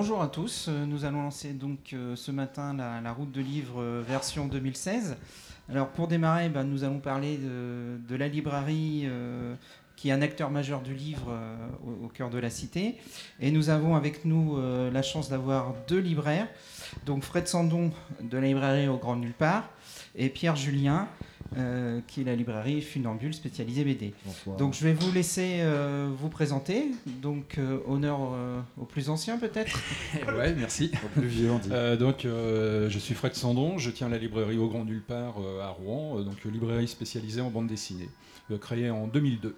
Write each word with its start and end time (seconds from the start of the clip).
bonjour 0.00 0.22
à 0.22 0.28
tous. 0.28 0.68
Euh, 0.70 0.86
Nous 0.86 1.04
allons 1.04 1.24
lancer 1.24 1.52
donc 1.52 1.92
euh, 1.92 2.16
ce 2.16 2.30
matin 2.30 2.74
la, 2.74 3.12
route 3.12 3.30
de 3.32 3.42
livres 3.42 3.82
euh, 3.82 4.02
version 4.02 4.46
2016. 4.46 5.18
Alors 5.68 5.88
pour 5.88 6.08
démarrer, 6.08 6.48
ben, 6.48 6.64
nous 6.64 6.84
allons 6.84 7.00
parler 7.00 7.36
de, 7.36 8.16
la 8.16 8.26
librairie 8.26 9.06
qui 9.96 10.08
est 10.08 10.12
un 10.12 10.22
acteur 10.22 10.48
majeur 10.50 10.80
du 10.80 10.94
livre 10.94 11.38
au, 12.02 12.08
cœur 12.08 12.30
de 12.30 12.38
la 12.38 12.48
cité. 12.48 12.96
Et 13.40 13.50
nous 13.50 13.68
avons 13.68 13.94
avec 13.94 14.24
nous 14.24 14.58
la 14.90 15.02
chance 15.02 15.28
d'avoir 15.28 15.74
deux 15.86 16.00
libraires. 16.00 16.48
Donc 17.04 17.22
Fred 17.22 17.46
Sandon 17.46 17.92
de 18.22 18.38
la 18.38 18.46
librairie 18.46 18.88
au 18.88 18.96
Grand 18.96 19.16
Nulle 19.16 19.34
Part 19.34 19.68
et 20.16 20.30
Pierre 20.30 20.56
Julien 20.56 21.08
euh, 21.56 22.00
qui 22.06 22.20
est 22.20 22.24
la 22.24 22.36
librairie 22.36 22.80
Funambule 22.80 23.34
spécialisée 23.34 23.84
BD. 23.84 24.14
Bonsoir. 24.24 24.56
Donc 24.56 24.74
je 24.74 24.84
vais 24.84 24.92
vous 24.92 25.10
laisser 25.12 25.58
euh, 25.60 26.08
vous 26.16 26.28
présenter. 26.28 26.86
Donc 27.06 27.58
euh, 27.58 27.78
honneur 27.86 28.20
euh, 28.32 28.60
au 28.78 28.84
plus 28.84 29.10
ancien 29.10 29.38
peut-être. 29.38 29.78
ouais, 30.36 30.54
merci. 30.54 30.92
Au 31.04 31.20
plus 31.20 31.28
vieux, 31.28 31.50
on 31.50 31.58
dit. 31.58 31.70
Euh, 31.72 31.96
donc, 31.96 32.24
euh, 32.24 32.88
je 32.88 32.98
suis 32.98 33.14
Fred 33.14 33.34
Sandon, 33.34 33.78
je 33.78 33.90
tiens 33.90 34.08
la 34.08 34.18
librairie 34.18 34.58
Au 34.58 34.68
Grand 34.68 34.84
Nulle 34.84 35.02
Part 35.02 35.36
euh, 35.40 35.62
à 35.62 35.68
Rouen, 35.68 36.18
euh, 36.18 36.22
donc 36.22 36.44
librairie 36.44 36.88
spécialisée 36.88 37.40
en 37.40 37.50
bande 37.50 37.66
dessinée, 37.66 38.08
euh, 38.50 38.58
créée 38.58 38.90
en 38.90 39.06
2002. 39.06 39.56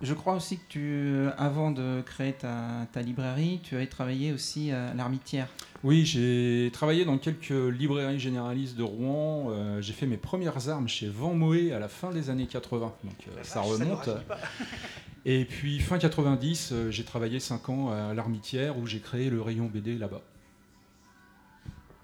Je 0.00 0.14
crois 0.14 0.34
aussi 0.34 0.58
que 0.58 0.64
tu, 0.68 1.26
avant 1.38 1.70
de 1.70 2.02
créer 2.02 2.32
ta, 2.32 2.86
ta 2.92 3.02
librairie, 3.02 3.60
tu 3.62 3.76
avais 3.76 3.86
travaillé 3.86 4.32
aussi 4.32 4.72
à 4.72 4.94
l'Armitière. 4.94 5.48
Oui, 5.84 6.04
j'ai 6.04 6.70
travaillé 6.72 7.04
dans 7.04 7.18
quelques 7.18 7.50
librairies 7.50 8.20
généralistes 8.20 8.76
de 8.76 8.84
Rouen. 8.84 9.50
euh, 9.50 9.82
j'ai 9.82 9.92
fait 9.92 10.06
mes 10.06 10.16
premières 10.16 10.68
armes 10.68 10.86
chez 10.88 11.08
Van 11.08 11.34
Moé 11.34 11.72
à 11.72 11.80
la 11.80 11.88
fin 11.88 12.10
des 12.12 12.30
années 12.30 12.46
80, 12.46 12.92
donc 13.02 13.14
euh, 13.28 13.42
ça 13.42 13.60
remonte. 13.62 14.08
Et 15.24 15.44
puis 15.44 15.80
fin 15.80 15.98
90, 15.98 16.70
euh, 16.72 16.90
j'ai 16.90 17.04
travaillé 17.04 17.40
5 17.40 17.68
ans 17.68 17.90
à 17.90 18.14
l'Armitière 18.14 18.78
où 18.78 18.86
j'ai 18.86 19.00
créé 19.00 19.28
le 19.30 19.40
rayon 19.42 19.66
BD 19.66 19.98
là-bas. 19.98 20.20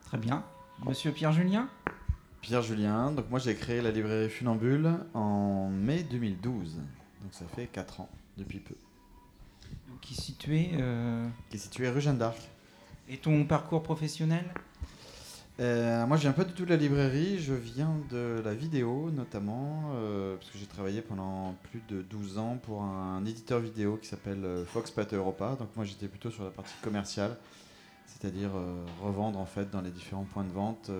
Très 0.06 0.18
bien. 0.18 0.44
Monsieur 0.84 1.12
Pierre 1.12 1.32
Julien? 1.32 1.68
Pierre 2.40 2.62
Julien, 2.62 3.12
donc 3.12 3.30
moi 3.30 3.38
j'ai 3.38 3.54
créé 3.54 3.80
la 3.80 3.90
librairie 3.90 4.28
Funambule 4.30 4.90
en 5.14 5.68
mai 5.70 6.02
2012. 6.04 6.76
Donc 6.76 7.32
ça 7.32 7.44
fait 7.54 7.66
4 7.66 8.00
ans, 8.00 8.08
depuis 8.36 8.58
peu. 8.60 8.74
qui 10.00 10.14
est 10.14 10.20
situé. 10.20 10.70
euh, 10.74 11.26
Qui 11.50 11.56
est 11.56 11.60
situé 11.60 11.88
rue 11.88 12.00
Jeanne 12.00 12.18
d'Arc. 12.18 12.38
Et 13.10 13.16
ton 13.16 13.44
parcours 13.44 13.82
professionnel 13.82 14.44
Euh, 15.60 16.06
moi 16.06 16.16
je 16.16 16.22
viens 16.22 16.32
pas 16.32 16.44
du 16.44 16.52
tout 16.52 16.64
de 16.64 16.70
la 16.70 16.76
librairie, 16.76 17.40
je 17.40 17.52
viens 17.52 17.90
de 18.10 18.40
la 18.44 18.54
vidéo 18.54 19.10
notamment, 19.10 19.90
euh, 19.94 20.36
parce 20.36 20.52
que 20.52 20.58
j'ai 20.58 20.66
travaillé 20.66 21.02
pendant 21.02 21.56
plus 21.70 21.82
de 21.88 22.02
12 22.02 22.38
ans 22.38 22.58
pour 22.62 22.82
un 22.82 23.24
éditeur 23.24 23.58
vidéo 23.58 23.98
qui 24.00 24.06
s'appelle 24.06 24.44
euh, 24.44 24.64
Fox 24.64 24.92
Pate 24.92 25.14
Europa. 25.14 25.56
Donc 25.58 25.70
moi 25.74 25.84
j'étais 25.84 26.06
plutôt 26.06 26.30
sur 26.30 26.44
la 26.44 26.50
partie 26.50 26.76
commerciale, 26.80 27.36
c'est-à-dire 28.06 28.50
revendre 29.02 29.40
en 29.40 29.46
fait 29.46 29.68
dans 29.68 29.80
les 29.80 29.90
différents 29.90 30.26
points 30.32 30.44
de 30.44 30.52
vente 30.52 30.90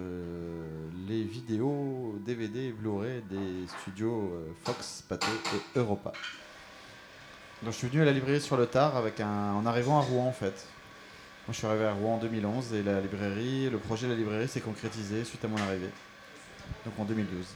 les 1.08 1.22
vidéos 1.22 2.16
DVD 2.26 2.66
et 2.66 2.72
Blu-ray 2.72 3.22
des 3.30 3.66
studios 3.80 4.32
Fox, 4.64 5.04
Pate 5.08 5.24
et 5.24 5.78
Europa. 5.78 6.12
Donc 7.62 7.72
je 7.72 7.78
suis 7.78 7.88
venu 7.88 8.02
à 8.02 8.04
la 8.04 8.12
librairie 8.12 8.40
sur 8.40 8.56
le 8.56 8.66
tard 8.66 8.96
avec 8.96 9.20
en 9.20 9.64
arrivant 9.66 9.98
à 9.98 10.02
Rouen 10.02 10.26
en 10.26 10.32
fait. 10.32 10.66
Moi, 11.48 11.54
je 11.54 11.60
suis 11.60 11.66
arrivé 11.66 11.86
à 11.86 11.94
Rouen 11.94 12.16
en 12.16 12.18
2011 12.18 12.74
et 12.74 12.82
la 12.82 13.00
librairie, 13.00 13.70
le 13.70 13.78
projet 13.78 14.06
de 14.06 14.12
la 14.12 14.18
librairie 14.18 14.48
s'est 14.48 14.60
concrétisé 14.60 15.24
suite 15.24 15.42
à 15.46 15.48
mon 15.48 15.56
arrivée. 15.56 15.88
Donc 16.84 16.92
en 16.98 17.06
2012. 17.06 17.46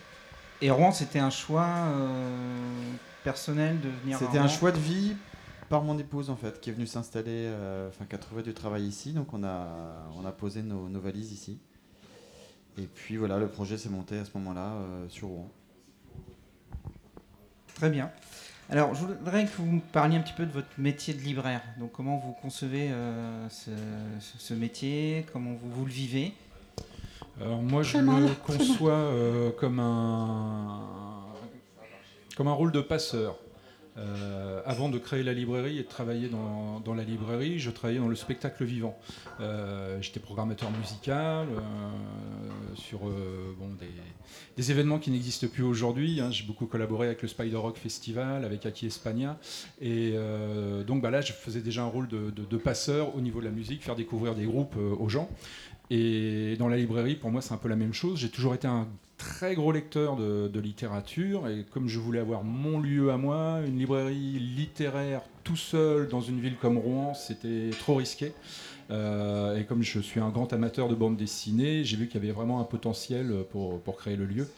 Et 0.62 0.70
Rouen, 0.70 0.92
c'était 0.92 1.18
un 1.18 1.28
choix 1.28 1.66
euh, 1.66 2.94
personnel 3.22 3.82
de 3.82 3.90
venir. 3.90 4.16
C'était 4.18 4.38
un 4.38 4.48
choix 4.48 4.72
de 4.72 4.78
vie 4.78 5.14
par 5.68 5.82
mon 5.82 5.98
épouse 5.98 6.30
en 6.30 6.36
fait, 6.36 6.58
qui 6.58 6.70
est 6.70 6.72
venue 6.72 6.86
s'installer, 6.86 7.44
euh, 7.48 7.90
enfin 7.90 8.06
qui 8.06 8.14
a 8.14 8.18
trouvé 8.18 8.42
du 8.42 8.54
travail 8.54 8.84
ici. 8.84 9.12
Donc 9.12 9.34
on 9.34 9.44
a, 9.44 9.68
on 10.16 10.24
a 10.24 10.32
posé 10.32 10.62
nos, 10.62 10.88
nos 10.88 11.00
valises 11.00 11.30
ici. 11.30 11.58
Et 12.78 12.86
puis 12.86 13.18
voilà, 13.18 13.36
le 13.36 13.48
projet 13.48 13.76
s'est 13.76 13.90
monté 13.90 14.18
à 14.18 14.24
ce 14.24 14.30
moment-là 14.38 14.72
euh, 14.72 15.08
sur 15.10 15.28
Rouen. 15.28 15.50
Très 17.74 17.90
bien. 17.90 18.10
Alors, 18.72 18.94
je 18.94 19.04
voudrais 19.04 19.44
que 19.44 19.50
vous 19.58 19.66
me 19.66 19.80
parliez 19.80 20.16
un 20.16 20.22
petit 20.22 20.32
peu 20.32 20.46
de 20.46 20.50
votre 20.50 20.66
métier 20.78 21.12
de 21.12 21.20
libraire. 21.20 21.60
Donc, 21.78 21.92
comment 21.92 22.16
vous 22.16 22.32
concevez 22.32 22.88
euh, 22.90 23.46
ce, 23.50 24.54
métier? 24.54 25.26
Comment 25.30 25.50
vous, 25.52 25.70
vous 25.70 25.84
le 25.84 25.90
vivez? 25.90 26.32
Alors 27.38 27.60
moi, 27.60 27.82
je 27.82 27.98
mal, 27.98 28.22
le 28.22 28.28
conçois 28.28 28.92
euh, 28.92 29.50
comme 29.50 29.78
un 29.78 30.80
comme 32.34 32.48
un 32.48 32.54
rôle 32.54 32.72
de 32.72 32.80
passeur. 32.80 33.36
Euh, 33.98 34.62
avant 34.64 34.88
de 34.88 34.96
créer 34.96 35.22
la 35.22 35.34
librairie 35.34 35.78
et 35.78 35.82
de 35.82 35.88
travailler 35.88 36.28
dans, 36.28 36.94
la 36.94 37.04
librairie, 37.04 37.58
je 37.58 37.70
travaillais 37.70 38.00
dans 38.00 38.08
le 38.08 38.16
spectacle 38.16 38.64
vivant. 38.64 38.98
Euh, 39.40 40.00
J'étais 40.00 40.20
programmateur 40.20 40.70
musical 40.70 41.46
euh, 41.50 41.60
sur 42.74 43.00
des, 44.56 44.70
événements 44.70 44.98
qui 44.98 45.10
n'existent 45.10 45.48
plus 45.48 45.62
aujourd'hui. 45.62 46.20
hein. 46.20 46.30
J'ai 46.30 46.44
beaucoup 46.44 46.66
collaboré 46.66 47.08
avec 47.08 47.22
le 47.22 47.28
Spider 47.28 47.56
Rock 47.56 47.76
Festival, 47.76 48.44
avec 48.44 48.64
Aki 48.64 48.86
Espagna. 48.86 49.38
Et 49.80 50.14
donc 50.86 51.02
bah 51.02 51.10
là, 51.10 51.20
je 51.20 51.32
faisais 51.32 51.60
déjà 51.60 51.82
un 51.82 51.86
rôle 51.86 52.08
de, 52.08 52.56
passeur 52.56 53.14
au 53.16 53.20
niveau 53.20 53.40
de 53.40 53.46
la 53.46 53.50
musique, 53.50 53.82
faire 53.82 53.96
découvrir 53.96 54.34
des 54.34 54.44
groupes 54.44 54.76
aux 54.76 55.08
gens. 55.08 55.28
Et 55.90 56.56
dans 56.58 56.68
la 56.68 56.76
librairie, 56.76 57.16
pour 57.16 57.30
moi, 57.30 57.42
c'est 57.42 57.52
un 57.52 57.58
peu 57.58 57.68
la 57.68 57.76
même 57.76 57.92
chose. 57.92 58.18
J'ai 58.18 58.30
toujours 58.30 58.54
été 58.54 58.66
un 58.66 58.88
très 59.22 59.54
gros 59.54 59.72
lecteur 59.72 60.16
de, 60.16 60.48
de 60.48 60.60
littérature 60.60 61.48
et 61.48 61.64
comme 61.70 61.88
je 61.88 61.98
voulais 61.98 62.18
avoir 62.18 62.42
mon 62.42 62.80
lieu 62.80 63.10
à 63.10 63.16
moi, 63.16 63.60
une 63.66 63.78
librairie 63.78 64.38
littéraire 64.38 65.22
tout 65.44 65.56
seul 65.56 66.08
dans 66.08 66.20
une 66.20 66.40
ville 66.40 66.56
comme 66.56 66.78
Rouen, 66.78 67.14
c'était 67.14 67.70
trop 67.78 67.96
risqué. 67.96 68.32
Euh, 68.90 69.58
et 69.58 69.64
comme 69.64 69.82
je 69.82 70.00
suis 70.00 70.20
un 70.20 70.28
grand 70.28 70.52
amateur 70.52 70.88
de 70.88 70.94
bande 70.94 71.16
dessinée, 71.16 71.84
j'ai 71.84 71.96
vu 71.96 72.08
qu'il 72.08 72.20
y 72.20 72.24
avait 72.24 72.32
vraiment 72.32 72.60
un 72.60 72.64
potentiel 72.64 73.32
pour, 73.50 73.80
pour 73.80 73.96
créer 73.96 74.16
le 74.16 74.26
lieu. 74.26 74.48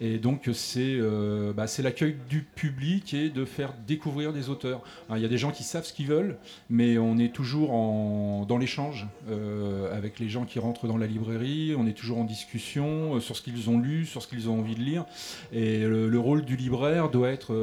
Et 0.00 0.18
donc 0.18 0.48
c'est 0.52 0.80
euh, 0.80 1.52
bah, 1.52 1.66
l'accueil 1.80 2.16
du 2.28 2.42
public 2.42 3.14
et 3.14 3.30
de 3.30 3.44
faire 3.44 3.74
découvrir 3.86 4.32
des 4.32 4.48
auteurs. 4.48 4.82
Alors, 5.08 5.18
Il 5.18 5.22
y 5.22 5.24
a 5.26 5.28
des 5.28 5.38
gens 5.38 5.50
qui 5.50 5.64
savent 5.64 5.84
ce 5.84 5.92
qu'ils 5.92 6.06
veulent, 6.06 6.38
mais 6.70 6.98
on 6.98 7.18
est 7.18 7.32
toujours 7.32 7.72
en, 7.72 8.44
dans 8.46 8.58
l'échange 8.58 9.06
euh, 9.28 9.96
avec 9.96 10.20
les 10.20 10.28
gens 10.28 10.44
qui 10.44 10.58
rentrent 10.58 10.86
dans 10.86 10.96
la 10.96 11.06
librairie, 11.06 11.74
on 11.76 11.86
est 11.86 11.92
toujours 11.92 12.18
en 12.18 12.24
discussion 12.24 13.16
euh, 13.16 13.20
sur 13.20 13.36
ce 13.36 13.42
qu'ils 13.42 13.70
ont 13.70 13.78
lu, 13.78 14.06
sur 14.06 14.22
ce 14.22 14.28
qu'ils 14.28 14.48
ont 14.48 14.60
envie 14.60 14.76
de 14.76 14.82
lire. 14.82 15.04
Et 15.52 15.78
le, 15.78 16.08
le 16.08 16.18
rôle 16.18 16.44
du 16.44 16.56
libraire 16.56 17.10
doit 17.10 17.30
être... 17.30 17.54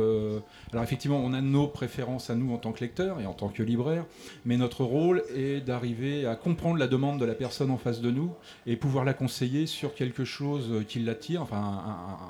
alors 0.71 0.83
effectivement, 0.83 1.21
on 1.23 1.33
a 1.33 1.41
nos 1.41 1.67
préférences 1.67 2.29
à 2.29 2.35
nous 2.35 2.53
en 2.53 2.57
tant 2.57 2.71
que 2.71 2.81
lecteur 2.81 3.21
et 3.21 3.25
en 3.25 3.33
tant 3.33 3.49
que 3.49 3.63
libraire, 3.63 4.05
mais 4.45 4.57
notre 4.57 4.83
rôle 4.83 5.23
est 5.35 5.61
d'arriver 5.61 6.25
à 6.25 6.35
comprendre 6.35 6.77
la 6.77 6.87
demande 6.87 7.19
de 7.19 7.25
la 7.25 7.35
personne 7.35 7.71
en 7.71 7.77
face 7.77 8.01
de 8.01 8.11
nous 8.11 8.31
et 8.65 8.75
pouvoir 8.75 9.05
la 9.05 9.13
conseiller 9.13 9.67
sur 9.67 9.95
quelque 9.95 10.25
chose 10.25 10.83
qui 10.87 10.99
l'attire, 10.99 11.41
enfin 11.41 12.24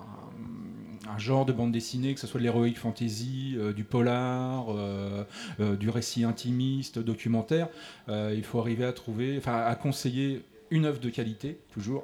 un, 1.08 1.18
genre 1.18 1.46
de 1.46 1.54
bande 1.54 1.72
dessinée, 1.72 2.14
que 2.14 2.20
ce 2.20 2.28
soit 2.28 2.40
de 2.40 2.44
l'héroïque 2.44 2.78
fantasy, 2.78 3.56
euh, 3.58 3.74
du 3.74 3.84
polar, 3.84 4.66
euh, 4.70 5.24
euh, 5.60 5.76
du 5.76 5.90
récit 5.90 6.24
intimiste, 6.24 7.00
documentaire. 7.00 7.70
Il 8.08 8.44
faut 8.44 8.60
arriver 8.60 8.86
à 8.86 8.94
trouver, 8.94 9.38
enfin 9.38 9.58
à 9.58 9.76
conseiller 9.76 10.44
une 10.72 10.86
œuvre 10.86 11.00
de 11.00 11.10
qualité, 11.10 11.60
toujours, 11.72 12.04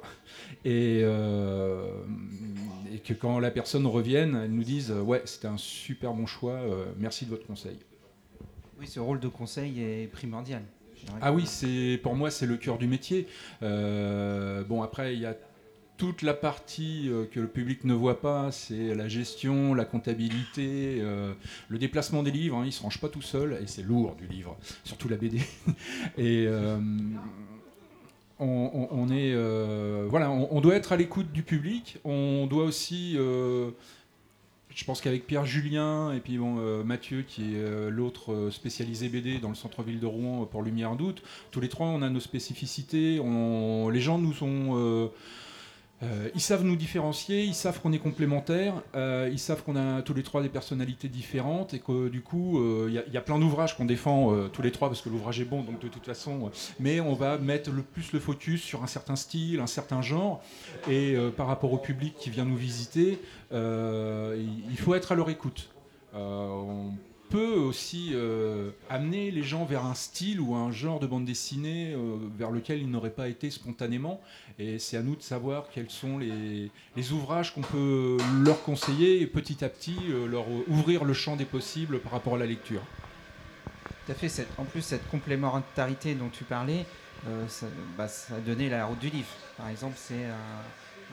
et, 0.64 1.00
et 1.00 2.98
que 3.04 3.12
quand 3.12 3.38
la 3.38 3.50
personne 3.50 3.86
revienne, 3.86 4.40
elle 4.44 4.52
nous 4.52 4.64
dise 4.64 4.92
Ouais, 4.92 5.22
c'était 5.24 5.48
un 5.48 5.58
super 5.58 6.14
bon 6.14 6.26
choix, 6.26 6.60
merci 6.98 7.24
de 7.24 7.30
votre 7.30 7.46
conseil. 7.46 7.76
Oui, 8.78 8.86
ce 8.86 9.00
rôle 9.00 9.20
de 9.20 9.28
conseil 9.28 9.82
est 9.82 10.06
primordial. 10.06 10.62
Ah 11.20 11.32
oui, 11.32 11.44
c'est 11.46 11.98
pour 12.02 12.14
moi 12.14 12.30
c'est 12.30 12.46
le 12.46 12.56
cœur 12.56 12.78
du 12.78 12.86
métier. 12.86 13.26
Bon 13.60 14.82
après 14.82 15.14
il 15.14 15.20
y 15.20 15.26
a 15.26 15.36
toute 16.02 16.22
la 16.22 16.34
partie 16.34 17.08
euh, 17.08 17.26
que 17.30 17.38
le 17.38 17.46
public 17.46 17.84
ne 17.84 17.94
voit 17.94 18.20
pas, 18.20 18.50
c'est 18.50 18.92
la 18.92 19.06
gestion, 19.06 19.72
la 19.72 19.84
comptabilité, 19.84 20.96
euh, 20.98 21.32
le 21.68 21.78
déplacement 21.78 22.24
des 22.24 22.32
livres. 22.32 22.56
Hein, 22.56 22.64
ils 22.66 22.72
se 22.72 22.82
rangent 22.82 22.98
pas 22.98 23.08
tout 23.08 23.22
seuls 23.22 23.56
et 23.62 23.68
c'est 23.68 23.82
lourd 23.82 24.16
du 24.16 24.26
livre, 24.26 24.56
surtout 24.82 25.08
la 25.08 25.16
BD. 25.16 25.38
et 26.18 26.44
euh, 26.48 26.76
on, 28.40 29.08
est 29.12 29.32
voilà, 30.08 30.32
on, 30.32 30.60
doit 30.60 30.74
être 30.74 30.90
à 30.90 30.96
l'écoute 30.96 31.30
du 31.30 31.44
public. 31.44 31.98
On 32.02 32.48
doit 32.48 32.64
aussi 32.64 33.12
je 33.14 34.84
pense 34.84 35.00
qu'avec 35.00 35.28
Pierre 35.28 35.46
Julien 35.46 36.12
et 36.12 36.18
puis 36.18 36.36
bon, 36.36 36.82
Mathieu, 36.82 37.22
qui 37.22 37.54
est 37.54 37.90
l'autre 37.90 38.48
spécialisé 38.50 39.08
BD 39.08 39.38
dans 39.38 39.50
le 39.50 39.54
centre-ville 39.54 40.00
de 40.00 40.06
Rouen 40.06 40.46
pour 40.46 40.62
Lumière 40.62 40.96
Doute, 40.96 41.22
tous 41.52 41.60
les 41.60 41.68
trois, 41.68 41.86
on 41.86 42.02
a 42.02 42.10
nos 42.10 42.18
spécificités. 42.18 43.20
On- 43.20 43.88
les 43.88 44.00
gens 44.00 44.18
nous 44.18 44.34
euh, 44.42 45.08
euh, 46.02 46.28
ils 46.34 46.40
savent 46.40 46.64
nous 46.64 46.74
différencier, 46.74 47.44
ils 47.44 47.54
savent 47.54 47.80
qu'on 47.80 47.92
est 47.92 47.98
complémentaires, 47.98 48.74
euh, 48.96 49.28
ils 49.30 49.38
savent 49.38 49.62
qu'on 49.62 49.76
a 49.76 50.02
tous 50.02 50.14
les 50.14 50.22
trois 50.24 50.42
des 50.42 50.48
personnalités 50.48 51.08
différentes 51.08 51.74
et 51.74 51.78
que 51.78 52.08
du 52.08 52.22
coup, 52.22 52.58
euh, 52.58 52.86
il 52.88 52.94
y 52.94 52.98
a- 52.98 53.04
il 53.06 53.12
y, 53.12 53.16
a 53.16 53.20
plein 53.20 53.38
d'ouvrages 53.38 53.76
qu'on 53.76 53.84
défend 53.84 54.32
euh, 54.34 54.48
tous 54.48 54.62
les 54.62 54.72
trois 54.72 54.88
parce 54.88 55.00
que 55.00 55.08
l'ouvrage 55.08 55.40
est 55.40 55.44
bon, 55.44 55.62
donc 55.62 55.78
de 55.80 55.88
toute 55.88 56.04
façon, 56.04 56.46
euh, 56.46 56.50
mais 56.80 57.00
on 57.00 57.14
va 57.14 57.38
mettre 57.38 57.70
le 57.70 57.82
plus 57.82 58.12
le 58.12 58.18
focus 58.20 58.62
sur 58.62 58.82
un 58.82 58.86
certain 58.88 59.14
style, 59.16 59.60
un 59.60 59.66
certain 59.68 60.02
genre, 60.02 60.42
et 60.88 61.14
euh, 61.14 61.30
par 61.30 61.46
rapport 61.46 61.72
au 61.72 61.78
public 61.78 62.14
qui 62.18 62.30
vient 62.30 62.44
nous 62.44 62.56
visiter, 62.56 63.20
euh, 63.52 64.42
il 64.70 64.76
faut 64.78 64.94
être 64.94 65.12
à 65.12 65.14
leur 65.14 65.30
écoute. 65.30 65.68
Euh, 66.14 66.88
peut 67.32 67.54
aussi 67.54 68.10
euh, 68.12 68.72
amener 68.90 69.30
les 69.30 69.42
gens 69.42 69.64
vers 69.64 69.86
un 69.86 69.94
style 69.94 70.38
ou 70.38 70.54
un 70.54 70.70
genre 70.70 71.00
de 71.00 71.06
bande 71.06 71.24
dessinée 71.24 71.94
euh, 71.94 72.18
vers 72.36 72.50
lequel 72.50 72.80
ils 72.80 72.90
n'auraient 72.90 73.08
pas 73.08 73.26
été 73.26 73.50
spontanément. 73.50 74.20
Et 74.58 74.78
c'est 74.78 74.98
à 74.98 75.02
nous 75.02 75.16
de 75.16 75.22
savoir 75.22 75.64
quels 75.72 75.88
sont 75.88 76.18
les, 76.18 76.70
ouvrages 77.10 77.54
qu'on 77.54 77.62
peut 77.62 78.18
leur 78.44 78.62
conseiller 78.62 79.22
et 79.22 79.26
petit 79.26 79.64
à 79.64 79.70
petit 79.70 79.96
euh, 80.10 80.26
leur 80.26 80.44
ouvrir 80.68 81.04
le 81.04 81.14
champ 81.14 81.36
des 81.36 81.46
possibles 81.46 82.00
par 82.00 82.12
rapport 82.12 82.34
à 82.34 82.38
la 82.38 82.44
lecture. 82.44 82.82
Tout 84.04 84.12
à 84.12 84.14
fait. 84.14 84.46
En 84.58 84.64
plus, 84.64 84.82
cette 84.82 85.08
complémentarité 85.08 86.14
dont 86.14 86.28
tu 86.28 86.44
parlais, 86.44 86.84
ça, 87.48 87.66
bah, 87.96 88.08
ça 88.08 88.34
a 88.34 88.40
donné 88.40 88.68
la 88.68 88.84
route 88.84 88.98
du 88.98 89.08
livre. 89.08 89.28
Par 89.56 89.68
exemple, 89.68 89.94
c'est 89.96 90.26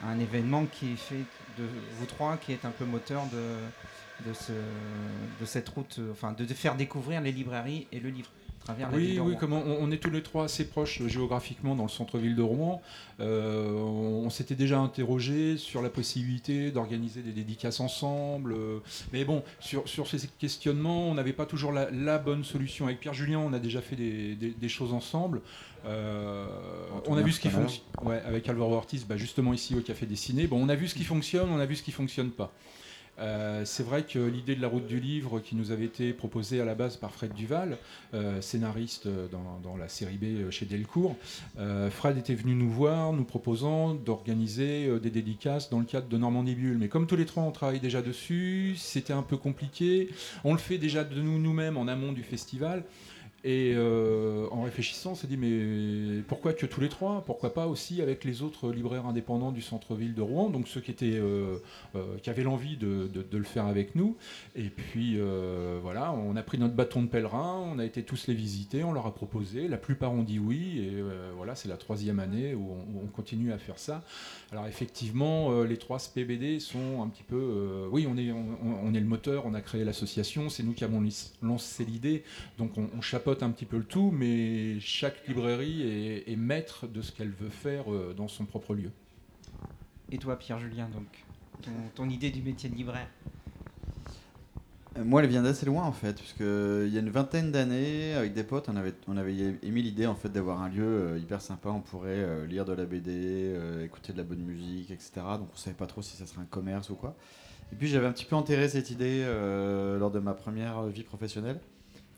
un 0.04 0.18
événement 0.18 0.66
qui 0.66 0.92
est 0.92 0.96
fait 0.96 1.24
de 1.56 1.64
vous 1.98 2.06
trois, 2.06 2.36
qui 2.36 2.52
est 2.52 2.64
un 2.64 2.70
peu 2.70 2.84
moteur 2.84 3.22
de, 3.26 3.38
de, 4.26 4.32
ce, 4.32 4.52
de 5.40 5.46
cette 5.46 5.68
route, 5.70 5.96
euh, 5.98 6.12
enfin 6.12 6.32
de, 6.32 6.44
de 6.44 6.54
faire 6.54 6.76
découvrir 6.76 7.20
les 7.20 7.32
librairies 7.32 7.86
et 7.92 8.00
le 8.00 8.10
livre 8.10 8.28
à 8.60 8.64
travers 8.64 8.90
la 8.90 8.98
ville 8.98 9.20
Oui, 9.22 9.30
oui, 9.32 9.36
comme 9.38 9.54
on, 9.54 9.78
on 9.80 9.90
est 9.90 9.96
tous 9.96 10.10
les 10.10 10.22
trois 10.22 10.44
assez 10.44 10.66
proches 10.66 11.00
euh, 11.00 11.08
géographiquement 11.08 11.74
dans 11.74 11.84
le 11.84 11.88
centre-ville 11.88 12.36
de 12.36 12.42
Rouen, 12.42 12.82
euh, 13.20 13.72
on, 13.72 14.26
on 14.26 14.30
s'était 14.30 14.54
déjà 14.54 14.78
interrogé 14.78 15.56
sur 15.56 15.80
la 15.80 15.88
possibilité 15.88 16.70
d'organiser 16.70 17.22
des 17.22 17.32
dédicaces 17.32 17.80
ensemble. 17.80 18.52
euh, 18.52 18.78
mais 19.14 19.24
bon, 19.24 19.42
sur, 19.60 19.88
sur 19.88 20.06
ces 20.08 20.28
questionnements, 20.38 21.08
on 21.08 21.14
n'avait 21.14 21.32
pas 21.32 21.46
toujours 21.46 21.72
la, 21.72 21.90
la 21.90 22.18
bonne 22.18 22.44
solution. 22.44 22.84
Avec 22.86 23.00
Pierre 23.00 23.14
Julien, 23.14 23.38
on 23.38 23.52
a 23.54 23.58
déjà 23.58 23.80
fait 23.80 23.96
des, 23.96 24.34
des- 24.34 24.50
des 24.50 24.68
choses 24.68 24.92
ensemble. 24.92 25.40
Euh, 25.86 26.46
En 27.06 27.12
on 27.14 27.16
a 27.16 27.22
vu 27.22 27.32
ce 27.32 27.40
qui 27.40 27.48
fonctionne. 27.48 27.82
Ouais, 28.02 28.20
avec 28.26 28.46
Alvaro 28.48 28.74
Ortiz, 28.74 29.06
bah, 29.06 29.16
justement 29.16 29.54
ici 29.54 29.74
au 29.74 29.80
Café 29.80 30.04
Dessiné. 30.04 30.46
Bon, 30.46 30.62
on 30.62 30.68
a 30.68 30.74
vu 30.74 30.86
ce 30.86 30.94
qui 30.94 31.04
fonctionne, 31.04 31.48
on 31.50 31.58
a 31.58 31.64
vu 31.66 31.76
ce 31.76 31.82
qui 31.82 31.92
fonctionne 31.92 32.30
pas. 32.30 32.52
Euh, 33.20 33.64
c'est 33.64 33.82
vrai 33.82 34.04
que 34.04 34.18
l'idée 34.18 34.54
de 34.54 34.62
la 34.62 34.68
route 34.68 34.86
du 34.86 34.98
livre 34.98 35.40
qui 35.40 35.54
nous 35.56 35.70
avait 35.70 35.84
été 35.84 36.12
proposée 36.12 36.60
à 36.60 36.64
la 36.64 36.74
base 36.74 36.96
par 36.96 37.12
Fred 37.12 37.32
Duval, 37.34 37.76
euh, 38.14 38.40
scénariste 38.40 39.08
dans, 39.08 39.76
la 39.76 39.88
série 39.88 40.16
B 40.16 40.50
chez 40.50 40.66
Delcourt, 40.66 41.16
euh, 41.58 41.90
Fred 41.90 42.18
était 42.18 42.34
venu 42.34 42.54
nous 42.54 42.70
voir 42.70 43.12
nous 43.12 43.24
proposant 43.24 43.94
d'organiser 43.94 44.86
euh, 44.86 44.98
des 44.98 45.10
dédicaces 45.10 45.70
dans 45.70 45.78
le 45.78 45.84
cadre 45.84 46.08
de 46.08 46.16
Normandie 46.16 46.54
Bulle. 46.54 46.78
Mais 46.78 46.88
comme 46.88 47.06
tous 47.06 47.16
les 47.16 47.26
trois 47.26 47.42
on 47.42 47.52
travaille 47.52 47.80
déjà 47.80 48.02
dessus, 48.02 48.74
c'était 48.76 49.12
un 49.12 49.22
peu 49.22 49.36
compliqué. 49.36 50.08
On 50.44 50.52
le 50.52 50.58
fait 50.58 50.78
déjà 50.78 51.04
de 51.04 51.20
nous 51.20 51.38
nous-mêmes 51.38 51.76
en 51.76 51.88
amont 51.88 52.12
du 52.12 52.22
festival. 52.22 52.84
Et 53.42 53.72
euh, 53.74 54.46
en 54.50 54.62
réfléchissant, 54.62 55.12
on 55.12 55.14
s'est 55.14 55.26
dit 55.26 55.38
mais 55.38 56.22
pourquoi 56.28 56.52
que 56.52 56.66
tous 56.66 56.82
les 56.82 56.90
trois? 56.90 57.22
Pourquoi 57.24 57.54
pas 57.54 57.68
aussi 57.68 58.02
avec 58.02 58.24
les 58.24 58.42
autres 58.42 58.70
libraires 58.70 59.06
indépendants 59.06 59.50
du 59.50 59.62
centre-ville 59.62 60.14
de 60.14 60.20
Rouen, 60.20 60.50
donc 60.50 60.68
ceux 60.68 60.82
qui 60.82 60.90
étaient 60.90 61.14
euh, 61.14 61.56
euh, 61.96 62.18
qui 62.22 62.28
avaient 62.28 62.42
l'envie 62.42 62.76
de, 62.76 63.08
de- 63.08 63.38
le 63.38 63.44
faire 63.44 63.64
avec 63.64 63.94
nous. 63.94 64.18
Et 64.56 64.68
puis 64.68 65.18
voilà, 65.82 66.12
on 66.12 66.36
a 66.36 66.42
pris 66.42 66.58
notre 66.58 66.74
bâton 66.74 67.02
de 67.02 67.08
pèlerin, 67.08 67.64
on 67.74 67.78
a 67.78 67.84
été 67.86 68.02
tous 68.02 68.26
les 68.26 68.34
visiter, 68.34 68.84
on 68.84 68.92
leur 68.92 69.06
a 69.06 69.14
proposé. 69.14 69.68
La 69.68 69.78
plupart 69.78 70.12
ont 70.12 70.22
dit 70.22 70.38
oui, 70.38 70.80
et 70.80 71.02
voilà, 71.34 71.54
c'est 71.54 71.68
la 71.68 71.78
troisième 71.78 72.18
année 72.18 72.54
où 72.54 72.76
on 73.02 73.06
continue 73.06 73.52
à 73.52 73.58
faire 73.58 73.78
ça. 73.78 74.04
Alors 74.52 74.66
effectivement, 74.66 75.52
euh, 75.52 75.64
les 75.64 75.76
trois 75.76 76.00
SPBD 76.00 76.58
sont 76.58 77.02
un 77.02 77.08
petit 77.08 77.22
peu, 77.22 77.36
euh, 77.36 77.88
oui, 77.92 78.08
on 78.10 78.16
est, 78.16 78.32
on, 78.32 78.92
est 78.92 78.98
le 78.98 79.06
moteur, 79.06 79.46
on 79.46 79.54
a 79.54 79.60
créé 79.60 79.84
l'association, 79.84 80.48
c'est 80.48 80.64
nous 80.64 80.72
qui 80.72 80.82
avons 80.82 81.00
lancé 81.40 81.84
l'idée, 81.84 82.24
donc 82.58 82.72
on, 82.76 83.00
chapeaute 83.00 83.44
un 83.44 83.50
petit 83.50 83.64
peu 83.64 83.78
le 83.78 83.84
tout, 83.84 84.10
mais 84.10 84.80
chaque 84.80 85.26
librairie 85.28 85.82
est, 86.26 86.36
maître 86.36 86.88
de 86.88 87.00
ce 87.00 87.12
qu'elle 87.12 87.30
veut 87.30 87.48
faire 87.48 87.92
euh, 87.92 88.12
dans 88.16 88.26
son 88.26 88.44
propre 88.44 88.74
lieu. 88.74 88.90
Et 90.10 90.18
toi, 90.18 90.36
Pierre-Julien, 90.36 90.88
donc, 90.88 91.24
ton, 91.94 92.08
idée 92.08 92.30
du 92.30 92.42
métier 92.42 92.68
de 92.68 92.74
libraire? 92.74 93.08
Moi, 94.98 95.22
elle 95.22 95.28
vient 95.28 95.42
d'assez 95.42 95.66
loin 95.66 95.84
en 95.84 95.92
fait, 95.92 96.14
parce 96.14 96.32
que 96.32 96.84
il 96.88 96.92
y 96.92 96.96
a 96.96 97.00
une 97.00 97.10
vingtaine 97.10 97.52
d'années, 97.52 98.12
avec 98.14 98.34
des 98.34 98.42
potes, 98.42 98.68
on 98.68 98.74
avait, 98.74 98.92
on 99.06 99.16
avait 99.16 99.34
émis 99.62 99.82
l'idée 99.82 100.06
en 100.06 100.16
fait 100.16 100.30
d'avoir 100.30 100.60
un 100.62 100.68
lieu 100.68 100.82
euh, 100.82 101.18
hyper 101.18 101.40
sympa. 101.40 101.68
On 101.68 101.80
pourrait 101.80 102.08
euh, 102.10 102.44
lire 102.44 102.64
de 102.64 102.72
la 102.72 102.84
BD, 102.86 103.12
euh, 103.54 103.84
écouter 103.84 104.12
de 104.12 104.18
la 104.18 104.24
bonne 104.24 104.40
musique, 104.40 104.90
etc. 104.90 105.12
Donc 105.38 105.48
on 105.54 105.56
savait 105.56 105.76
pas 105.76 105.86
trop 105.86 106.02
si 106.02 106.16
ça 106.16 106.26
serait 106.26 106.42
un 106.42 106.46
commerce 106.46 106.90
ou 106.90 106.96
quoi. 106.96 107.14
Et 107.72 107.76
puis 107.76 107.86
j'avais 107.86 108.06
un 108.06 108.12
petit 108.12 108.24
peu 108.24 108.34
enterré 108.34 108.68
cette 108.68 108.90
idée 108.90 109.22
euh, 109.24 109.96
lors 109.96 110.10
de 110.10 110.18
ma 110.18 110.34
première 110.34 110.82
vie 110.86 111.04
professionnelle. 111.04 111.60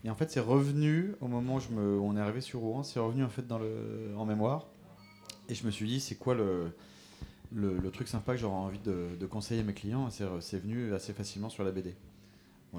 Et 0.03 0.09
en 0.09 0.15
fait, 0.15 0.31
c'est 0.31 0.39
revenu 0.39 1.13
au 1.21 1.27
moment 1.27 1.57
où, 1.57 1.79
on 1.79 2.17
est 2.17 2.19
arrivé 2.19 2.41
sur 2.41 2.59
Rouen, 2.59 2.81
c'est 2.81 2.99
revenu 2.99 3.23
en 3.23 3.29
fait 3.29 3.47
dans 3.47 3.59
le, 3.59 4.13
en 4.17 4.25
mémoire. 4.25 4.65
Et 5.47 5.53
je 5.53 5.65
me 5.65 5.71
suis 5.71 5.87
dit, 5.87 5.99
c'est 5.99 6.15
quoi 6.15 6.33
le, 6.33 6.71
le, 7.53 7.91
truc 7.91 8.07
sympa 8.07 8.33
que 8.33 8.39
j'aurais 8.39 8.55
envie 8.55 8.79
de, 8.79 9.09
de 9.17 9.25
conseiller 9.27 9.61
à 9.61 9.63
mes 9.63 9.73
clients? 9.73 10.09
C'est 10.09 10.59
venu 10.59 10.93
assez 10.93 11.13
facilement 11.13 11.49
sur 11.49 11.63
la 11.63 11.71
BD. 11.71 11.95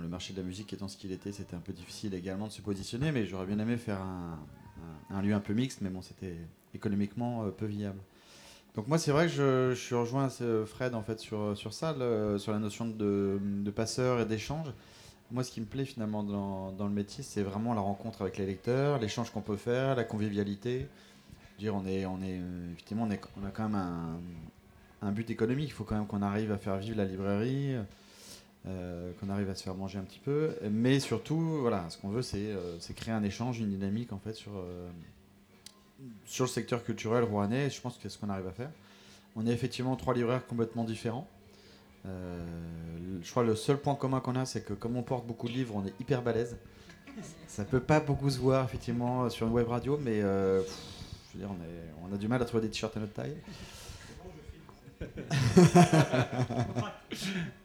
Le 0.01 0.09
marché 0.09 0.33
de 0.33 0.41
la 0.41 0.45
musique 0.45 0.73
étant 0.73 0.89
ce 0.89 0.97
qu'il 0.97 1.13
était, 1.13 1.31
c'était 1.31 1.55
un 1.55 1.61
peu 1.61 1.73
difficile 1.73 2.15
également 2.15 2.49
de 2.49 2.53
se 2.53 2.61
positionner, 2.61 3.13
mais 3.13 3.27
j'aurais 3.27 3.47
bien 3.47 3.59
aimé 3.61 3.77
faire 3.77 4.01
un, 4.03 5.23
lieu 5.23 5.35
un 5.35 5.41
peu 5.41 5.55
mixte, 5.55 5.81
mais 5.83 5.91
bon, 5.91 6.03
c'était 6.03 6.37
économiquement 6.75 7.45
euh, 7.45 7.51
peu 7.51 7.67
viable. 7.67 8.01
Donc 8.75 8.89
moi, 8.89 8.99
c'est 8.99 9.13
vrai 9.13 9.27
que 9.27 9.33
je, 9.33 9.75
suis 9.75 9.95
rejoint 9.95 10.29
euh, 10.41 10.67
Fred 10.67 10.97
en 10.97 11.03
fait 11.03 11.21
sur, 11.21 11.57
sur 11.57 11.73
ça, 11.73 11.95
sur 12.39 12.53
la 12.53 12.59
notion 12.59 12.87
de, 12.87 13.39
de 13.41 13.71
passeur 13.71 14.21
et 14.21 14.27
d'échange. 14.27 14.67
Moi, 15.31 15.43
ce 15.45 15.51
qui 15.51 15.61
me 15.61 15.67
plaît 15.67 15.85
finalement 15.85 16.23
dans, 16.23 16.87
le 16.87 16.93
métier, 16.93 17.23
c'est 17.23 17.43
vraiment 17.43 17.73
la 17.73 17.81
rencontre 17.81 18.23
avec 18.23 18.37
les 18.37 18.47
lecteurs, 18.47 18.99
l'échange 18.99 19.31
qu'on 19.31 19.41
peut 19.41 19.57
faire, 19.57 19.95
la 19.95 20.05
convivialité. 20.05 20.89
Dire, 21.59 21.75
on 21.75 21.87
est, 21.87 22.05
on 22.05 22.21
est, 22.21 22.41
euh, 22.41 22.73
effectivement, 22.73 23.09
on, 23.09 23.45
a 23.45 23.51
quand 23.51 23.69
même 23.69 23.81
un 25.03 25.13
but 25.13 25.31
économique. 25.31 25.69
Il 25.69 25.73
faut 25.73 25.85
quand 25.85 25.95
même 25.95 26.07
qu'on 26.07 26.23
arrive 26.23 26.51
à 26.53 26.59
faire 26.59 26.77
vivre 26.79 26.97
la 26.97 27.05
librairie, 27.05 27.77
euh, 28.67 29.13
qu'on 29.21 29.29
arrive 29.29 29.51
à 29.51 29.55
se 29.55 29.63
faire 29.63 29.75
manger 29.75 29.99
un 29.99 30.05
petit 30.05 30.21
peu. 30.21 30.55
Mais 30.71 30.99
surtout, 30.99 31.59
voilà, 31.61 31.85
ce 31.91 31.99
qu'on 31.99 32.09
veut, 32.09 32.23
c'est 32.23 32.47
euh, 32.47 32.79
créer 32.97 33.13
un 33.13 33.23
échange, 33.23 33.61
une 33.61 33.69
dynamique 33.69 34.13
en 34.13 34.19
fait 34.19 34.33
sur, 34.33 34.53
euh, 34.57 34.89
sur 36.25 36.45
le 36.45 36.49
secteur 36.49 36.83
culturel 36.83 37.25
rouennais. 37.25 37.69
Je 37.69 37.81
pense 37.81 37.97
que 37.97 38.05
c'est 38.05 38.09
ce 38.09 38.19
qu'on 38.19 38.31
arrive 38.31 38.47
à 38.47 38.53
faire. 38.53 38.71
On 39.37 39.47
est 39.47 39.53
effectivement 39.53 39.97
trois 39.97 40.15
libraires 40.15 40.47
complètement 40.47 40.85
différents. 40.85 41.29
Je 42.07 43.31
crois 43.31 43.43
que 43.43 43.49
le 43.49 43.57
seul 43.57 43.79
point 43.79 43.95
commun 43.95 44.21
qu'on 44.21 44.37
a, 44.37 44.45
c'est 44.45 44.63
que 44.63 44.75
comme 44.75 44.97
on 44.97 45.03
porte 45.03 45.27
beaucoup 45.27 45.49
de 45.49 45.53
livres, 45.53 45.75
on 45.75 45.87
est 45.87 45.95
hyper 46.01 46.23
balèze. 46.23 46.57
Ça 47.47 47.65
peut 47.65 47.81
pas 47.81 48.01
beaucoup 48.01 48.29
se 48.29 48.39
voir 48.39 48.65
effectivement 48.65 49.31
sur 49.31 49.47
une 49.47 49.53
web 49.53 49.69
radio, 49.69 49.99
mais 50.03 50.21
je 50.21 50.65
veux 51.35 51.39
dire, 51.39 51.51
on, 51.51 52.09
on 52.09 52.15
a 52.15 52.19
du 52.19 52.29
mal 52.29 52.43
à 52.43 52.45
trouver 52.45 52.63
des 52.63 52.71
t-shirts 52.71 52.97
à 52.97 53.01
notre 53.01 53.15
taille. 53.15 53.37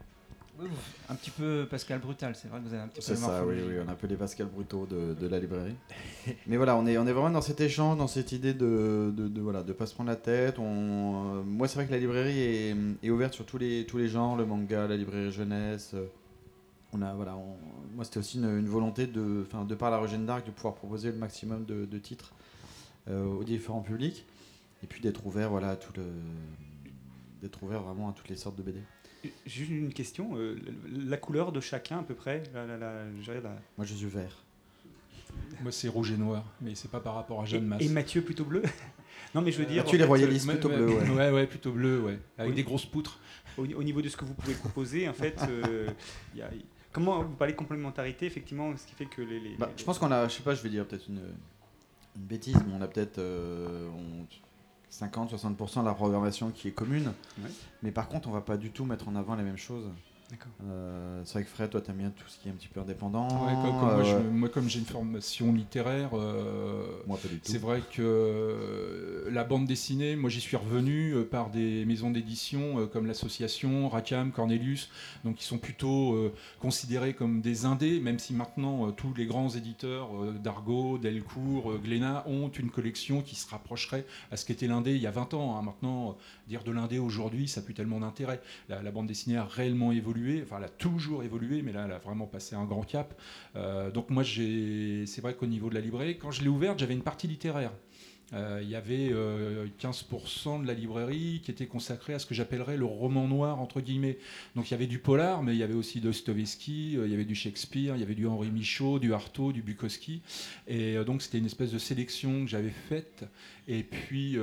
Un 1.09 1.15
petit 1.15 1.31
peu 1.31 1.65
Pascal 1.69 1.99
Brutal, 1.99 2.35
c'est 2.35 2.47
vrai 2.49 2.59
que 2.59 2.65
vous 2.67 2.73
avez 2.73 2.83
un 2.83 2.87
petit 2.87 2.95
peu 2.99 3.01
C'est 3.01 3.13
de 3.13 3.17
ça, 3.17 3.45
oui, 3.45 3.55
oui, 3.67 3.75
on 3.85 3.87
a 3.87 3.93
un 3.93 3.95
peu 3.95 4.07
les 4.07 4.15
Pascal 4.15 4.47
Brutaux 4.47 4.85
de, 4.85 5.13
de 5.13 5.27
la 5.27 5.39
librairie. 5.39 5.75
Mais 6.47 6.57
voilà, 6.57 6.75
on 6.77 6.85
est, 6.85 6.97
on 6.97 7.07
est 7.07 7.11
vraiment 7.13 7.29
dans 7.29 7.41
cet 7.41 7.61
échange, 7.61 7.97
dans 7.97 8.07
cette 8.07 8.31
idée 8.31 8.53
de, 8.53 9.13
de, 9.15 9.27
de, 9.27 9.41
voilà, 9.41 9.63
de 9.63 9.71
pas 9.73 9.85
se 9.85 9.93
prendre 9.93 10.09
la 10.09 10.15
tête. 10.15 10.59
On, 10.59 11.37
euh, 11.37 11.43
moi, 11.43 11.67
c'est 11.67 11.75
vrai 11.75 11.85
que 11.87 11.91
la 11.91 11.97
librairie 11.97 12.39
est, 12.39 12.75
est 13.03 13.09
ouverte 13.09 13.33
sur 13.33 13.45
tous 13.45 13.57
les, 13.57 13.85
tous 13.85 13.97
les 13.97 14.09
genres, 14.09 14.35
le 14.35 14.45
manga, 14.45 14.85
la 14.87 14.97
librairie 14.97 15.31
jeunesse. 15.31 15.91
euh, 15.93 16.05
On 16.93 17.01
a, 17.01 17.13
voilà, 17.13 17.35
on- 17.37 17.57
moi, 17.95 18.03
c'était 18.03 18.19
aussi 18.19 18.37
une, 18.37 18.45
une 18.59 18.67
volonté 18.67 19.07
de, 19.07 19.45
de 19.67 19.75
par 19.75 19.91
la 19.91 20.01
Eugène 20.01 20.25
d'Arc, 20.25 20.45
de 20.45 20.51
pouvoir 20.51 20.75
proposer 20.75 21.11
le 21.11 21.17
maximum 21.17 21.63
de, 21.65 21.85
de 21.85 21.97
titres 21.99 22.33
euh, 23.09 23.25
aux 23.25 23.43
différents 23.43 23.81
publics, 23.81 24.25
et 24.83 24.87
puis 24.87 25.01
d'être 25.01 25.25
ouvert, 25.25 25.49
voilà, 25.49 25.69
à 25.69 25.75
tout 25.77 25.93
le, 25.95 26.03
d'être 27.41 27.63
ouvert 27.63 27.81
vraiment 27.81 28.09
à 28.09 28.13
toutes 28.13 28.29
les 28.29 28.35
sortes 28.35 28.57
de 28.57 28.63
BD. 28.63 28.79
Juste 29.45 29.69
une 29.69 29.93
question, 29.93 30.31
euh, 30.37 30.55
la 30.91 31.17
couleur 31.17 31.51
de 31.51 31.59
chacun 31.59 31.99
à 31.99 32.03
peu 32.03 32.13
près 32.15 32.43
la, 32.53 32.65
la- 32.65 32.77
la- 32.77 33.11
je 33.17 33.23
dirais 33.23 33.41
la- 33.41 33.57
Moi, 33.77 33.85
je 33.85 33.93
suis 33.93 34.05
vert. 34.07 34.43
Moi, 35.61 35.71
c'est 35.71 35.89
rouge 35.89 36.11
et 36.11 36.17
noir, 36.17 36.45
mais 36.61 36.73
c'est 36.75 36.89
pas 36.89 36.99
par 37.01 37.15
rapport 37.15 37.41
à 37.41 37.45
Jeanne 37.45 37.63
et, 37.63 37.67
Masse. 37.67 37.81
et 37.81 37.89
Mathieu 37.89 38.21
plutôt 38.21 38.45
bleu 38.45 38.63
Non 39.35 39.41
mais 39.41 39.51
je 39.51 39.59
veux 39.59 39.65
dire, 39.65 39.83
Mathieu, 39.83 39.97
en 39.97 40.01
les 40.01 40.05
royalistes, 40.07 40.47
Ouais, 40.47 40.53
plutôt 40.53 40.69
bleu, 40.69 40.87
ouais. 40.87 41.09
ouais, 41.09 41.31
ouais, 41.31 41.47
plutôt 41.47 41.71
bleu, 41.71 41.99
ouais. 42.01 42.19
Avec 42.37 42.55
des 42.55 42.63
grosses 42.63 42.85
poutres. 42.85 43.19
au, 43.57 43.65
au 43.65 43.83
niveau 43.83 44.01
de 44.01 44.07
ce 44.09 44.15
que 44.17 44.23
vous 44.25 44.33
pouvez 44.33 44.53
proposer, 44.55 45.07
en 45.09 45.13
fait, 45.13 45.37
euh, 45.49 45.89
il 46.33 46.39
y 46.39 46.41
a- 46.41 46.49
comment 46.91 47.21
vous 47.23 47.35
parlez 47.35 47.53
de 47.53 47.57
complémentarité, 47.57 48.25
effectivement, 48.25 48.75
ce 48.77 48.87
qui 48.87 48.95
fait 48.95 49.05
que 49.05 49.21
les... 49.21 49.39
les- 49.39 49.55
Bah, 49.57 49.69
les- 49.71 49.77
je 49.79 49.83
pense 49.83 49.99
qu'on 49.99 50.11
a, 50.11 50.27
je 50.27 50.35
sais 50.35 50.43
pas, 50.43 50.55
je 50.55 50.63
vais 50.63 50.69
dire 50.69 50.87
peut-être 50.87 51.07
une, 51.09 51.17
une 52.15 52.21
bêtise, 52.23 52.55
mais 52.65 52.73
on 52.73 52.81
a 52.81 52.87
peut-être 52.87 53.19
euh, 53.19 53.87
on- 53.89 54.25
50-60% 54.91 55.81
de 55.81 55.85
la 55.85 55.93
programmation 55.93 56.51
qui 56.51 56.67
est 56.67 56.71
commune. 56.71 57.13
Ouais. 57.41 57.49
Mais 57.83 57.91
par 57.91 58.09
contre, 58.09 58.27
on 58.27 58.31
va 58.31 58.41
pas 58.41 58.57
du 58.57 58.71
tout 58.71 58.85
mettre 58.85 59.07
en 59.07 59.15
avant 59.15 59.35
les 59.35 59.43
mêmes 59.43 59.57
choses. 59.57 59.85
Euh, 60.63 61.21
c'est 61.25 61.33
vrai 61.33 61.43
que 61.43 61.49
Fred, 61.49 61.69
toi, 61.69 61.81
t'aimes 61.81 61.97
bien 61.97 62.11
tout 62.11 62.27
ce 62.27 62.37
qui 62.37 62.47
est 62.47 62.51
un 62.51 62.55
petit 62.55 62.67
peu 62.67 62.79
indépendant. 62.79 63.45
Ouais, 63.45 63.53
comme, 63.61 63.79
comme 63.79 63.93
moi, 63.95 64.03
je- 64.03 64.15
euh, 64.15 64.29
moi, 64.29 64.49
comme 64.49 64.69
j'ai 64.69 64.79
une 64.79 64.85
formation 64.85 65.51
littéraire, 65.53 66.11
euh, 66.13 66.85
c'est 67.43 67.57
vrai 67.57 67.81
que 67.91 69.27
la 69.31 69.43
bande 69.43 69.65
dessinée, 69.65 70.15
moi 70.15 70.29
j'y 70.29 70.41
suis 70.41 70.57
revenu 70.57 71.15
par 71.31 71.49
des 71.49 71.85
maisons 71.85 72.11
d'édition 72.11 72.87
comme 72.87 73.05
l'association, 73.05 73.89
Rackham, 73.89 74.31
Cornelius, 74.31 74.89
donc 75.23 75.35
qui 75.37 75.43
sont 75.45 75.57
plutôt 75.57 76.31
considérés 76.59 77.13
comme 77.13 77.41
des 77.41 77.65
indés, 77.65 77.99
même 77.99 78.19
si 78.19 78.33
maintenant 78.33 78.91
tous 78.91 79.13
les 79.15 79.25
grands 79.25 79.49
éditeurs, 79.49 80.09
Dargaud, 80.43 80.97
Delcourt, 80.97 81.77
Glénat, 81.83 82.23
ont 82.27 82.49
une 82.49 82.69
collection 82.69 83.21
qui 83.21 83.35
se 83.35 83.49
rapprocherait 83.49 84.05
à 84.31 84.37
ce 84.37 84.45
qu'était 84.45 84.67
l'indé 84.67 84.95
il 84.95 85.01
y 85.01 85.07
a 85.07 85.11
20 85.11 85.33
ans. 85.33 85.57
hein. 85.57 85.61
Maintenant, 85.63 86.17
dire 86.47 86.63
de 86.63 86.71
l'indé 86.71 86.99
aujourd'hui, 86.99 87.47
ça 87.47 87.61
n'a 87.61 87.65
plus 87.65 87.73
tellement 87.73 87.99
d'intérêt. 87.99 88.41
La, 88.67 88.81
la 88.81 88.91
bande 88.91 89.07
dessinée 89.07 89.37
a 89.37 89.45
réellement 89.45 89.91
évolué 89.91 90.18
enfin 90.43 90.57
elle 90.57 90.65
a 90.65 90.69
toujours 90.69 91.23
évolué, 91.23 91.61
mais 91.61 91.71
là 91.71 91.83
elle 91.85 91.91
a 91.91 91.99
vraiment 91.99 92.27
passé 92.27 92.55
un 92.55 92.65
grand 92.65 92.83
cap. 92.83 93.19
donc 93.93 94.09
moi 94.09 94.23
c'est 94.23 95.21
vrai 95.21 95.33
qu'au 95.33 95.47
niveau 95.47 95.69
de 95.69 95.75
la 95.75 95.81
librairie, 95.81 96.17
quand 96.17 96.31
je 96.31 96.41
l'ai 96.41 96.49
ouverte, 96.49 96.79
j'avais 96.79 96.93
une 96.93 97.03
partie 97.03 97.27
littéraire. 97.27 97.71
Euh, 98.33 98.59
il 98.61 98.69
y 98.69 98.75
avait 98.75 99.09
15% 99.09 99.13
euh, 99.13 100.61
de 100.61 100.67
la 100.67 100.73
librairie 100.73 101.41
qui 101.43 101.51
était 101.51 101.65
consacrée 101.65 102.13
à 102.13 102.19
ce 102.19 102.25
que 102.25 102.35
j'appellerais 102.35 102.77
le 102.77 102.85
roman 102.85 103.27
noir, 103.27 103.59
entre 103.59 103.81
guillemets. 103.81 104.17
Donc 104.55 104.69
il 104.69 104.71
y 104.71 104.73
avait 104.75 104.87
du 104.87 104.99
polar, 104.99 105.41
mais 105.43 105.53
il 105.53 105.57
y 105.57 105.63
avait 105.63 105.73
aussi 105.73 105.99
Dostoevsky, 105.99 106.95
euh, 106.97 107.05
il 107.05 107.11
y 107.11 107.13
avait 107.13 107.25
du 107.25 107.35
Shakespeare, 107.35 107.95
il 107.95 107.99
y 107.99 108.03
avait 108.03 108.15
du 108.15 108.27
Henri 108.27 108.51
Michaud, 108.51 108.99
du 108.99 109.13
Artaud, 109.13 109.51
du 109.51 109.61
Bukowski. 109.61 110.21
Et 110.67 110.95
donc 111.03 111.21
c'était 111.21 111.39
une 111.39 111.45
espèce 111.45 111.71
de 111.71 111.79
sélection 111.79 112.43
que 112.43 112.49
j'avais 112.49 112.73
faite. 112.89 113.25
Et 113.67 113.83
puis, 113.83 114.37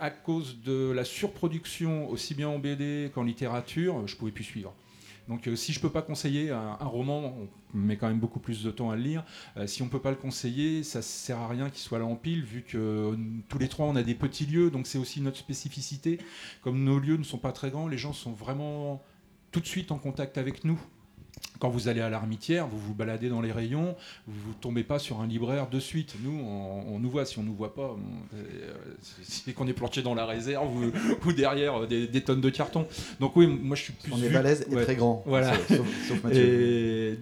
à 0.00 0.10
cause 0.10 0.60
de 0.64 0.92
la 0.92 1.04
surproduction, 1.04 2.08
aussi 2.08 2.34
bien 2.34 2.48
en 2.48 2.58
BD 2.58 3.10
qu'en 3.14 3.24
littérature, 3.24 4.06
je 4.06 4.16
pouvais 4.16 4.32
plus 4.32 4.44
suivre. 4.44 4.74
Donc 5.28 5.48
euh, 5.48 5.56
si 5.56 5.72
je 5.72 5.80
peux 5.80 5.90
pas 5.90 6.02
conseiller 6.02 6.50
un, 6.50 6.74
roman, 6.76 7.34
on 7.74 7.76
met 7.76 7.96
quand 7.96 8.08
même 8.08 8.20
beaucoup 8.20 8.40
plus 8.40 8.62
de 8.62 8.70
temps 8.70 8.90
à 8.90 8.96
le 8.96 9.02
lire. 9.02 9.24
Euh, 9.56 9.66
si 9.66 9.82
on 9.82 9.88
peut 9.88 10.00
pas 10.00 10.10
le 10.10 10.16
conseiller, 10.16 10.82
ça 10.82 11.02
sert 11.02 11.38
à 11.38 11.48
rien 11.48 11.70
qu'il 11.70 11.80
soit 11.80 11.98
là 11.98 12.04
en 12.04 12.16
pile, 12.16 12.44
vu 12.44 12.62
que 12.62 12.76
euh, 12.76 13.16
tous 13.48 13.58
les 13.58 13.68
trois 13.68 13.86
on 13.86 13.96
a 13.96 14.02
des 14.02 14.14
petits 14.14 14.46
lieux, 14.46 14.70
donc 14.70 14.86
c'est 14.86 14.98
aussi 14.98 15.20
notre 15.20 15.38
spécificité. 15.38 16.18
Comme 16.62 16.84
nos 16.84 16.98
lieux 16.98 17.16
ne 17.16 17.24
sont 17.24 17.38
pas 17.38 17.52
très 17.52 17.70
grands, 17.70 17.88
les 17.88 17.98
gens 17.98 18.12
sont 18.12 18.32
vraiment 18.32 19.02
tout 19.50 19.60
de 19.60 19.66
suite 19.66 19.92
en 19.92 19.98
contact 19.98 20.36
avec 20.36 20.64
nous 20.64 20.80
quand 21.64 21.68
vous 21.68 21.88
allez 21.88 22.00
à 22.00 22.10
l'armitière, 22.10 22.66
vous 22.66 22.78
vous 22.78 22.94
baladez 22.94 23.28
dans 23.28 23.40
les 23.40 23.52
rayons, 23.52 23.96
vous 24.26 24.50
ne 24.50 24.54
tombez 24.54 24.82
pas 24.82 24.98
sur 24.98 25.20
un 25.20 25.26
libraire 25.26 25.68
de 25.68 25.80
suite. 25.80 26.14
Nous, 26.22 26.38
on, 26.38 26.98
nous 26.98 27.10
voit. 27.10 27.24
Si 27.24 27.38
on 27.38 27.42
ne 27.42 27.48
nous 27.48 27.54
voit 27.54 27.74
pas, 27.74 27.96
c'est 29.22 29.52
qu'on 29.52 29.66
est 29.66 29.72
planché 29.72 30.02
dans 30.02 30.14
la 30.14 30.26
réserve 30.26 30.68
ou, 31.24 31.32
derrière 31.32 31.86
des, 31.86 32.20
tonnes 32.20 32.40
de 32.40 32.50
carton. 32.50 32.86
Donc 33.20 33.36
oui, 33.36 33.46
moi 33.46 33.76
je 33.76 33.84
suis 33.84 33.92
plus. 33.92 34.12
On 34.12 34.22
est 34.22 34.28
balèze 34.28 34.66
et 34.70 34.74
très 34.74 34.96
grand. 34.96 35.22
Voilà. 35.26 35.54
Sauf, 35.68 36.22
Mathieu. 36.22 37.18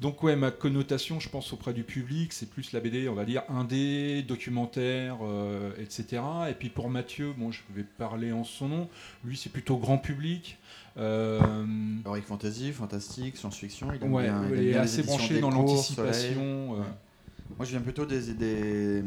donc 0.00 0.22
ouais, 0.22 0.36
ma 0.36 0.50
connotation, 0.50 1.18
je 1.20 1.28
pense 1.28 1.52
auprès 1.52 1.72
du 1.72 1.84
public, 1.84 2.32
c'est 2.32 2.50
plus 2.50 2.72
la 2.72 2.80
BD, 2.80 3.08
on 3.08 3.14
va 3.14 3.24
dire 3.24 3.42
indé, 3.48 4.22
documentaire, 4.22 5.18
euh, 5.22 5.70
etc. 5.80 6.20
Et 6.50 6.54
puis 6.54 6.68
pour 6.68 6.90
Mathieu, 6.90 7.32
bon, 7.36 7.52
je 7.52 7.60
vais 7.74 7.84
parler 7.96 8.32
en 8.32 8.44
son 8.44 8.68
nom. 8.68 8.88
Lui, 9.24 9.36
c'est 9.36 9.50
plutôt 9.50 9.76
grand 9.76 9.98
public. 9.98 10.58
Euh, 10.98 11.40
Heroic 12.04 12.22
Fantasy, 12.22 12.72
fantastique, 12.72 13.36
science-fiction. 13.36 13.88
Il, 13.92 14.68
est 14.68 14.74
assez 14.74 15.02
branché 15.02 15.40
dans 15.40 15.50
l'anticipation. 15.50 16.40
Euh. 16.40 16.82
Moi, 17.56 17.64
je 17.64 17.70
viens 17.70 17.80
plutôt 17.80 18.04
des, 18.04 18.34
des, 18.34 19.02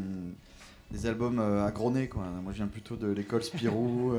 des 0.90 1.06
albums 1.06 1.38
euh, 1.38 1.66
agronés. 1.66 2.08
Quoi. 2.08 2.24
Moi, 2.42 2.52
je 2.52 2.58
viens 2.58 2.66
plutôt 2.66 2.96
de 2.96 3.08
l'école 3.08 3.42
Spirou, 3.42 4.14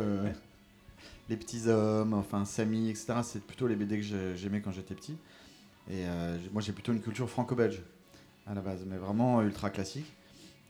Les 1.29 1.37
Petits 1.37 1.67
Hommes, 1.67 2.13
enfin 2.13 2.45
Samy, 2.45 2.89
etc. 2.89 3.15
C'est 3.23 3.41
plutôt 3.43 3.67
les 3.67 3.75
BD 3.75 3.99
que 3.99 4.35
j'aimais 4.35 4.61
quand 4.61 4.71
j'étais 4.71 4.93
petit. 4.93 5.17
Et 5.89 6.03
moi, 6.51 6.61
j'ai 6.61 6.73
plutôt 6.73 6.93
une 6.93 7.01
culture 7.01 7.29
franco-belge 7.29 7.81
à 8.45 8.53
la 8.53 8.61
base, 8.61 8.85
mais 8.85 8.97
vraiment 8.97 9.41
ultra 9.41 9.69
classique. 9.69 10.11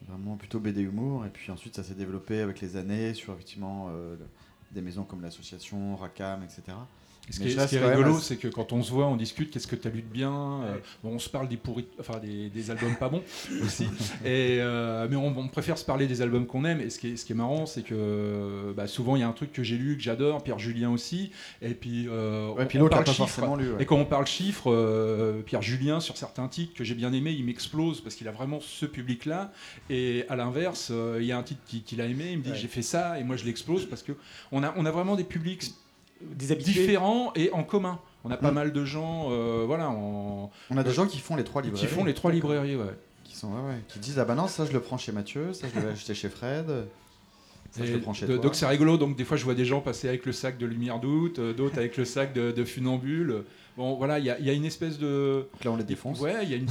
Vraiment 0.08 0.36
plutôt 0.36 0.60
BD 0.60 0.82
humour. 0.82 1.26
Et 1.26 1.30
puis 1.30 1.52
ensuite, 1.52 1.76
ça 1.76 1.84
s'est 1.84 1.96
développé 1.96 2.42
avec 2.42 2.62
les 2.62 2.78
années 2.78 3.14
sur 3.14 3.34
effectivement 3.34 3.90
des 4.74 4.82
maisons 4.82 5.04
comme 5.04 5.22
l'association, 5.22 5.96
RACAM, 5.96 6.44
etc. 6.44 6.78
ce 7.30 7.40
qui 7.40 7.76
est, 7.76 7.80
rigolo, 7.80 8.20
c'est 8.20 8.38
que 8.38 8.48
quand 8.48 8.74
on 8.74 8.84
se 8.84 8.92
voit, 8.92 9.06
on 9.08 9.16
discute, 9.16 9.52
qu'est-ce 9.52 9.68
que 9.68 9.76
tu 9.76 9.88
as 9.88 9.92
lu 9.92 10.02
de 10.02 10.08
bien 10.08 10.32
euh, 10.64 10.78
bon, 11.04 11.12
On 11.12 11.20
se 11.20 11.30
parle 11.30 11.48
des 11.48 11.58
pourris, 11.58 11.88
enfin 12.00 12.20
des, 12.20 12.72
albums 12.72 12.96
pas 12.96 13.10
bons 13.10 13.24
aussi. 13.64 13.86
Et, 14.26 14.58
euh, 14.60 15.08
mais 15.10 15.16
on, 15.16 15.48
préfère 15.48 15.78
se 15.78 15.86
parler 15.86 16.08
des 16.08 16.22
albums 16.22 16.46
qu'on 16.46 16.66
aime. 16.66 16.82
Et 16.82 16.90
ce 16.90 17.00
qui 17.00 17.10
est, 17.10 17.18
ce 17.18 17.26
qui 17.26 17.34
est 17.34 17.36
marrant, 17.36 17.66
c'est 17.66 17.84
que 17.84 18.74
bah, 18.76 18.88
souvent 18.88 19.16
il 19.16 19.20
y 19.20 19.24
a 19.24 19.28
un 19.28 19.34
truc 19.34 19.54
que 19.54 19.64
j'ai 19.64 19.78
lu, 19.78 19.96
que 19.96 20.04
j'adore, 20.04 20.44
Pierre 20.44 20.60
Julien 20.60 20.90
aussi. 20.90 21.32
Et 21.62 21.74
puis, 21.74 22.08
euh, 22.10 22.54
puis 22.66 22.80
on, 22.80 22.90
parle 22.90 23.06
chiffres. 23.06 23.58
Lu, 23.58 23.72
Et 23.80 23.86
quand 23.86 23.98
on 23.98 24.06
parle 24.06 24.26
chiffres, 24.26 25.42
Pierre 25.46 25.62
Julien, 25.62 26.00
sur 26.00 26.18
certains 26.18 26.48
titres 26.48 26.74
que 26.74 26.84
j'ai 26.84 26.96
bien 26.96 27.14
aimé, 27.14 27.32
il 27.32 27.46
m'explose 27.46 28.02
parce 28.02 28.16
qu'il 28.16 28.28
a 28.28 28.32
vraiment 28.32 28.60
ce 28.60 28.86
public-là. 28.86 29.52
Et 29.90 30.26
à 30.30 30.36
l'inverse, 30.36 30.92
il 31.20 31.26
y 31.26 31.32
a 31.32 31.38
un 31.38 31.44
titre 31.44 31.62
qu'il 31.86 32.02
a 32.02 32.06
aimé, 32.06 32.32
il 32.32 32.40
me 32.40 32.44
dit 32.44 32.52
j'ai 32.56 32.68
fait 32.68 32.82
ça, 32.82 33.20
et 33.20 33.24
moi 33.24 33.36
je 33.36 33.46
l'explose 33.46 33.86
parce 33.86 34.04
que 34.04 34.14
on 34.52 34.64
on 34.76 34.86
a, 34.86 34.92
vraiment 34.92 35.16
des 35.16 35.24
publics 35.24 35.74
différents 36.36 37.32
et 37.36 37.52
en 37.52 37.64
commun. 37.64 38.00
On 38.26 38.32
a 38.32 38.38
pas 38.38 38.52
mm. 38.52 38.56
mal 38.56 38.72
de 38.72 38.86
gens, 38.86 39.32
euh, 39.32 39.64
voilà. 39.66 39.90
On, 39.92 40.50
a 40.76 40.84
des 40.84 40.94
gens 40.94 41.08
qui 41.08 41.20
font 41.20 41.36
les 41.36 41.44
trois 41.44 41.62
librairies. 41.62 41.86
Qui 41.86 41.94
font 41.94 42.04
les 42.04 42.14
trois 42.14 42.32
librairies, 42.32 42.76
ouais. 42.76 42.96
Qui 43.24 43.36
sont, 43.36 43.52
qui 43.88 44.00
disent 44.00 44.20
ah 44.20 44.26
bah 44.26 44.36
non 44.36 44.48
ça 44.48 44.66
je 44.66 44.72
le 44.72 44.80
prends 44.80 44.98
chez 44.98 45.12
Mathieu, 45.12 45.54
ça 45.54 45.68
je 45.74 45.80
vais 45.80 45.92
acheter 45.92 46.14
chez 46.14 46.30
Fred. 46.30 46.88
Ça, 47.74 47.86
je 47.86 47.94
le 47.94 48.00
prends 48.00 48.14
chez 48.14 48.26
toi. 48.26 48.38
Donc 48.38 48.56
c'est 48.56 48.68
rigolo. 48.68 48.98
Donc 48.98 49.18
des 49.18 49.26
fois 49.26 49.36
je 49.36 49.44
vois 49.44 49.56
des 49.56 49.66
gens 49.66 49.82
passer 49.82 50.08
avec 50.08 50.26
le 50.26 50.32
sac 50.32 50.58
de 50.58 50.66
lumière 50.66 51.00
d'août, 51.00 51.40
euh, 51.40 51.54
d'autres 51.54 51.78
avec 51.78 51.98
le 51.98 52.06
sac 52.06 52.34
de, 52.34 52.52
de 52.52 52.64
funambule. 52.64 53.44
Bon, 53.76 53.96
voilà, 53.96 54.20
il 54.20 54.26
y, 54.26 54.50
a 54.50 54.54
une 54.54 54.66
espèce 54.66 55.00
de. 55.00 55.48
là, 55.64 55.72
on 55.72 55.78
les 55.78 55.84
défonce. 55.84 56.20
Ouais, 56.20 56.44
il 56.44 56.50
y, 56.52 56.54
a 56.54 56.58
une 56.58 56.70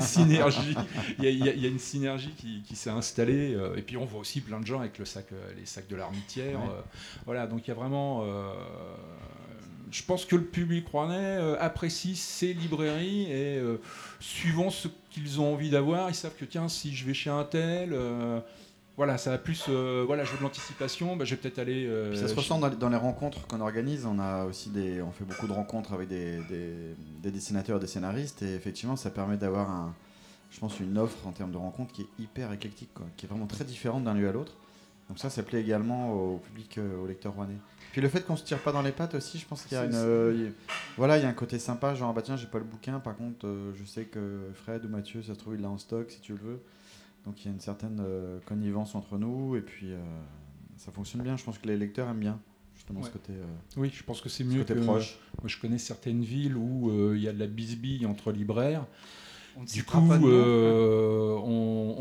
synergie. 0.00 0.76
Il 1.18 1.24
y, 1.24 1.64
a 1.64 1.68
une 1.68 1.78
synergie 1.78 2.32
qui, 2.36 2.76
s'est 2.76 2.90
installée. 2.90 3.54
Euh, 3.54 3.76
et 3.76 3.82
puis, 3.82 3.96
on 3.96 4.04
voit 4.04 4.20
aussi 4.20 4.42
plein 4.42 4.60
de 4.60 4.66
gens 4.66 4.80
avec 4.80 4.98
le 4.98 5.06
sac, 5.06 5.26
euh, 5.32 5.52
les 5.58 5.64
sacs 5.64 5.88
de 5.88 5.96
l'armitière. 5.96 6.60
Euh, 6.60 6.82
voilà, 7.24 7.46
donc 7.46 7.66
il 7.66 7.68
y 7.68 7.70
a 7.70 7.74
vraiment. 7.74 8.26
je 9.90 10.02
pense 10.02 10.26
que 10.26 10.36
le 10.36 10.44
public 10.44 10.86
rouennais 10.88 11.38
apprécie 11.58 12.14
ces 12.14 12.52
librairies 12.52 13.30
et 13.30 13.62
suivant 14.20 14.68
ce 14.68 14.88
qu'ils 15.10 15.40
ont 15.40 15.54
envie 15.54 15.70
d'avoir, 15.70 16.10
ils 16.10 16.14
savent 16.14 16.36
que 16.38 16.44
tiens, 16.44 16.68
si 16.68 16.94
je 16.94 17.06
vais 17.06 17.14
chez 17.14 17.30
un 17.30 17.44
tel 17.44 17.94
voilà, 19.02 19.18
ça 19.18 19.32
a 19.32 19.38
plus, 19.38 19.64
euh, 19.68 20.04
voilà, 20.06 20.22
je 20.22 20.30
veux 20.30 20.38
de 20.38 20.44
l'anticipation, 20.44 21.16
bah, 21.16 21.24
je 21.24 21.34
vais 21.34 21.40
peut-être 21.40 21.58
aller. 21.58 21.86
Euh, 21.86 22.14
ça 22.14 22.28
se 22.28 22.36
ressent 22.36 22.60
dans, 22.60 22.88
les 22.88 22.96
rencontres 22.96 23.48
qu'on 23.48 23.60
organise. 23.60 24.06
On 24.06 24.20
a 24.20 24.44
aussi 24.44 24.70
des, 24.70 25.02
on 25.02 25.10
fait 25.10 25.24
beaucoup 25.24 25.48
de 25.48 25.52
rencontres 25.52 25.92
avec 25.92 26.06
des, 26.06 26.38
des, 27.20 27.30
dessinateurs, 27.32 27.80
des 27.80 27.88
scénaristes, 27.88 28.42
et 28.42 28.54
effectivement, 28.54 28.94
ça 28.94 29.10
permet 29.10 29.36
d'avoir 29.36 29.68
un, 29.68 29.92
je 30.52 30.60
pense, 30.60 30.78
une 30.78 30.96
offre 30.98 31.26
en 31.26 31.32
termes 31.32 31.50
de 31.50 31.56
rencontres 31.56 31.92
qui 31.92 32.02
est 32.02 32.22
hyper 32.22 32.52
éclectique, 32.52 32.90
qui 33.16 33.26
est 33.26 33.28
vraiment 33.28 33.48
très 33.48 33.64
différente 33.64 34.04
d'un 34.04 34.14
lieu 34.14 34.28
à 34.28 34.32
l'autre. 34.32 34.52
Donc 35.08 35.18
ça, 35.18 35.30
ça 35.30 35.42
plaît 35.42 35.60
également 35.60 36.12
au 36.12 36.36
public, 36.36 36.78
euh, 36.78 37.02
au 37.02 37.08
lecteur 37.08 37.32
rouennais. 37.32 37.58
Puis 37.90 38.00
le 38.00 38.08
fait 38.08 38.24
qu'on 38.24 38.36
se 38.36 38.44
tire 38.44 38.60
pas 38.60 38.70
dans 38.70 38.82
les 38.82 38.92
pattes 38.92 39.16
aussi, 39.16 39.36
je 39.36 39.46
pense 39.46 39.64
qu'il 39.64 39.76
y 39.76 39.80
a 39.80 39.84
une, 39.84 40.52
voilà, 40.96 41.18
il 41.18 41.24
y 41.24 41.26
a 41.26 41.28
un 41.28 41.32
côté 41.32 41.58
sympa, 41.58 41.96
genre 41.96 42.14
bah 42.14 42.22
tiens, 42.22 42.36
j'ai 42.36 42.46
pas 42.46 42.58
le 42.58 42.64
bouquin, 42.64 43.00
par 43.00 43.16
contre, 43.16 43.48
je 43.74 43.84
sais 43.84 44.04
que 44.04 44.48
Fred 44.54 44.84
ou 44.84 44.88
Mathieu, 44.88 45.22
ça 45.22 45.34
se 45.34 45.40
trouve 45.40 45.56
il 45.56 45.60
l'a 45.60 45.68
en 45.68 45.78
stock 45.78 46.08
si 46.08 46.20
tu 46.20 46.34
le 46.34 46.38
veux. 46.38 46.60
Donc 47.24 47.40
il 47.40 47.46
y 47.46 47.48
a 47.48 47.52
une 47.52 47.60
certaine 47.60 48.00
euh, 48.00 48.40
connivence 48.46 48.94
entre 48.94 49.16
nous 49.16 49.56
et 49.56 49.60
puis 49.60 49.92
euh, 49.92 49.98
ça 50.76 50.92
fonctionne 50.92 51.22
bien. 51.22 51.36
Je 51.36 51.44
pense 51.44 51.58
que 51.58 51.68
les 51.68 51.76
lecteurs 51.76 52.08
aiment 52.08 52.20
bien 52.20 52.40
justement 52.74 53.02
ce 53.02 53.10
côté. 53.10 53.32
Euh, 53.32 53.44
oui, 53.76 53.90
je 53.94 54.02
pense 54.02 54.20
que 54.20 54.28
c'est 54.28 54.44
mieux 54.44 54.64
que 54.64 54.72
proche. 54.74 55.18
Moi, 55.40 55.46
je 55.46 55.58
connais 55.58 55.78
certaines 55.78 56.22
villes 56.22 56.56
où 56.56 57.14
il 57.14 57.22
y 57.22 57.28
a 57.28 57.32
de 57.32 57.38
la 57.38 57.46
bisbille 57.46 58.06
entre 58.06 58.32
libraires. 58.32 58.86
du 59.72 59.84
coup, 59.84 59.98
on 59.98 60.08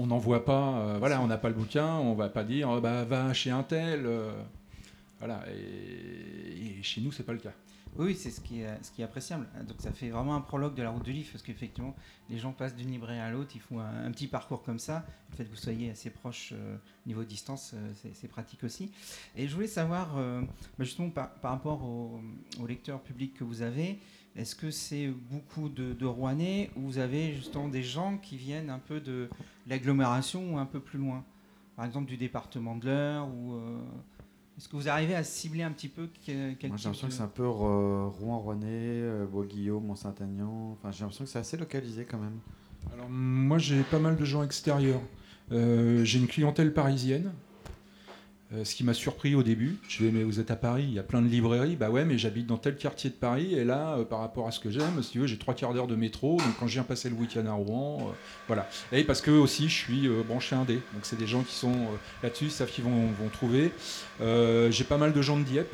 n'en 0.07 0.17
voit 0.17 0.43
pas. 0.43 0.97
voilà, 0.97 1.21
on 1.21 1.27
n'a 1.27 1.37
pas 1.37 1.49
le 1.49 1.55
bouquin, 1.55 1.95
on 1.95 2.15
va 2.15 2.29
pas 2.29 2.43
dire 2.43 2.81
bah, 2.81 3.03
va 3.03 3.31
chez 3.33 3.51
un 3.51 3.63
tel. 3.63 4.09
voilà, 5.19 5.43
et, 5.51 6.79
et, 6.79 6.83
chez 6.83 7.01
nous, 7.01 7.11
c'est 7.11 7.23
pas 7.23 7.33
le 7.33 7.39
cas. 7.39 7.53
Oui, 7.97 8.15
c'est 8.15 8.31
ce 8.31 8.39
qui, 8.39 8.61
est, 8.61 8.83
ce 8.83 8.91
qui 8.91 9.01
est 9.01 9.05
appréciable. 9.05 9.47
Donc 9.67 9.77
ça 9.79 9.91
fait 9.91 10.09
vraiment 10.09 10.35
un 10.35 10.41
prologue 10.41 10.75
de 10.75 10.81
la 10.81 10.91
route 10.91 11.03
du 11.03 11.11
livre, 11.11 11.29
parce 11.31 11.43
qu'effectivement, 11.43 11.93
les 12.29 12.37
gens 12.37 12.53
passent 12.53 12.75
d'une 12.75 12.89
librairie 12.89 13.19
à 13.19 13.29
l'autre, 13.29 13.51
ils 13.55 13.61
font 13.61 13.79
un, 13.79 14.09
petit 14.11 14.27
parcours 14.27 14.63
comme 14.63 14.79
ça. 14.79 15.05
Le 15.31 15.35
fait 15.35 15.45
que 15.45 15.49
vous 15.49 15.57
soyez 15.57 15.91
assez 15.91 16.09
proche 16.09 16.53
euh, 16.53 16.77
niveau 17.05 17.23
distance, 17.25 17.73
euh, 17.75 18.11
c'est 18.13 18.27
pratique 18.29 18.63
aussi. 18.63 18.91
Et 19.35 19.47
je 19.47 19.53
voulais 19.53 19.67
savoir, 19.67 20.17
euh, 20.17 20.41
bah, 20.77 20.85
justement, 20.85 21.09
par, 21.09 21.31
rapport 21.43 21.83
au, 21.83 22.21
lecteur 22.65 23.01
public 23.01 23.33
que 23.33 23.43
vous 23.43 23.61
avez, 23.61 23.99
est-ce 24.37 24.55
que 24.55 24.71
c'est 24.71 25.07
beaucoup 25.29 25.67
de, 25.67 25.91
de, 25.91 26.05
Rouennais 26.05 26.71
ou 26.77 26.81
vous 26.83 26.97
avez 26.97 27.35
justement 27.35 27.67
des 27.67 27.83
gens 27.83 28.17
qui 28.17 28.37
viennent 28.37 28.69
un 28.69 28.79
peu 28.79 29.01
de 29.01 29.29
l'agglomération 29.67 30.53
ou 30.53 30.57
un 30.57 30.65
peu 30.65 30.79
plus 30.79 30.99
loin? 30.99 31.25
Par 31.75 31.83
exemple, 31.83 32.07
du 32.07 32.15
département 32.15 32.77
de 32.77 32.85
l'Eure 32.85 33.27
ou 33.27 33.59
est-ce 34.61 34.69
que 34.69 34.75
vous 34.75 34.89
arrivez 34.89 35.15
à 35.15 35.23
cibler 35.23 35.63
un 35.63 35.71
petit 35.71 35.87
peu 35.87 36.07
quel, 36.23 36.55
Moi, 36.69 36.77
j'ai 36.77 36.83
l'impression 36.83 37.07
que 37.07 37.13
c'est 37.13 37.23
un 37.23 37.27
peu 37.27 37.47
Rouen, 37.47 38.37
Rouennais, 38.37 38.67
euh, 38.69 39.25
Bois-Guillaume, 39.25 39.83
Mont-Saint-Aignan. 39.87 40.73
Enfin, 40.73 40.91
j'ai 40.91 41.01
l'impression 41.01 41.25
que 41.25 41.31
c'est 41.31 41.39
assez 41.39 41.57
localisé 41.57 42.05
quand 42.05 42.19
même. 42.19 42.37
Alors, 42.93 43.09
moi, 43.09 43.57
j'ai 43.57 43.81
pas 43.81 43.97
mal 43.97 44.17
de 44.17 44.23
gens 44.23 44.43
extérieurs. 44.43 45.01
Euh, 45.51 46.03
j'ai 46.03 46.19
une 46.19 46.27
clientèle 46.27 46.75
parisienne. 46.75 47.33
Euh, 48.53 48.65
ce 48.65 48.75
qui 48.75 48.83
m'a 48.83 48.93
surpris 48.93 49.33
au 49.33 49.43
début, 49.43 49.77
je 49.87 50.03
dis 50.03 50.11
mais 50.11 50.23
vous 50.23 50.41
êtes 50.41 50.51
à 50.51 50.57
Paris, 50.57 50.83
il 50.85 50.93
y 50.93 50.99
a 50.99 51.03
plein 51.03 51.21
de 51.21 51.27
librairies, 51.27 51.77
bah 51.77 51.89
ouais 51.89 52.03
mais 52.03 52.17
j'habite 52.17 52.47
dans 52.47 52.57
tel 52.57 52.75
quartier 52.75 53.09
de 53.09 53.15
Paris 53.15 53.53
et 53.53 53.63
là 53.63 53.95
euh, 53.95 54.03
par 54.03 54.19
rapport 54.19 54.45
à 54.45 54.51
ce 54.51 54.59
que 54.59 54.69
j'aime, 54.69 55.01
si 55.01 55.11
tu 55.11 55.19
veux 55.19 55.27
j'ai 55.27 55.37
trois 55.37 55.53
quarts 55.53 55.73
d'heure 55.73 55.87
de 55.87 55.95
métro, 55.95 56.35
donc 56.35 56.57
quand 56.59 56.67
je 56.67 56.73
viens 56.73 56.83
passer 56.83 57.09
le 57.09 57.15
week-end 57.15 57.45
à 57.45 57.53
Rouen, 57.53 58.09
euh, 58.09 58.13
voilà. 58.47 58.67
Et 58.91 59.05
parce 59.05 59.21
que 59.21 59.31
aussi 59.31 59.69
je 59.69 59.75
suis 59.75 60.09
branché 60.27 60.55
indé, 60.55 60.75
donc 60.93 61.03
c'est 61.03 61.17
des 61.17 61.27
gens 61.27 61.43
qui 61.43 61.55
sont 61.55 61.75
là-dessus, 62.23 62.49
savent 62.49 62.69
qu'ils 62.69 62.83
vont, 62.83 63.07
vont 63.07 63.29
trouver. 63.31 63.71
j'ai 64.19 64.83
pas 64.83 64.97
mal 64.97 65.13
de 65.13 65.21
gens 65.21 65.37
de 65.37 65.43
Dieppe, 65.43 65.73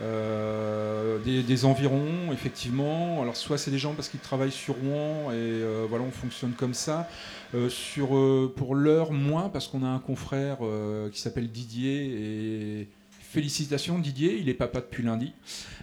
des, 0.00 1.64
environs, 1.64 2.32
effectivement. 2.32 3.22
Alors, 3.22 3.36
soit 3.36 3.58
c'est 3.58 3.70
des 3.70 3.78
gens 3.78 3.94
parce 3.94 4.08
qu'ils 4.08 4.20
travaillent 4.20 4.50
sur 4.50 4.74
Rouen 4.74 5.32
et 5.32 5.62
voilà, 5.88 6.04
on 6.04 6.10
fonctionne 6.10 6.52
comme 6.52 6.74
ça. 6.74 7.08
Euh, 7.54 7.68
sur, 7.68 8.16
euh, 8.16 8.50
pour 8.54 8.74
l'heure, 8.74 9.12
moins, 9.12 9.50
parce 9.50 9.68
qu'on 9.68 9.82
a 9.84 9.88
un 9.88 9.98
confrère 9.98 10.58
euh, 10.62 11.10
qui 11.10 11.20
s'appelle 11.20 11.50
Didier 11.50 12.80
et 12.80 12.88
félicitations 13.20 13.98
Didier, 13.98 14.38
il 14.38 14.48
est 14.48 14.54
papa 14.54 14.80
depuis 14.80 15.02
lundi. 15.02 15.32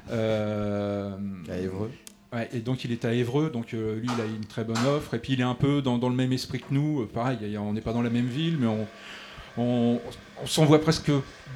Euh, 0.10 1.16
À 1.48 1.58
Évreux. 1.58 1.92
Ouais, 2.34 2.50
et 2.54 2.60
donc 2.60 2.86
il 2.86 2.92
est 2.92 3.06
à 3.06 3.14
Évreux, 3.14 3.52
donc 3.52 3.74
euh, 3.74 4.00
lui 4.00 4.08
il 4.16 4.22
a 4.22 4.26
une 4.26 4.46
très 4.46 4.64
bonne 4.64 4.84
offre, 4.86 5.16
et 5.16 5.20
puis 5.20 5.34
il 5.34 5.42
est 5.42 5.46
un 5.46 5.56
peu 5.56 5.82
dans, 5.82 5.98
dans 5.98 6.10
le 6.10 6.16
même 6.16 6.32
esprit 6.32 6.60
que 6.60 6.72
nous, 6.72 7.02
Euh, 7.02 7.06
pareil, 7.06 7.38
on 7.58 7.74
n'est 7.74 7.82
pas 7.82 7.94
dans 7.94 8.04
la 8.04 8.12
même 8.12 8.28
ville, 8.28 8.58
mais 8.60 8.68
on, 8.68 8.88
on, 9.60 10.02
s'envoie 10.46 10.80
presque 10.80 11.12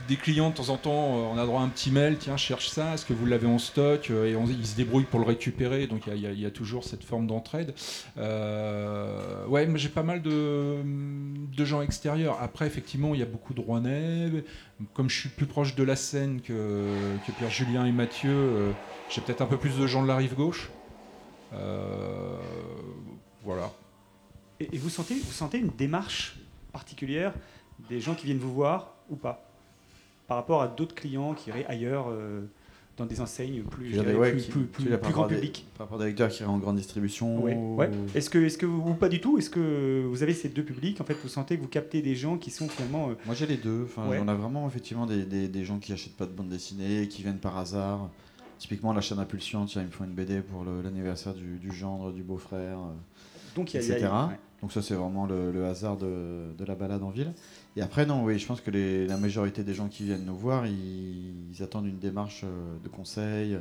des 0.08 0.18
clients 0.18 0.50
de 0.50 0.56
temps 0.56 0.70
en 0.70 0.78
temps, 0.78 0.92
euh, 0.92 1.34
on 1.34 1.38
a 1.38 1.46
droit 1.46 1.62
à 1.62 1.64
un 1.64 1.70
petit 1.70 1.90
mail, 1.90 2.18
tiens 2.18 2.36
cherche 2.36 2.70
ça, 2.70 2.94
est-ce 2.94 3.06
que 3.06 3.14
vous 3.14 3.26
l'avez 3.26 3.48
en 3.48 3.58
stock, 3.58 4.10
Euh, 4.10 4.26
et 4.26 4.36
on, 4.36 4.46
ils 4.46 4.68
se 4.68 4.76
débrouillent 4.76 5.06
pour 5.06 5.20
le 5.20 5.26
récupérer, 5.26 5.88
donc 5.88 6.04
il 6.08 6.40
y 6.40 6.46
a, 6.46 6.52
toujours 6.52 6.84
cette 6.84 7.04
forme 7.04 7.28
d'entraide. 7.28 7.74
Euh, 8.18 9.46
ouais, 9.48 9.66
moi 9.68 9.78
j'ai 9.78 9.90
pas 9.90 10.04
mal 10.04 10.22
de, 10.22 10.84
gens 11.64 11.82
extérieurs, 11.82 12.38
après 12.42 12.68
effectivement 12.68 13.14
il 13.14 13.20
y 13.22 13.24
a 13.24 13.28
beaucoup 13.28 13.54
de 13.54 13.62
Rouennais, 13.62 14.44
comme 14.94 15.10
je 15.10 15.18
suis 15.22 15.30
plus 15.30 15.46
proche 15.46 15.76
de 15.76 15.84
la 15.84 15.96
scène 15.96 16.42
que, 16.42 16.86
que 17.26 17.32
Pierre 17.32 17.52
Julien 17.52 17.86
et 17.86 17.94
Mathieu, 17.94 18.74
j'ai 19.10 19.22
peut-être 19.22 19.42
un 19.42 19.46
peu 19.46 19.58
plus 19.58 19.78
de 19.78 19.88
gens 19.88 20.04
de 20.04 20.08
la 20.08 20.18
rive 20.18 20.36
gauche. 20.36 20.70
Voilà. 23.44 23.72
Et, 24.60 24.78
vous 24.78 24.90
sentez 24.90 25.58
une 25.58 25.70
démarche 25.70 26.38
particulière 26.72 27.34
des 27.90 28.00
gens 28.00 28.14
qui 28.16 28.26
viennent 28.26 28.38
vous 28.40 28.54
voir 28.54 28.94
ou 29.10 29.16
pas 29.16 29.46
Par 30.28 30.38
rapport 30.38 30.62
à 30.62 30.68
d'autres 30.68 30.96
clients 30.96 31.34
qui 31.34 31.50
iraient 31.50 31.66
ailleurs 31.68 32.08
euh, 32.10 32.42
dans 32.98 33.06
des 33.08 33.20
enseignes 33.22 33.64
plus, 33.64 33.90
je 33.90 33.92
Je 33.92 33.96
veux 33.98 34.04
dire, 34.04 34.12
dirais, 34.14 34.18
ouais, 34.22 34.32
plus, 34.34 34.44
qui- 34.44 34.52
plus- 34.52 34.62
tu 34.62 34.68
plus- 34.68 34.84
veux 34.84 34.90
dire, 34.92 35.00
plus 35.00 35.04
par 35.04 35.12
grand 35.14 35.28
des- 35.28 35.36
public 35.36 35.66
Par 35.78 35.88
rapport 35.88 36.00
à 36.00 36.04
des 36.04 36.10
lecteurs 36.12 36.30
qui 36.30 36.44
iraient 36.44 36.52
en 36.52 36.58
grande 36.60 36.76
distribution. 36.76 37.44
Ouais, 37.44 37.56
ou- 37.56 37.76
ouais. 37.76 37.90
Est-ce 38.14 38.30
que, 38.30 38.66
vous, 38.66 38.92
ou 38.92 38.94
pas 38.94 39.10
du 39.10 39.20
tout? 39.20 39.38
Est-ce 39.40 39.50
que 39.50 40.06
vous 40.08 40.22
avez 40.24 40.34
ces 40.34 40.50
deux 40.50 40.64
publics 40.64 41.02
En 41.02 41.04
fait, 41.04 41.16
vous 41.24 41.28
sentez 41.28 41.58
que 41.58 41.62
vous 41.62 41.68
captez 41.68 42.02
des 42.04 42.16
gens 42.16 42.38
qui 42.38 42.52
sont 42.52 42.68
finalement. 42.70 43.10
euh, 43.10 43.14
Moi 43.26 43.34
j'ai 43.36 43.48
les 43.48 43.58
deux. 43.58 43.84
Enfin. 43.86 44.04
On 44.22 44.28
a 44.28 44.36
vraiment 44.36 44.68
effectivement 44.68 45.06
des, 45.08 45.26
des- 45.26 45.48
des 45.48 45.66
gens 45.66 45.80
qui 45.80 45.92
achètent 45.92 46.16
pas 46.16 46.26
de 46.28 46.32
bande 46.32 46.50
dessinée, 46.50 47.08
qui 47.08 47.24
viennent 47.24 47.40
par 47.40 47.58
hasard. 47.58 48.10
Typiquement 48.60 48.94
la 48.94 49.02
chaîne 49.02 49.20
Impulsion, 49.20 49.66
tiens, 49.66 49.82
ils 49.82 49.88
me 49.88 49.92
font 49.92 50.04
une 50.06 50.12
BD 50.14 50.40
pour 50.42 50.64
l'anniversaire 50.64 51.34
du, 51.34 51.58
du 51.58 51.72
gendre, 51.74 52.14
du 52.14 52.22
beau-frère, 52.22 52.78
euh, 52.78 52.94
donc 53.56 53.74
il 53.74 53.78
y 53.78 53.80
a- 53.80 53.84
il 53.84 53.90
y 53.90 53.92
a- 53.94 53.98
etc. 53.98 54.12
ouais. 54.30 54.38
Donc 54.62 54.72
ça 54.72 54.82
c'est 54.82 54.94
vraiment 54.96 55.26
le, 55.26 55.52
le 55.52 55.66
hasard 55.66 55.98
de, 55.98 56.54
de 56.58 56.66
la 56.66 56.76
balade 56.76 57.04
en 57.04 57.10
ville. 57.10 57.34
Et 57.76 57.82
après 57.82 58.06
non, 58.06 58.24
oui, 58.24 58.40
je 58.40 58.46
pense 58.48 58.62
que 58.62 58.72
les- 58.72 59.08
la 59.08 59.18
majorité 59.18 59.64
des 59.64 59.74
gens 59.74 59.88
qui 59.90 60.04
viennent 60.06 60.26
nous 60.26 60.38
voir, 60.38 60.66
ils, 60.68 61.52
ils 61.52 61.64
attendent 61.64 61.88
une 61.88 62.00
démarche 62.00 62.42
euh, 62.46 62.76
de 62.84 62.88
conseil 62.90 63.58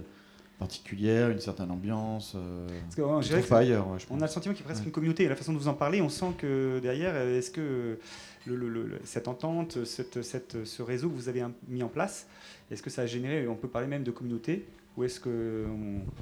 particulière, 0.58 1.30
une 1.30 1.40
certaine 1.40 1.70
ambiance. 1.70 2.34
euh, 2.36 2.68
que, 2.96 3.02
ouais, 3.02 3.22
je 3.22 3.34
que 3.36 3.48
pas 3.48 3.58
ailleurs. 3.58 3.88
ouais, 3.88 3.98
je 3.98 4.06
On 4.10 4.18
a 4.18 4.26
le 4.26 4.28
sentiment 4.28 4.54
qu'il 4.54 4.62
y 4.62 4.68
a 4.68 4.70
presque 4.70 4.84
une 4.84 4.92
communauté. 4.92 5.28
La 5.28 5.34
façon 5.36 5.52
de 5.52 5.58
vous 5.58 5.66
en 5.68 5.74
parler, 5.74 6.00
on 6.00 6.08
sent 6.08 6.32
que 6.38 6.78
derrière, 6.80 7.12
euh, 7.14 7.38
est-ce 7.38 7.50
que 7.50 7.98
le- 8.46 8.56
le- 8.56 8.68
le- 8.68 9.00
cette 9.04 9.26
entente, 9.28 9.84
cette, 9.84 10.22
cette- 10.22 10.64
ce 10.64 10.82
réseau 10.82 11.08
que 11.08 11.14
vous 11.16 11.28
avez 11.28 11.42
mis 11.68 11.82
en 11.82 11.88
place, 11.88 12.26
est-ce 12.70 12.82
que 12.82 12.90
ça 12.90 13.02
a 13.02 13.06
généré, 13.06 13.48
on 13.48 13.56
peut 13.56 13.66
parler 13.68 13.88
même 13.88 14.04
de 14.04 14.10
communauté 14.12 14.64
Ou 14.98 15.04
est-ce 15.04 15.20
qu'on 15.20 15.30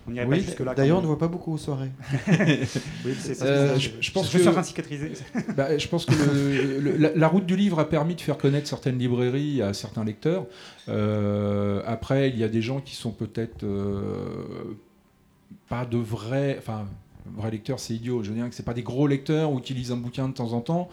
on 0.07 0.11
n'irait 0.13 0.27
pas 0.27 0.31
Oui, 0.31 0.43
jusque-là 0.43 0.75
d'ailleurs 0.75 0.99
on 0.99 1.03
ne 1.03 1.07
voit 1.09 1.19
pas 1.19 1.27
beaucoup 1.27 1.53
aux 1.53 1.59
soirées. 1.59 1.91
Oui, 3.05 3.15
c'est 3.19 3.43
Euh, 3.43 3.77
je- 3.77 3.91
je 4.01 4.13
pense 4.13 4.31
je 4.31 4.39
que-. 4.39 4.45
Bah, 5.57 5.77
je 5.77 5.89
pense 5.89 6.07
que 6.07 6.13
le- 6.13 6.79
le- 6.79 6.97
la, 6.97 7.13
la 7.15 7.29
route 7.29 7.47
du 7.47 7.57
livre 7.57 7.81
a 7.81 7.89
permis 7.89 8.15
de 8.15 8.21
faire 8.21 8.39
connaître 8.39 8.69
certaines 8.69 8.97
librairies 8.99 9.61
à 9.61 9.73
certains 9.75 10.05
lecteurs. 10.05 10.47
Euh, 10.89 11.83
après, 11.85 12.29
il 12.31 12.39
y 12.39 12.45
a 12.45 12.49
des 12.49 12.63
gens 12.63 12.81
qui 12.81 12.95
sont 12.95 13.11
peut-être 13.11 13.65
euh, 13.65 14.77
pas 15.69 15.85
de 15.85 15.99
vrais. 15.99 16.57
Enfin, 16.59 16.87
vrais 17.27 17.51
lecteurs, 17.51 17.81
c'est 17.81 17.95
idiot. 17.95 18.23
Je 18.23 18.31
veux 18.31 18.35
dire 18.35 18.49
que 18.49 18.55
c'est 18.55 18.65
pas 18.65 18.75
des 18.75 18.83
gros 18.83 19.07
lecteurs 19.07 19.51
qui 19.63 19.75
lisent 19.75 19.93
un 19.93 19.97
bouquin 19.97 20.29
de 20.29 20.35
temps 20.35 20.53
en 20.53 20.61
temps. 20.61 20.89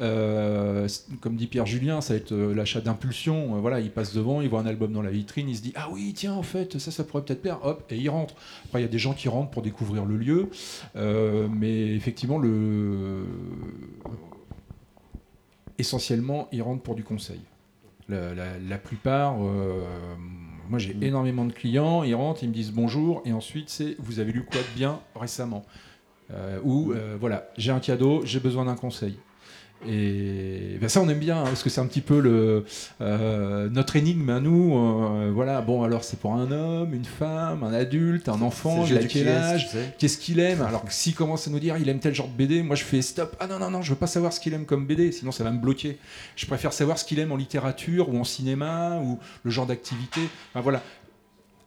Euh, 0.00 0.88
comme 1.20 1.36
dit 1.36 1.46
Pierre 1.46 1.66
Julien, 1.66 2.00
ça 2.00 2.14
va 2.14 2.18
être 2.18 2.32
euh, 2.32 2.54
l'achat 2.54 2.80
d'impulsion. 2.80 3.56
Euh, 3.56 3.60
voilà, 3.60 3.80
il 3.80 3.90
passe 3.90 4.14
devant, 4.14 4.40
il 4.40 4.48
voit 4.48 4.60
un 4.60 4.66
album 4.66 4.92
dans 4.92 5.02
la 5.02 5.10
vitrine, 5.10 5.48
il 5.48 5.56
se 5.56 5.62
dit 5.62 5.72
ah 5.76 5.88
oui 5.90 6.12
tiens 6.14 6.34
en 6.34 6.42
fait 6.42 6.78
ça 6.78 6.90
ça 6.90 7.04
pourrait 7.04 7.24
peut-être 7.24 7.42
plaire. 7.42 7.58
Hop 7.64 7.84
et 7.90 7.96
il 7.96 8.08
rentre. 8.08 8.34
Après 8.66 8.80
il 8.80 8.82
y 8.82 8.88
a 8.88 8.90
des 8.90 8.98
gens 8.98 9.14
qui 9.14 9.28
rentrent 9.28 9.50
pour 9.50 9.62
découvrir 9.62 10.04
le 10.04 10.16
lieu, 10.16 10.50
mais 10.94 11.94
effectivement 11.94 12.38
le 12.38 13.24
essentiellement, 15.78 16.48
ils 16.52 16.62
rentrent 16.62 16.82
pour 16.82 16.94
du 16.94 17.04
conseil. 17.04 17.40
La, 18.08 18.76
plupart, 18.76 19.36
moi 20.70 20.78
j'ai 20.78 20.94
Mm. 20.94 21.02
énormément 21.02 21.44
de 21.44 21.52
clients, 21.52 22.02
ils 22.04 22.14
rentrent, 22.14 22.42
ils 22.42 22.48
me 22.48 22.54
disent 22.54 22.72
bonjour, 22.72 23.22
et 23.26 23.32
ensuite 23.32 23.68
c'est 23.68 23.96
vous 23.98 24.20
avez 24.20 24.32
lu 24.32 24.44
quoi 24.44 24.60
de 24.62 24.76
bien 24.76 25.00
récemment? 25.14 25.64
Euh, 26.32 26.60
Ou 26.62 26.92
euh, 26.92 27.16
voilà, 27.20 27.48
j'ai 27.58 27.72
un 27.72 27.80
cadeau, 27.80 28.22
j'ai 28.24 28.38
besoin 28.40 28.64
d'un 28.64 28.76
conseil. 28.76 29.16
Et 29.86 30.76
ben 30.78 30.90
ça 30.90 31.00
on 31.00 31.08
aime 31.08 31.18
bien 31.18 31.38
hein, 31.38 31.44
parce 31.44 31.62
que 31.62 31.70
c'est 31.70 31.80
un 31.80 31.86
petit 31.86 32.02
peu 32.02 32.20
le 32.20 32.64
euh, 33.00 33.68
notre 33.70 33.96
énigme 33.96 34.28
à 34.28 34.38
nous. 34.38 34.76
euh, 34.76 35.30
voilà, 35.32 35.62
bon 35.62 35.82
alors 35.82 36.04
c'est 36.04 36.18
pour 36.18 36.34
un 36.34 36.50
homme, 36.50 36.92
une 36.92 37.06
femme, 37.06 37.62
un 37.62 37.72
adulte, 37.72 38.28
un 38.28 38.42
enfant, 38.42 38.84
il 38.86 38.98
a 38.98 39.04
quel 39.04 39.28
âge, 39.28 39.68
qu'est-ce 39.98 40.18
qu'il 40.18 40.38
aime? 40.40 40.60
Alors 40.60 40.84
que 40.84 40.92
s'il 40.92 41.14
commence 41.14 41.48
à 41.48 41.50
nous 41.50 41.60
dire 41.60 41.78
il 41.78 41.88
aime 41.88 41.98
tel 41.98 42.14
genre 42.14 42.28
de 42.28 42.36
BD, 42.36 42.62
moi 42.62 42.76
je 42.76 42.84
fais 42.84 43.00
stop. 43.00 43.34
Ah 43.40 43.46
non, 43.46 43.58
non, 43.58 43.70
non, 43.70 43.80
je 43.80 43.90
veux 43.90 43.96
pas 43.96 44.06
savoir 44.06 44.34
ce 44.34 44.40
qu'il 44.40 44.52
aime 44.52 44.66
comme 44.66 44.86
BD, 44.86 45.12
sinon 45.12 45.32
ça 45.32 45.44
va 45.44 45.50
me 45.50 45.58
bloquer. 45.58 45.98
Je 46.36 46.44
préfère 46.44 46.74
savoir 46.74 46.98
ce 46.98 47.04
qu'il 47.06 47.18
aime 47.18 47.32
en 47.32 47.36
littérature 47.36 48.10
ou 48.12 48.18
en 48.18 48.24
cinéma 48.24 48.98
ou 49.02 49.18
le 49.44 49.50
genre 49.50 49.66
d'activité. 49.66 50.20
Enfin 50.52 50.60
voilà. 50.60 50.82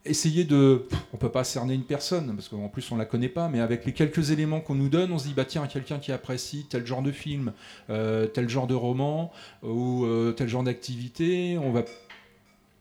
Essayer 0.06 0.44
de. 0.44 0.86
On 1.14 1.18
peut 1.18 1.32
pas 1.32 1.46
cerner 1.46 1.74
une 1.74 1.86
personne, 1.86 2.36
parce 2.36 2.50
qu'en 2.50 2.68
plus 2.68 2.92
on 2.92 2.98
la 2.98 3.06
connaît 3.06 3.30
pas, 3.30 3.48
mais 3.48 3.62
avec 3.62 3.86
les 3.86 3.94
quelques 3.94 4.32
éléments 4.32 4.60
qu'on 4.60 4.76
nous 4.76 4.90
donne, 4.90 5.14
on 5.14 5.18
se 5.18 5.28
dit 5.28 5.34
bah 5.34 5.46
tiens, 5.46 5.66
quelqu'un 5.68 5.98
qui 5.98 6.12
apprécie 6.12 6.66
tel 6.70 6.86
genre 6.86 7.02
de 7.02 7.12
film, 7.14 7.54
euh, 7.90 8.28
tel 8.28 8.50
genre 8.50 8.68
de 8.68 8.74
roman 8.76 9.32
ou 9.62 10.04
euh, 10.04 10.34
tel 10.34 10.50
genre 10.50 10.64
d'activité, 10.64 11.58
on 11.58 11.72
va 11.72 11.84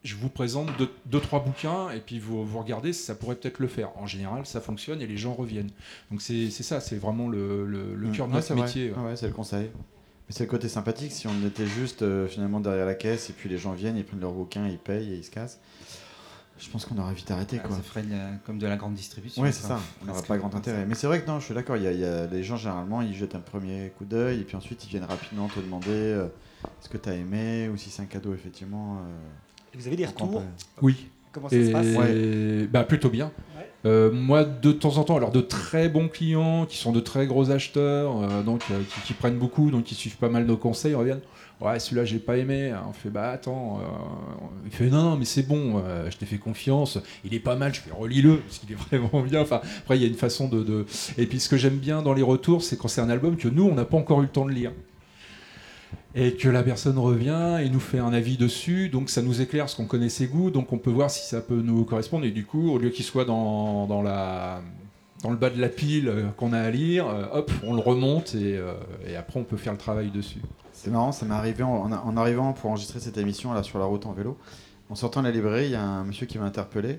je 0.03 0.17
vous 0.17 0.29
présente 0.31 0.77
deux, 0.79 0.89
deux, 1.07 1.21
trois 1.21 1.45
bouquins 1.45 1.91
et 1.93 2.01
puis 2.01 2.19
vous, 2.19 2.45
vous 2.45 2.59
regardez 2.59 2.93
si 2.93 3.05
ça 3.05 3.15
pourrait 3.15 3.37
peut-être 3.37 3.61
le 3.61 3.69
faire. 3.69 3.91
En 3.99 4.07
général, 4.09 4.45
ça 4.47 4.61
fonctionne 4.61 5.01
et 5.01 5.07
les 5.07 5.17
gens 5.17 5.33
reviennent. 5.33 5.71
Donc 6.11 6.21
c'est 6.23 6.51
c'est 6.51 6.65
ça, 6.65 6.81
c'est 6.81 6.97
vraiment 6.97 7.29
le, 7.29 7.65
le- 7.65 7.95
le 7.95 8.09
cœur 8.11 8.27
de 8.27 8.33
Ouais, 8.33 8.39
notre 8.41 8.55
métier. 8.57 8.91
ouais, 8.91 9.15
c'est 9.15 9.29
le 9.29 9.33
conseil. 9.33 9.71
Mais 10.29 10.35
c'est 10.35 10.43
le 10.43 10.51
côté 10.51 10.69
sympathique. 10.69 11.13
Si 11.13 11.29
on 11.29 11.47
était 11.47 11.67
juste 11.67 12.03
euh, 12.03 12.27
finalement 12.27 12.59
derrière 12.59 12.85
la 12.87 12.97
caisse 12.97 13.31
et 13.31 13.33
puis 13.33 13.49
les 13.49 13.59
gens 13.59 13.75
viennent, 13.75 13.97
ils 13.97 14.03
prennent 14.05 14.19
leur 14.21 14.33
bouquin, 14.33 14.67
ils 14.67 14.79
payent 14.79 15.13
et 15.13 15.17
ils 15.19 15.25
se 15.25 15.31
cassent, 15.31 15.61
je 16.65 16.71
pense 16.71 16.85
qu'on 16.87 16.97
aurait 16.99 17.15
vite 17.15 17.31
arrêté. 17.31 17.59
Ah, 17.63 17.67
quoi. 17.67 17.77
ça 17.77 17.83
ferait 17.83 18.03
de 18.03 18.11
la- 18.13 18.31
comme 18.47 18.59
de 18.59 18.67
la 18.67 18.77
grande 18.77 18.95
distribution. 18.95 19.43
Oui, 19.43 19.49
c'est 19.53 19.67
ça. 19.67 19.81
On 20.01 20.07
n'aurait 20.07 20.19
Presque. 20.19 20.29
pas 20.29 20.39
grand 20.39 20.55
intérêt. 20.55 20.87
Mais 20.87 20.95
c'est 20.95 21.07
vrai 21.07 21.21
que 21.23 21.27
non, 21.27 21.41
je 21.41 21.45
suis 21.47 21.55
d'accord. 21.55 21.77
Il 21.77 21.83
y, 21.83 21.87
a- 21.87 21.93
y 21.93 22.05
a 22.05 22.27
les 22.27 22.43
gens 22.45 22.57
généralement, 22.57 23.03
ils 23.03 23.15
jettent 23.15 23.35
un 23.35 23.41
premier 23.41 23.93
coup 23.99 24.05
d'œil 24.05 24.41
et 24.41 24.45
puis 24.45 24.57
ensuite 24.57 24.85
ils 24.85 24.89
viennent 24.91 25.05
rapidement 25.05 25.49
te 25.49 25.61
demander 25.61 25.89
euh, 25.91 26.27
ce 26.81 26.89
que 26.89 26.97
tu 26.99 27.09
as 27.09 27.15
aimé 27.15 27.69
ou 27.73 27.77
si 27.77 27.91
c'est 27.91 28.03
un 28.03 28.07
cadeau 28.07 28.33
effectivement. 28.35 28.99
euh, 28.99 29.79
Vous 29.79 29.87
avez 29.87 29.97
des 29.97 30.07
retours. 30.07 30.43
Oui. 30.81 31.09
Comment 31.33 31.49
ça 31.49 31.57
se 31.57 31.71
passe 31.73 32.69
bah, 32.71 32.85
plutôt 32.85 33.09
bien. 33.09 33.33
Ouais. 33.57 33.67
Euh, 33.87 34.13
moi, 34.13 34.45
de 34.45 34.71
temps 34.71 34.99
en 34.99 35.03
temps, 35.05 35.17
alors 35.17 35.33
de 35.33 35.41
très 35.41 35.89
bons 35.89 36.09
clients 36.09 36.67
qui 36.67 36.77
sont 36.77 36.93
de 36.93 37.01
très 37.01 37.27
gros 37.27 37.51
acheteurs, 37.51 38.21
euh, 38.23 38.43
donc 38.43 38.63
euh, 38.71 38.81
qui, 38.95 39.01
qui 39.01 39.13
prennent 39.15 39.39
beaucoup, 39.39 39.71
donc 39.71 39.85
qui 39.85 39.95
suivent 39.95 40.19
pas 40.19 40.29
mal 40.29 40.45
nos 40.45 40.59
conseils, 40.59 40.95
reviennent. 40.95 41.23
Ouais, 41.63 41.79
celui-là, 41.79 42.05
j'ai 42.05 42.19
pas 42.19 42.39
aimé. 42.39 42.75
On 42.89 42.93
fait, 42.93 43.09
bah 43.09 43.31
attends. 43.31 43.79
euh, 43.81 43.85
il 44.65 44.73
fait, 44.73 44.89
non, 44.91 45.03
non, 45.03 45.17
mais 45.17 45.25
c'est 45.25 45.47
bon, 45.47 45.81
euh, 45.85 46.11
je 46.11 46.17
t'ai 46.17 46.27
fait 46.27 46.39
confiance. 46.39 46.99
Il 47.25 47.35
est 47.35 47.41
pas 47.41 47.55
mal, 47.55 47.73
je 47.73 47.81
fais, 47.81 47.93
relis-le, 47.93 48.39
parce 48.39 48.59
qu'il 48.59 48.73
est 48.73 48.75
vraiment 48.91 49.23
bien. 49.23 49.43
Enfin, 49.43 49.61
après, 49.79 49.97
il 49.97 50.03
y 50.03 50.05
a 50.05 50.09
une 50.09 50.15
façon 50.15 50.49
de, 50.49 50.87
Et 51.19 51.27
puis, 51.27 51.39
ce 51.39 51.49
que 51.49 51.57
j'aime 51.57 51.77
bien 51.77 52.03
dans 52.03 52.15
les 52.15 52.23
retours, 52.23 52.65
c'est 52.65 52.77
quand 52.77 52.89
c'est 52.89 53.01
un 53.01 53.11
album 53.11 53.37
que 53.37 53.47
nous, 53.47 53.65
on 53.65 53.75
n'a 53.75 53.85
pas 53.85 53.97
encore 53.97 54.21
eu 54.21 54.25
le 54.25 54.31
temps 54.31 54.45
de 54.45 54.51
lire. 54.51 54.73
Et 56.15 56.35
que 56.35 56.49
la 56.49 56.63
personne 56.63 56.99
revient 56.99 57.59
et 57.65 57.71
nous 57.71 57.81
fait 57.81 57.99
un 57.99 58.13
avis 58.13 58.37
dessus, 58.37 58.89
donc 58.91 59.09
ça 59.09 59.23
nous 59.23 59.41
éclaire 59.41 59.69
ce 59.71 59.77
qu'on 59.77 59.87
connaît 59.87 60.11
ses 60.11 60.27
goûts, 60.27 60.51
donc 60.51 60.71
on 60.73 60.79
peut 60.79 60.91
voir 60.91 61.11
si 61.11 61.27
ça 61.27 61.41
peut 61.41 61.63
nous 61.63 61.85
correspondre. 61.85 62.27
Et 62.27 62.33
du 62.33 62.45
coup, 62.45 62.71
au 62.71 62.79
lieu 62.79 62.91
qu'il 62.91 63.05
soit 63.05 63.25
dans, 63.25 63.87
dans, 63.87 64.03
la, 64.03 64.61
dans 65.23 65.31
le 65.31 65.37
bas 65.37 65.51
de 65.51 65.61
la 65.61 65.69
pile 65.69 66.09
euh, 66.09 66.29
qu'on 66.37 66.53
a 66.53 66.61
à 66.61 66.71
lire, 66.71 67.07
euh, 67.07 67.27
hop, 67.33 67.51
on 67.65 67.75
le 67.75 67.81
remonte 67.81 68.35
et, 68.35 68.57
euh, 68.59 68.75
et 69.07 69.17
après 69.17 69.41
on 69.41 69.45
peut 69.45 69.57
faire 69.57 69.73
le 69.73 69.79
travail 69.79 70.11
dessus. 70.11 70.41
C'est 70.73 70.91
marrant, 70.91 71.13
ça 71.13 71.25
m'est 71.27 71.35
arrivé 71.35 71.63
en, 71.63 72.17
arrivant 72.17 72.53
pour 72.53 72.71
enregistrer 72.71 72.99
cette 72.99 73.17
émission 73.17 73.53
là 73.53 73.63
sur 73.63 73.79
la 73.79 73.85
route 73.85 74.05
en 74.07 74.13
vélo. 74.13 74.37
En 74.91 74.95
sortant 74.97 75.21
de 75.21 75.27
la 75.27 75.33
librairie, 75.33 75.67
il 75.67 75.71
y 75.71 75.77
a 75.77 75.83
un 75.83 76.05
monsieur 76.05 76.27
qui 76.27 76.39
m'a 76.39 76.45
interpellé 76.45 76.99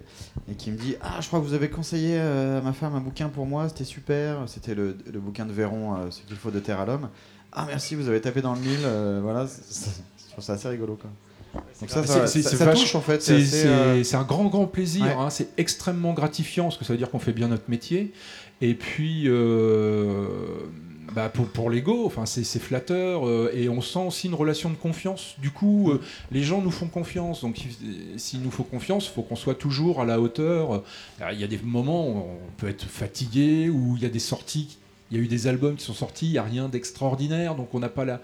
et 0.49 0.55
qui 0.55 0.71
me 0.71 0.77
dit 0.77 0.95
Ah, 1.01 1.19
je 1.19 1.27
crois 1.27 1.39
que 1.39 1.45
vous 1.45 1.53
avez 1.53 1.69
conseillé 1.69 2.17
à 2.19 2.61
ma 2.61 2.71
femme 2.71 2.95
un 2.95 3.01
bouquin 3.01 3.27
pour 3.27 3.45
moi, 3.45 3.67
c'était 3.67 3.83
super. 3.83 4.47
C'était 4.47 4.73
le, 4.73 4.95
bouquin 5.15 5.45
de 5.45 5.51
Véron, 5.51 6.09
Ce 6.09 6.21
qu'il 6.21 6.37
faut 6.37 6.49
de 6.49 6.59
terre 6.59 6.79
à 6.79 6.85
l'homme. 6.85 7.09
Ah, 7.51 7.65
merci, 7.67 7.93
vous 7.93 8.07
avez 8.07 8.21
tapé 8.21 8.41
dans 8.41 8.55
le 8.55 8.61
mille. 8.61 8.87
voilà, 9.21 9.45
je 9.45 10.31
trouve 10.31 10.43
ça 10.43 10.53
assez 10.53 10.69
rigolo. 10.69 10.97
Quoi. 10.99 11.11
Donc 11.53 11.89
ça, 11.89 12.01
C'est- 12.05 12.07
ça, 12.07 12.27
ça- 12.27 12.57
ça 12.57 12.65
vache- 12.65 12.79
touche 12.79 12.95
en 12.95 13.01
fait. 13.01 13.21
C'est 13.21 13.33
euh, 13.65 14.03
c'est- 14.03 14.15
un 14.15 14.23
grand, 14.23 14.45
grand 14.45 14.65
plaisir, 14.65 15.03
Ouais. 15.05 15.15
hein, 15.19 15.29
c'est 15.29 15.49
extrêmement 15.57 16.13
gratifiant, 16.13 16.65
parce 16.65 16.77
que 16.77 16.85
ça 16.85 16.93
veut 16.93 16.97
dire 16.97 17.09
qu'on 17.11 17.19
fait 17.19 17.33
bien 17.33 17.47
notre 17.49 17.69
métier. 17.69 18.11
Et 18.61 18.73
puis, 18.73 19.23
euh, 19.27 20.25
bah, 21.13 21.29
pour, 21.29 21.45
pour 21.47 21.69
l'ego, 21.69 22.03
enfin, 22.05 22.25
c'est 22.25 22.43
flatteur, 22.59 23.27
euh, 23.27 23.51
et 23.53 23.69
on 23.69 23.81
sent 23.81 23.99
aussi 24.07 24.27
une 24.27 24.33
relation 24.35 24.69
de 24.69 24.75
confiance. 24.75 25.35
Du 25.39 25.51
coup, 25.51 25.91
euh, 25.91 26.01
les 26.31 26.41
gens 26.43 26.61
nous 26.61 26.71
font 26.71 26.87
confiance, 26.87 27.41
donc 27.41 27.59
il- 27.65 28.19
s'il 28.19 28.41
nous 28.41 28.51
faut 28.51 28.63
confiance, 28.63 29.07
il 29.07 29.11
faut 29.13 29.21
qu'on 29.21 29.35
soit 29.35 29.55
toujours 29.55 30.01
à 30.01 30.05
la 30.05 30.19
hauteur. 30.19 30.83
Alors, 31.19 31.33
Il 31.33 31.39
y 31.39 31.43
a 31.43 31.47
des 31.47 31.59
moments 31.63 32.07
où 32.07 32.17
on 32.17 32.51
peut 32.57 32.69
être 32.69 32.85
fatigué, 32.85 33.69
où 33.69 33.95
il 33.97 34.03
y 34.03 34.05
a 34.05 34.09
des 34.09 34.19
sorties, 34.19 34.77
il 35.11 35.17
y 35.17 35.19
a 35.19 35.23
eu 35.23 35.27
des 35.27 35.47
albums 35.47 35.75
qui 35.75 35.83
sont 35.85 35.93
sortis, 35.93 36.27
il 36.27 36.31
n'y 36.31 36.37
a 36.37 36.43
rien 36.43 36.67
d'extraordinaire, 36.69 37.55
donc 37.55 37.73
on 37.73 37.79
n'a 37.79 37.89
pas 37.89 38.05
la 38.05 38.21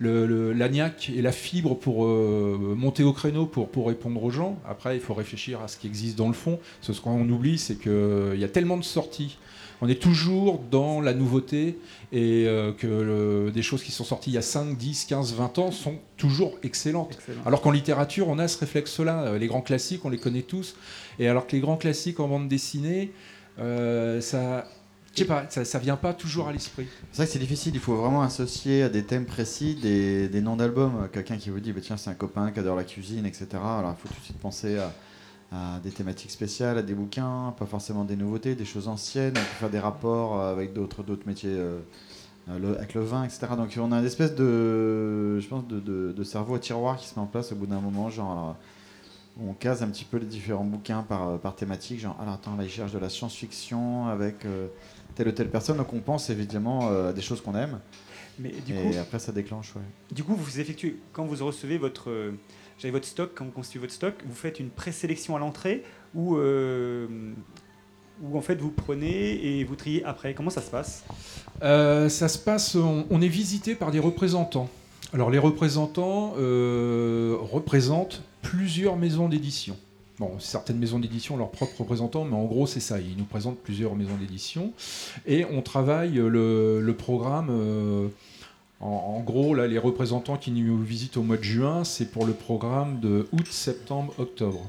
l'agnac 0.00 1.10
et 1.14 1.22
la 1.22 1.32
fibre 1.32 1.74
pour 1.74 2.06
euh, 2.06 2.74
monter 2.76 3.02
au 3.02 3.12
créneau 3.12 3.46
pour, 3.46 3.68
pour 3.68 3.88
répondre 3.88 4.22
aux 4.22 4.30
gens. 4.30 4.58
Après, 4.68 4.96
il 4.96 5.00
faut 5.00 5.14
réfléchir 5.14 5.60
à 5.60 5.68
ce 5.68 5.76
qui 5.76 5.86
existe 5.86 6.16
dans 6.16 6.28
le 6.28 6.34
fond. 6.34 6.58
Ce 6.80 6.92
qu'on 6.92 7.28
oublie, 7.28 7.58
c'est 7.58 7.76
qu'il 7.76 8.38
y 8.38 8.44
a 8.44 8.48
tellement 8.48 8.76
de 8.76 8.84
sorties. 8.84 9.36
On 9.82 9.88
est 9.88 10.00
toujours 10.00 10.60
dans 10.70 11.00
la 11.00 11.14
nouveauté 11.14 11.78
et 12.12 12.44
euh, 12.46 12.72
que 12.72 13.50
des 13.50 13.62
choses 13.62 13.82
qui 13.82 13.92
sont 13.92 14.04
sorties 14.04 14.30
il 14.30 14.34
y 14.34 14.38
a 14.38 14.42
5, 14.42 14.76
10, 14.76 15.06
15, 15.06 15.34
20 15.34 15.58
ans 15.58 15.70
sont 15.70 15.94
toujours 16.16 16.58
excellentes. 16.62 17.14
Excellent. 17.14 17.42
Alors 17.46 17.62
qu'en 17.62 17.70
littérature, 17.70 18.28
on 18.28 18.38
a 18.38 18.46
ce 18.46 18.58
réflexe-là. 18.58 19.22
Euh, 19.22 19.38
Les 19.38 19.46
grands 19.46 19.62
classiques, 19.62 20.04
on 20.04 20.10
les 20.10 20.18
connaît 20.18 20.42
tous. 20.42 20.76
Et 21.18 21.28
alors 21.28 21.46
que 21.46 21.52
les 21.52 21.60
grands 21.60 21.78
classiques 21.78 22.20
en 22.20 22.28
bande 22.28 22.48
dessinée, 22.48 23.12
euh, 23.58 24.20
ça, 24.20 24.66
je 25.14 25.18
sais 25.18 25.24
pas, 25.24 25.44
ça, 25.48 25.64
ça 25.64 25.78
vient 25.78 25.96
pas 25.96 26.14
toujours 26.14 26.48
à 26.48 26.52
l'esprit. 26.52 26.86
C'est 27.10 27.16
vrai 27.16 27.26
que 27.26 27.32
c'est 27.32 27.38
difficile, 27.40 27.74
il 27.74 27.80
faut 27.80 27.96
vraiment 27.96 28.22
associer 28.22 28.84
à 28.84 28.88
des 28.88 29.02
thèmes 29.02 29.26
précis 29.26 29.74
des, 29.74 30.40
noms 30.40 30.56
d'albums. 30.56 31.08
Quelqu'un 31.12 31.36
qui 31.36 31.50
vous 31.50 31.60
dit, 31.60 31.72
bah, 31.72 31.80
tiens, 31.82 31.96
c'est 31.96 32.10
un 32.10 32.14
copain 32.14 32.52
qui 32.52 32.60
adore 32.60 32.76
la 32.76 32.84
cuisine, 32.84 33.26
etc. 33.26 33.48
Alors 33.54 33.96
il 33.98 34.00
faut 34.00 34.08
tout 34.08 34.20
de 34.20 34.24
suite 34.24 34.38
penser 34.38 34.78
à, 34.78 35.80
des 35.82 35.90
thématiques 35.90 36.30
spéciales, 36.30 36.78
à 36.78 36.82
des 36.82 36.94
bouquins, 36.94 37.52
pas 37.58 37.66
forcément 37.66 38.04
des 38.04 38.14
nouveautés, 38.14 38.54
des 38.54 38.64
choses 38.64 38.86
anciennes. 38.86 39.32
On 39.32 39.40
peut 39.40 39.58
faire 39.58 39.70
des 39.70 39.80
rapports 39.80 40.40
avec 40.40 40.72
d'autres 40.72 41.02
métiers, 41.26 41.50
euh, 41.50 41.80
euh, 42.48 42.76
avec 42.76 42.94
le 42.94 43.00
vin, 43.00 43.24
etc. 43.24 43.48
Donc 43.56 43.76
on 43.78 43.90
a 43.90 43.98
une 43.98 44.06
espèce 44.06 44.36
de, 44.36 45.40
je 45.40 45.48
pense, 45.48 45.66
de, 45.66 46.24
cerveau 46.24 46.54
à 46.54 46.60
tiroir 46.60 46.96
qui 46.96 47.08
se 47.08 47.16
met 47.16 47.22
en 47.22 47.26
place 47.26 47.50
au 47.50 47.56
bout 47.56 47.66
d'un 47.66 47.80
moment. 47.80 48.10
Genre, 48.10 48.54
on 49.38 49.52
case 49.54 49.82
un 49.82 49.88
petit 49.88 50.04
peu 50.04 50.18
les 50.18 50.26
différents 50.26 50.64
bouquins 50.64 51.02
par, 51.02 51.54
thématique. 51.56 52.00
Genre, 52.00 52.16
alors 52.20 52.34
attends, 52.34 52.56
là, 52.56 52.64
il 52.64 52.70
cherche 52.70 52.92
de 52.92 52.98
la 52.98 53.08
science-fiction 53.08 54.08
avec 54.08 54.44
euh, 54.44 54.68
telle 55.14 55.28
ou 55.28 55.32
telle 55.32 55.50
personne. 55.50 55.76
Donc 55.76 55.92
on 55.92 56.00
pense 56.00 56.30
évidemment 56.30 56.88
euh, 56.90 57.10
à 57.10 57.12
des 57.12 57.22
choses 57.22 57.40
qu'on 57.40 57.54
aime. 57.54 57.80
Mais 58.38 58.52
du 58.64 58.72
et 58.72 58.76
coup, 58.76 58.98
après, 58.98 59.18
ça 59.18 59.32
déclenche, 59.32 59.74
ouais. 59.76 59.82
du 60.14 60.24
coup, 60.24 60.34
vous 60.34 60.60
effectuez, 60.60 60.96
quand 61.12 61.26
vous 61.26 61.44
recevez 61.44 61.76
votre, 61.76 62.08
euh, 62.08 62.32
j'avais 62.78 62.92
votre 62.92 63.06
stock, 63.06 63.32
quand 63.34 63.44
vous 63.44 63.50
constituez 63.50 63.80
votre 63.80 63.92
stock, 63.92 64.14
vous 64.26 64.34
faites 64.34 64.60
une 64.60 64.70
présélection 64.70 65.36
à 65.36 65.38
l'entrée 65.38 65.84
ou, 66.14 66.36
euh, 66.36 67.06
ou 68.22 68.38
en 68.38 68.40
fait 68.40 68.54
vous 68.54 68.70
prenez 68.70 69.58
et 69.58 69.64
vous 69.64 69.76
triez 69.76 70.02
après. 70.04 70.32
Comment 70.32 70.48
ça 70.48 70.62
se 70.62 70.70
passe? 70.70 71.04
Euh, 71.62 72.08
ça 72.08 72.28
se 72.28 72.38
passe, 72.38 72.76
on, 72.76 73.06
on 73.10 73.20
est 73.20 73.28
visité 73.28 73.74
par 73.74 73.90
des 73.90 73.98
représentants. 73.98 74.70
Alors 75.12 75.30
les 75.30 75.38
représentants 75.38 76.34
euh, 76.38 77.36
représentent 77.40 78.22
plusieurs 78.42 78.96
maisons 78.96 79.28
d'édition. 79.28 79.76
Bon, 80.20 80.38
certaines 80.38 80.76
maisons 80.76 80.98
d'édition 80.98 81.38
leurs 81.38 81.50
propres 81.50 81.80
représentants, 81.80 82.26
mais 82.26 82.36
en 82.36 82.44
gros 82.44 82.66
c'est 82.66 82.78
ça, 82.78 83.00
ils 83.00 83.16
nous 83.16 83.24
présentent 83.24 83.58
plusieurs 83.58 83.96
maisons 83.96 84.16
d'édition. 84.20 84.74
Et 85.26 85.46
on 85.46 85.62
travaille 85.62 86.12
le, 86.16 86.82
le 86.82 86.94
programme, 86.94 87.48
euh, 87.48 88.08
en, 88.80 89.16
en 89.16 89.20
gros 89.20 89.54
là 89.54 89.66
les 89.66 89.78
représentants 89.78 90.36
qui 90.36 90.50
nous 90.50 90.76
visitent 90.76 91.16
au 91.16 91.22
mois 91.22 91.38
de 91.38 91.42
juin, 91.42 91.84
c'est 91.84 92.10
pour 92.12 92.26
le 92.26 92.34
programme 92.34 93.00
de 93.00 93.28
août, 93.32 93.46
septembre, 93.48 94.12
octobre. 94.18 94.68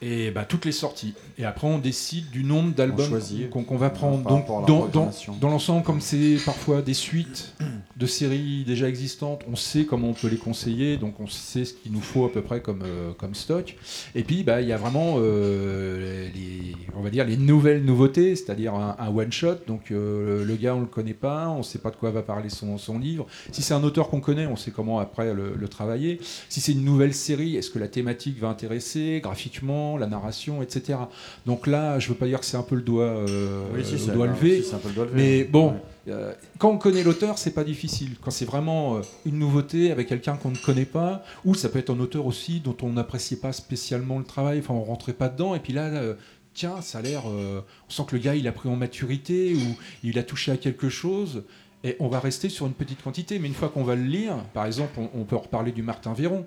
Et 0.00 0.30
bah, 0.30 0.44
toutes 0.44 0.64
les 0.64 0.72
sorties. 0.72 1.14
Et 1.38 1.44
après, 1.44 1.66
on 1.66 1.78
décide 1.78 2.30
du 2.30 2.44
nombre 2.44 2.72
d'albums 2.72 3.20
qu'on 3.50 3.76
va 3.76 3.90
prendre. 3.90 4.28
Donc, 4.28 4.46
dans, 4.66 5.10
dans, 5.40 5.48
l'ensemble, 5.48 5.82
comme 5.82 6.00
c'est 6.00 6.36
parfois 6.44 6.82
des 6.82 6.94
suites 6.94 7.54
de 7.96 8.06
séries 8.06 8.64
déjà 8.64 8.88
existantes, 8.88 9.42
on 9.50 9.56
sait 9.56 9.84
comment 9.84 10.10
on 10.10 10.14
peut 10.14 10.28
les 10.28 10.36
conseiller, 10.36 10.98
donc 10.98 11.18
on 11.18 11.26
sait 11.26 11.64
ce 11.64 11.74
qu'il 11.74 11.90
nous 11.90 12.00
faut 12.00 12.24
à 12.24 12.32
peu 12.32 12.42
près 12.42 12.60
comme, 12.60 12.82
euh, 12.84 13.12
comme 13.12 13.34
stock. 13.34 13.76
Et 14.14 14.22
puis, 14.22 14.44
bah, 14.44 14.60
il 14.60 14.68
y 14.68 14.72
a 14.72 14.76
vraiment, 14.76 15.16
euh, 15.18 16.28
les, 16.32 16.76
on 16.96 17.02
va 17.02 17.10
dire, 17.10 17.24
les 17.24 17.36
nouvelles 17.36 17.84
nouveautés, 17.84 18.36
c'est-à-dire 18.36 18.74
un, 18.74 18.94
un 19.00 19.08
one-shot. 19.08 19.56
Donc, 19.66 19.90
euh, 19.90 20.44
le 20.44 20.54
gars, 20.54 20.76
on 20.76 20.80
le 20.80 20.86
connaît 20.86 21.12
pas, 21.12 21.48
on 21.48 21.64
sait 21.64 21.80
pas 21.80 21.90
de 21.90 21.96
quoi 21.96 22.12
va 22.12 22.22
parler 22.22 22.50
son, 22.50 22.78
son 22.78 23.00
livre. 23.00 23.26
Si 23.50 23.62
c'est 23.62 23.74
un 23.74 23.82
auteur 23.82 24.10
qu'on 24.10 24.20
connaît, 24.20 24.46
on 24.46 24.56
sait 24.56 24.70
comment 24.70 25.00
après 25.00 25.34
le, 25.34 25.54
le 25.56 25.68
travailler. 25.68 26.20
Si 26.48 26.60
c'est 26.60 26.72
une 26.72 26.84
nouvelle 26.84 27.14
série, 27.14 27.56
est-ce 27.56 27.70
que 27.70 27.80
la 27.80 27.88
thématique 27.88 28.38
va 28.38 28.48
intéresser? 28.48 29.20
Graphiquement, 29.22 29.87
la 29.96 30.06
narration, 30.06 30.60
etc. 30.62 30.98
Donc 31.46 31.66
là, 31.66 31.98
je 31.98 32.08
veux 32.08 32.14
pas 32.14 32.26
dire 32.26 32.40
que 32.40 32.46
c'est 32.46 32.56
un 32.56 32.62
peu 32.62 32.74
le 32.76 32.82
doigt, 32.82 33.04
euh, 33.04 33.62
Oui, 33.74 33.84
si, 33.84 33.92
le 33.92 33.98
c'est 33.98 34.12
doigt 34.12 34.26
un- 34.26 34.30
levé. 34.30 34.62
si, 34.62 34.68
c'est 34.68 34.74
un 34.74 34.78
peu 34.78 34.88
le 34.88 34.94
doigt 34.94 35.04
levé. 35.06 35.16
Mais 35.16 35.44
bon, 35.44 35.68
Ouais. 35.72 36.12
euh, 36.12 36.32
quand 36.58 36.70
on 36.70 36.78
connaît 36.78 37.02
l'auteur, 37.02 37.38
c'est 37.38 37.52
pas 37.52 37.64
difficile. 37.64 38.16
Quand 38.20 38.30
c'est 38.30 38.44
vraiment 38.44 38.96
euh, 38.96 39.00
une 39.24 39.38
nouveauté 39.38 39.90
avec 39.90 40.08
quelqu'un 40.08 40.36
qu'on 40.36 40.50
ne 40.50 40.56
connaît 40.56 40.84
pas, 40.84 41.24
ou 41.44 41.54
ça 41.54 41.68
peut 41.68 41.78
être 41.78 41.90
un 41.90 42.00
auteur 42.00 42.26
aussi 42.26 42.60
dont 42.60 42.76
on 42.82 42.90
n'appréciait 42.92 43.38
pas 43.38 43.52
spécialement 43.52 44.18
le 44.18 44.24
travail, 44.24 44.58
enfin 44.58 44.74
on 44.74 44.82
rentrait 44.84 45.12
pas 45.14 45.28
dedans, 45.28 45.54
et 45.54 45.60
puis 45.60 45.72
là, 45.72 45.86
euh, 45.86 46.14
tiens, 46.54 46.80
ça 46.82 46.98
a 46.98 47.02
l'air, 47.02 47.22
on 47.26 47.62
sent 47.88 48.02
que 48.08 48.16
le 48.16 48.22
gars 48.22 48.34
il 48.34 48.46
a 48.48 48.52
pris 48.52 48.68
en 48.68 48.76
maturité 48.76 49.54
ou 49.54 49.76
il 50.02 50.18
a 50.18 50.22
touché 50.22 50.50
à 50.52 50.56
quelque 50.56 50.88
chose. 50.88 51.44
Et 51.84 51.94
on 52.00 52.08
va 52.08 52.18
rester 52.18 52.48
sur 52.48 52.66
une 52.66 52.72
petite 52.72 53.00
quantité, 53.02 53.38
mais 53.38 53.46
une 53.46 53.54
fois 53.54 53.68
qu'on 53.68 53.84
va 53.84 53.94
le 53.94 54.02
lire, 54.02 54.34
par 54.52 54.66
exemple, 54.66 54.98
on, 54.98 55.08
on 55.20 55.22
peut 55.22 55.36
reparler 55.36 55.70
du 55.70 55.82
Martin 55.84 56.12
Véron. 56.12 56.44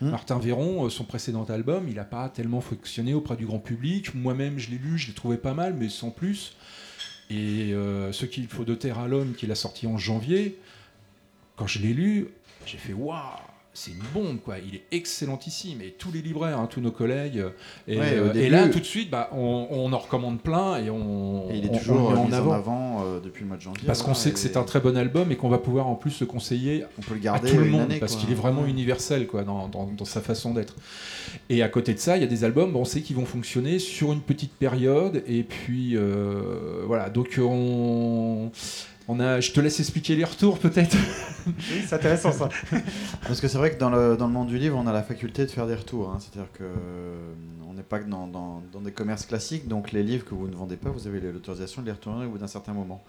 Hmm. 0.00 0.10
Martin 0.10 0.38
Véron, 0.38 0.86
euh, 0.86 0.90
son 0.90 1.04
précédent 1.04 1.44
album, 1.44 1.86
il 1.88 1.94
n'a 1.94 2.04
pas 2.04 2.28
tellement 2.28 2.60
fonctionné 2.60 3.14
auprès 3.14 3.36
du 3.36 3.46
grand 3.46 3.58
public. 3.58 4.14
Moi-même, 4.14 4.58
je 4.58 4.70
l'ai 4.70 4.78
lu, 4.78 4.98
je 4.98 5.08
l'ai 5.08 5.14
trouvé 5.14 5.36
pas 5.36 5.54
mal, 5.54 5.74
mais 5.74 5.88
sans 5.88 6.10
plus. 6.10 6.56
Et 7.30 7.72
euh, 7.72 8.12
ce 8.12 8.26
qu'il 8.26 8.46
faut 8.48 8.64
de 8.64 8.74
terre 8.74 8.98
à 8.98 9.08
l'homme, 9.08 9.34
qu'il 9.34 9.50
a 9.50 9.54
sorti 9.54 9.86
en 9.86 9.96
janvier, 9.96 10.58
quand 11.56 11.66
je 11.66 11.78
l'ai 11.78 11.94
lu, 11.94 12.28
j'ai 12.66 12.78
fait 12.78 12.92
waouh, 12.92 13.18
c'est 13.74 13.90
une 13.90 14.02
bombe 14.14 14.38
quoi. 14.40 14.56
Il 14.66 14.74
est 14.76 14.84
excellentissime. 14.92 15.80
Et 15.82 15.90
tous 15.98 16.10
les 16.12 16.22
libraires, 16.22 16.58
hein, 16.58 16.68
tous 16.70 16.80
nos 16.80 16.90
collègues. 16.92 17.38
euh, 17.38 17.50
Et, 17.88 17.98
Ouais, 17.98 18.12
euh, 18.14 18.32
et 18.34 18.48
là, 18.48 18.68
tout 18.68 18.78
de 18.80 18.84
suite, 18.84 19.10
bah, 19.10 19.28
on, 19.32 19.66
on 19.70 19.92
en 19.92 19.98
recommande 19.98 20.40
plein 20.40 20.76
et 20.78 20.88
on, 20.90 21.50
Et 21.50 21.58
il 21.58 21.66
est 21.66 21.70
on- 21.70 21.78
toujours 21.78 21.96
on 22.10 22.12
euh, 22.12 22.16
en 22.16 22.26
mis 22.28 22.34
avant. 22.34 22.50
en 22.50 22.54
avant 22.54 23.04
euh, 23.04 23.20
depuis 23.20 23.42
le 23.42 23.48
mois 23.48 23.56
de 23.56 23.62
janvier. 23.62 23.82
Parce 23.86 24.02
qu'on 24.02 24.14
sait 24.14 24.30
que 24.32 24.38
c'est 24.38 24.56
un 24.56 24.62
très 24.62 24.80
bon 24.80 24.96
album 24.96 25.30
et 25.32 25.36
qu'on 25.36 25.48
va 25.48 25.58
pouvoir 25.58 25.86
en 25.88 25.94
plus 25.96 26.20
le 26.20 26.26
conseiller 26.26 26.84
On 26.98 27.02
peut 27.02 27.14
le 27.20 27.28
à 27.30 27.38
tout 27.38 27.46
le 27.56 27.64
monde 27.66 27.82
année, 27.82 27.98
parce 27.98 28.16
qu'il 28.16 28.30
est 28.30 28.34
vraiment 28.34 28.62
Ouais. 28.62 28.70
universel 28.70 29.26
quoi, 29.26 29.42
dans, 29.42 29.68
dans- 29.68 29.86
dans 29.86 30.04
sa 30.04 30.20
façon 30.20 30.54
d'être. 30.54 30.74
Et 31.50 31.62
à 31.62 31.68
côté 31.68 31.94
de 31.94 31.98
ça, 31.98 32.16
il 32.16 32.20
y 32.20 32.24
a 32.24 32.28
des 32.28 32.44
albums, 32.44 32.72
bon, 32.72 32.80
on 32.82 32.84
sait 32.84 33.00
qu'ils 33.00 33.16
vont 33.16 33.26
fonctionner 33.26 33.78
sur 33.80 34.12
une 34.12 34.20
petite 34.20 34.52
période. 34.52 35.22
Et 35.26 35.42
puis 35.42 35.96
euh, 35.96 36.82
voilà, 36.86 37.10
donc 37.10 37.38
on, 37.42 38.50
on 39.08 39.20
a, 39.20 39.40
je 39.40 39.52
te 39.52 39.60
laisse 39.60 39.78
expliquer 39.80 40.16
les 40.16 40.24
retours 40.24 40.58
peut-être. 40.58 40.96
Oui, 41.46 41.82
c'est 41.86 41.94
intéressant 41.96 42.32
ça. 42.32 42.48
Parce 43.26 43.38
que 43.38 43.48
c'est 43.48 43.58
vrai 43.58 43.70
que 43.74 43.78
dans 43.78 43.90
le, 43.90 44.16
dans 44.16 44.26
le 44.28 44.32
monde 44.32 44.48
du 44.48 44.56
livre, 44.56 44.78
on 44.82 44.86
a 44.86 44.94
la 44.94 45.02
faculté 45.02 45.44
de 45.44 45.50
faire 45.50 45.66
des 45.66 45.74
retours. 45.74 46.08
hein. 46.08 46.18
C'est-à-dire 46.18 46.50
que 46.54 46.62
euh, 46.64 47.34
on 47.68 47.74
n'est 47.74 47.82
pas 47.82 47.98
que 47.98 48.08
dans, 48.08 48.26
dans- 48.26 48.62
dans 48.72 48.80
des 48.80 48.92
commerces 48.92 49.26
classiques, 49.26 49.68
donc 49.68 49.92
les 49.92 50.02
livres 50.02 50.24
que 50.24 50.34
vous 50.34 50.48
ne 50.48 50.54
vendez 50.54 50.76
pas, 50.76 50.88
vous 50.88 51.06
avez 51.06 51.20
l'autorisation 51.20 51.82
de 51.82 51.86
les 51.86 51.92
retourner 51.92 52.24
au 52.24 52.30
bout 52.30 52.38
d'un 52.38 52.46
certain 52.46 52.72
moment. 52.72 53.04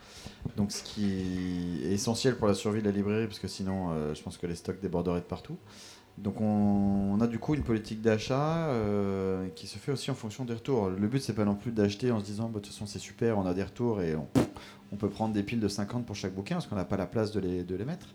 Donc 0.57 0.73
ce 0.73 0.83
qui 0.83 1.79
est 1.85 1.93
essentiel 1.93 2.35
pour 2.35 2.47
la 2.49 2.55
survie 2.55 2.81
de 2.81 2.85
la 2.87 2.91
librairie, 2.91 3.27
parce 3.27 3.39
que 3.39 3.47
sinon, 3.47 3.91
euh, 3.93 4.13
je 4.13 4.21
pense 4.21 4.37
que 4.37 4.47
les 4.47 4.55
stocks 4.55 4.81
déborderaient 4.81 5.21
de 5.21 5.25
partout. 5.25 5.55
Donc 6.17 6.39
on, 6.39 7.19
a 7.19 7.27
du 7.27 7.39
coup 7.39 7.55
une 7.55 7.63
politique 7.63 8.01
d'achat 8.01 8.67
euh, 8.67 9.47
qui 9.55 9.67
se 9.67 9.77
fait 9.77 9.91
aussi 9.91 10.11
en 10.11 10.15
fonction 10.15 10.45
des 10.45 10.53
retours. 10.53 10.89
Le 10.89 11.07
but 11.07 11.21
c'est 11.21 11.33
pas 11.33 11.43
non 11.43 11.55
plus 11.55 11.71
d'acheter 11.71 12.11
en 12.11 12.19
se 12.19 12.25
disant 12.25 12.45
bah, 12.45 12.59
de 12.59 12.65
toute 12.65 12.67
façon 12.67 12.85
c'est 12.85 12.99
super, 12.99 13.37
on 13.37 13.45
a 13.45 13.53
des 13.53 13.63
retours 13.63 14.01
et 14.01 14.15
on, 14.15 14.95
peut 14.95 15.09
prendre 15.09 15.33
des 15.33 15.43
piles 15.43 15.59
de 15.59 15.67
50 15.67 16.05
pour 16.05 16.15
chaque 16.15 16.33
bouquin 16.33 16.55
parce 16.55 16.67
qu'on 16.67 16.77
n'a 16.77 16.85
pas 16.85 16.95
la 16.95 17.05
place 17.05 17.33
de 17.33 17.41
les, 17.41 17.85
mettre. 17.85 18.07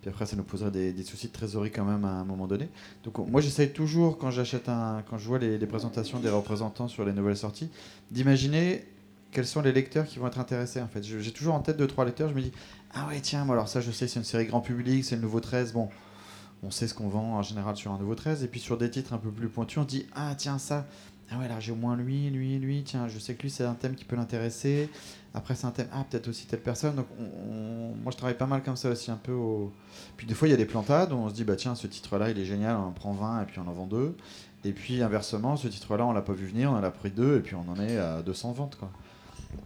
Puis 0.00 0.08
après 0.08 0.26
ça 0.26 0.36
nous 0.36 0.44
poserait 0.44 0.70
des, 0.70 1.02
soucis 1.02 1.26
de 1.26 1.32
trésorerie 1.32 1.72
quand 1.72 1.84
même 1.84 2.04
à 2.04 2.12
un 2.12 2.24
moment 2.24 2.46
donné. 2.46 2.68
Donc 3.02 3.18
on- 3.18 3.26
moi 3.26 3.40
j'essaye 3.40 3.72
toujours 3.72 4.16
quand 4.16 4.30
j'achète 4.30 4.68
un, 4.68 5.02
quand 5.10 5.18
je 5.18 5.26
vois 5.26 5.40
les, 5.40 5.58
les 5.58 5.66
présentations 5.66 6.20
des 6.20 6.30
représentants 6.30 6.86
sur 6.86 7.04
les 7.04 7.12
nouvelles 7.12 7.36
sorties, 7.36 7.68
d'imaginer 8.12 8.84
quels 9.32 9.46
sont 9.46 9.60
les 9.60 9.72
lecteurs 9.72 10.06
qui 10.06 10.20
vont 10.20 10.28
être 10.28 10.38
intéressés 10.38 10.80
en 10.80 10.88
fait. 10.88 11.02
J'ai 11.02 11.32
toujours 11.32 11.54
en 11.54 11.60
tête 11.60 11.76
deux 11.76 11.88
trois 11.88 12.04
lecteurs, 12.04 12.28
je 12.28 12.34
me 12.34 12.42
dis 12.42 12.52
ah 12.94 13.08
ouais 13.08 13.18
tiens 13.20 13.44
moi 13.44 13.56
alors 13.56 13.66
ça 13.66 13.80
je 13.80 13.90
sais 13.90 14.06
c'est 14.06 14.20
une 14.20 14.24
série 14.24 14.46
grand 14.46 14.60
public, 14.60 15.04
c'est 15.04 15.16
le 15.16 15.22
nouveau 15.22 15.40
13, 15.40 15.72
bon 15.72 15.88
on 16.62 16.70
sait 16.70 16.86
ce 16.88 16.94
qu'on 16.94 17.08
vend 17.08 17.36
en 17.38 17.42
général 17.42 17.76
sur 17.76 17.92
un 17.92 17.98
nouveau 17.98 18.14
13 18.14 18.44
et 18.44 18.48
puis 18.48 18.60
sur 18.60 18.76
des 18.78 18.90
titres 18.90 19.12
un 19.14 19.18
peu 19.18 19.30
plus 19.30 19.48
pointus 19.48 19.78
on 19.78 19.84
dit 19.84 20.06
ah 20.14 20.34
tiens 20.36 20.58
ça. 20.58 20.86
Ah 21.32 21.38
ouais 21.38 21.48
là 21.48 21.60
j'ai 21.60 21.70
au 21.72 21.76
moins 21.76 21.96
lui 21.96 22.28
lui 22.30 22.58
lui. 22.58 22.82
Tiens 22.82 23.06
je 23.08 23.18
sais 23.18 23.34
que 23.34 23.42
lui 23.42 23.50
c'est 23.50 23.64
un 23.64 23.74
thème 23.74 23.94
qui 23.94 24.04
peut 24.04 24.16
l'intéresser. 24.16 24.90
Après 25.32 25.54
c'est 25.54 25.66
un 25.66 25.70
thème. 25.70 25.86
Ah 25.92 26.04
peut-être 26.10 26.28
aussi 26.28 26.46
telle 26.46 26.60
personne 26.60 26.96
donc 26.96 27.06
on- 27.18 27.52
on- 27.52 27.94
moi 28.02 28.10
je 28.12 28.16
travaille 28.16 28.36
pas 28.36 28.46
mal 28.46 28.62
comme 28.62 28.76
ça 28.76 28.90
aussi 28.90 29.10
un 29.10 29.16
peu 29.16 29.32
au 29.32 29.72
puis 30.16 30.26
des 30.26 30.34
fois 30.34 30.48
il 30.48 30.50
y 30.50 30.54
a 30.54 30.56
des 30.56 30.66
plantades 30.66 31.12
où 31.12 31.16
on 31.16 31.28
se 31.28 31.34
dit 31.34 31.44
bah 31.44 31.56
tiens 31.56 31.74
ce 31.74 31.86
titre 31.86 32.18
là 32.18 32.30
il 32.30 32.38
est 32.38 32.44
génial. 32.44 32.76
On 32.76 32.88
en 32.88 32.92
prend 32.92 33.12
20 33.12 33.42
et 33.42 33.46
puis 33.46 33.58
on 33.58 33.68
en 33.68 33.72
vend 33.72 33.86
deux. 33.86 34.16
Et 34.64 34.72
puis 34.72 35.02
inversement 35.02 35.56
ce 35.56 35.68
titre 35.68 35.96
là 35.96 36.04
on 36.04 36.12
l'a 36.12 36.20
pas 36.22 36.32
vu 36.34 36.46
venir. 36.46 36.70
On 36.72 36.76
en 36.76 36.82
a 36.82 36.90
pris 36.90 37.10
deux 37.10 37.36
et 37.38 37.40
puis 37.40 37.54
on 37.54 37.64
en 37.70 37.80
est 37.80 37.96
à 37.96 38.22
200 38.22 38.52
ventes 38.52 38.76
quoi 38.76 38.90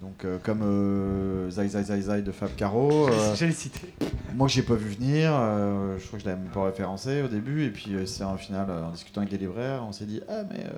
donc 0.00 0.24
euh, 0.24 0.38
comme 0.42 0.60
euh, 0.62 1.50
Zai 1.50 1.68
Zai 1.68 1.82
Zai 1.84 2.00
Zai 2.02 2.22
de 2.22 2.32
Fab 2.32 2.54
Caro 2.56 3.08
euh, 3.10 3.34
J'allais 3.34 3.52
citer. 3.52 3.92
moi, 4.34 4.48
j'ai 4.48 4.62
pas 4.62 4.74
vu 4.74 4.90
venir. 4.90 5.30
euh, 5.34 5.98
je 5.98 6.06
crois 6.06 6.18
que 6.18 6.24
je 6.24 6.28
l'avais 6.28 6.40
même 6.42 6.50
pas 6.52 6.64
référencé 6.64 7.22
au 7.22 7.28
début. 7.28 7.64
Et 7.64 7.70
puis, 7.70 7.94
euh, 7.94 8.06
c'est 8.06 8.24
en 8.24 8.36
final, 8.36 8.70
en 8.70 8.90
discutant 8.90 9.20
avec 9.22 9.32
les 9.32 9.38
libraires, 9.38 9.84
on 9.86 9.92
s'est 9.92 10.06
dit 10.06 10.20
Ah, 10.28 10.42
mais 10.50 10.64
euh, 10.64 10.70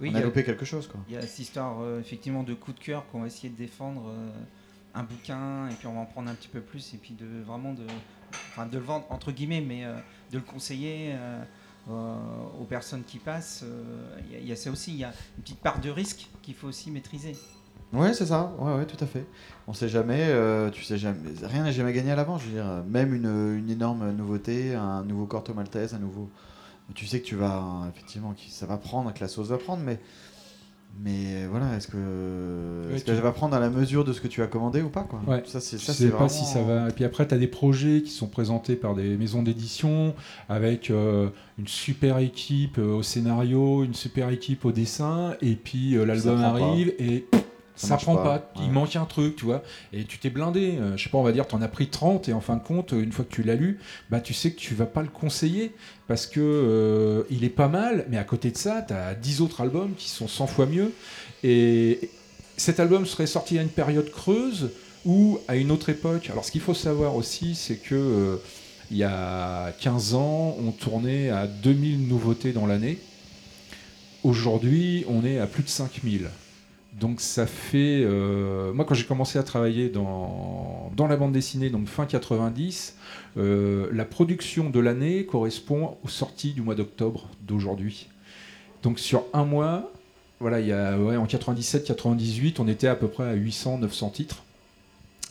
Oui, 0.00 0.08
on 0.08 0.12
il 0.12 0.16
a 0.16 0.20
y 0.20 0.22
a- 0.22 0.26
loupé 0.26 0.44
quelque 0.44 0.64
chose. 0.64 0.86
Quoi. 0.86 1.00
Il 1.08 1.14
y 1.14 1.18
a 1.18 1.22
cette 1.22 1.38
histoire 1.38 1.76
effectivement 1.98 2.42
de 2.42 2.54
coup 2.54 2.72
de 2.72 2.78
cœur 2.80 3.04
qu'on 3.10 3.20
va 3.20 3.26
essayer 3.26 3.48
de 3.50 3.56
défendre 3.56 4.12
un 4.94 5.02
bouquin 5.04 5.68
et 5.68 5.74
puis 5.74 5.86
on 5.86 5.94
va 5.94 6.00
en 6.00 6.06
prendre 6.06 6.30
un 6.30 6.34
petit 6.34 6.48
peu 6.48 6.60
plus 6.60 6.94
et 6.94 6.96
puis 6.96 7.14
de 7.14 7.26
vraiment 7.46 7.72
de, 7.74 7.82
enfin 8.32 8.66
de 8.66 8.76
le 8.76 8.82
vendre 8.84 9.06
entre 9.10 9.30
guillemets 9.30 9.60
mais 9.60 9.84
de 10.32 10.38
le 10.38 10.42
conseiller 10.42 11.14
euh, 11.88 12.16
aux 12.60 12.64
personnes 12.64 13.04
qui 13.04 13.18
passent. 13.18 13.62
euh, 13.64 14.18
y, 14.32 14.36
il 14.42 14.48
y 14.48 14.52
a 14.52 14.56
ça 14.56 14.70
aussi, 14.70 14.90
il 14.92 14.98
y 14.98 15.04
a 15.04 15.12
une 15.38 15.42
petite 15.44 15.60
part 15.60 15.80
de 15.80 15.90
risque 15.90 16.28
qu'il 16.42 16.54
faut 16.54 16.66
aussi 16.68 16.90
maîtriser. 16.90 17.36
Ouais, 17.92 18.14
c'est 18.14 18.26
ça. 18.26 18.52
Ouais, 18.58 18.74
ouais, 18.76 18.86
tout 18.86 19.02
à 19.02 19.06
fait. 19.06 19.24
On 19.66 19.72
sait 19.72 19.88
jamais, 19.88 20.26
euh, 20.28 20.70
tu 20.70 20.84
sais 20.84 20.96
jamais, 20.98 21.18
rien 21.42 21.64
n'est 21.64 21.72
jamais 21.72 21.92
gagné 21.92 22.12
à 22.12 22.16
l'avance. 22.16 22.42
Je 22.42 22.46
veux 22.48 22.54
dire, 22.54 22.84
même 22.88 23.14
une, 23.14 23.58
une 23.58 23.70
énorme 23.70 24.12
nouveauté, 24.12 24.74
un 24.74 25.02
nouveau 25.04 25.26
Corto 25.26 25.54
Maltese, 25.54 25.94
un 25.94 25.98
nouveau. 25.98 26.28
Tu 26.94 27.06
sais 27.06 27.20
que 27.20 27.26
tu 27.26 27.36
vas, 27.36 27.86
effectivement, 27.92 28.32
que 28.32 28.40
ça 28.48 28.66
va 28.66 28.76
prendre, 28.76 29.12
que 29.12 29.20
la 29.20 29.28
sauce 29.28 29.48
va 29.48 29.58
prendre, 29.58 29.82
mais. 29.84 29.98
Mais 31.04 31.46
voilà, 31.46 31.76
est-ce 31.76 31.86
que, 31.86 31.96
Ouais, 32.92 33.00
tu- 33.00 33.12
va 33.12 33.30
prendre 33.30 33.54
à 33.54 33.60
la 33.60 33.70
mesure 33.70 34.04
de 34.04 34.12
ce 34.12 34.20
que 34.20 34.26
tu 34.26 34.42
as 34.42 34.48
commandé 34.48 34.82
ou 34.82 34.88
pas 34.88 35.04
quoi? 35.04 35.20
Ouais. 35.24 35.42
Ça, 35.46 35.60
c'est 35.60 35.78
sais 35.78 35.92
c'est 35.92 36.10
pas 36.10 36.28
si 36.28 36.44
ça 36.44 36.62
va. 36.62 36.88
Et 36.88 36.92
puis 36.92 37.04
après, 37.04 37.26
tu 37.28 37.32
as 37.32 37.38
des 37.38 37.46
projets 37.46 38.02
qui 38.02 38.10
sont 38.10 38.26
présentés 38.26 38.74
par 38.74 38.96
des 38.96 39.16
maisons 39.16 39.44
d'édition 39.44 40.14
avec 40.48 40.90
euh, 40.90 41.28
une 41.58 41.68
super 41.68 42.18
équipe 42.18 42.78
euh, 42.78 42.92
au 42.96 43.02
scénario, 43.04 43.84
une 43.84 43.94
super 43.94 44.30
équipe 44.30 44.64
au 44.64 44.72
dessin, 44.72 45.36
et 45.40 45.54
puis 45.54 45.94
euh, 45.96 46.04
l'album 46.04 46.40
pas. 46.40 46.48
arrive 46.48 46.92
et 46.98 47.26
Ça 47.76 47.96
prend 47.96 48.16
pas. 48.16 48.38
pas. 48.38 48.52
Il 48.62 48.70
manque 48.70 48.96
un 48.96 49.04
truc, 49.04 49.36
tu 49.36 49.44
vois. 49.44 49.62
Et 49.92 50.04
tu 50.04 50.18
t'es 50.18 50.30
blindé. 50.30 50.76
Euh, 50.78 50.96
je 50.96 51.04
sais 51.04 51.10
pas, 51.10 51.18
on 51.18 51.22
va 51.22 51.32
dire, 51.32 51.46
tu 51.46 51.54
en 51.54 51.62
as 51.62 51.68
pris 51.68 51.88
30 51.88 52.28
et 52.28 52.32
en 52.32 52.40
fin 52.40 52.56
de 52.56 52.62
compte, 52.62 52.92
une 52.92 53.12
fois 53.12 53.24
que 53.24 53.32
tu 53.32 53.42
l'as 53.42 53.54
lu, 53.54 53.78
bah 54.10 54.20
tu 54.20 54.34
sais 54.34 54.50
que 54.50 54.58
tu 54.58 54.74
vas 54.74 54.86
pas 54.86 55.02
le 55.02 55.08
conseiller 55.08 55.72
parce 56.08 56.26
que 56.26 56.40
euh, 56.40 57.22
il 57.30 57.44
est 57.44 57.48
pas 57.48 57.68
mal, 57.68 58.06
mais 58.10 58.18
à 58.18 58.24
côté 58.24 58.50
de 58.50 58.56
ça, 58.56 58.82
tu 58.82 58.92
as 58.92 59.14
10 59.14 59.40
autres 59.40 59.60
albums 59.60 59.94
qui 59.96 60.08
sont 60.08 60.28
100 60.28 60.46
fois 60.46 60.66
mieux. 60.66 60.92
Et 61.42 62.10
cet 62.56 62.80
album 62.80 63.06
serait 63.06 63.26
sorti 63.26 63.58
à 63.58 63.62
une 63.62 63.68
période 63.68 64.10
creuse 64.10 64.70
ou 65.06 65.38
à 65.48 65.56
une 65.56 65.70
autre 65.70 65.88
époque. 65.88 66.28
Alors 66.30 66.44
ce 66.44 66.52
qu'il 66.52 66.60
faut 66.60 66.74
savoir 66.74 67.16
aussi, 67.16 67.54
c'est 67.54 67.76
que 67.76 67.94
euh, 67.94 68.36
il 68.90 68.98
y 68.98 69.04
a 69.04 69.72
15 69.80 70.14
ans, 70.14 70.56
on 70.58 70.72
tournait 70.72 71.30
à 71.30 71.46
2000 71.46 72.08
nouveautés 72.08 72.52
dans 72.52 72.66
l'année. 72.66 72.98
Aujourd'hui, 74.22 75.04
on 75.08 75.24
est 75.24 75.38
à 75.38 75.46
plus 75.46 75.62
de 75.62 75.68
5000. 75.68 76.28
Donc 77.00 77.22
ça 77.22 77.46
fait... 77.46 78.02
euh, 78.04 78.74
moi, 78.74 78.84
quand 78.84 78.94
j'ai 78.94 79.06
commencé 79.06 79.38
à 79.38 79.42
travailler 79.42 79.88
dans, 79.88 80.92
dans 80.94 81.06
la 81.06 81.16
bande 81.16 81.32
dessinée, 81.32 81.70
donc 81.70 81.88
fin 81.88 82.04
90, 82.04 82.96
euh, 83.38 83.88
la 83.90 84.04
production 84.04 84.68
de 84.68 84.78
l'année 84.80 85.24
correspond 85.24 85.96
aux 86.04 86.08
sorties 86.08 86.52
du 86.52 86.60
mois 86.60 86.74
d'octobre 86.74 87.26
d'aujourd'hui. 87.40 88.08
Donc 88.82 88.98
sur 88.98 89.24
un 89.32 89.46
mois, 89.46 89.90
voilà, 90.40 90.60
il 90.60 90.66
y 90.66 90.72
a, 90.72 90.98
en 90.98 91.24
97-98, 91.24 92.56
on 92.58 92.68
était 92.68 92.86
à 92.86 92.94
peu 92.94 93.08
près 93.08 93.24
à 93.24 93.34
800-900 93.34 94.12
titres. 94.12 94.42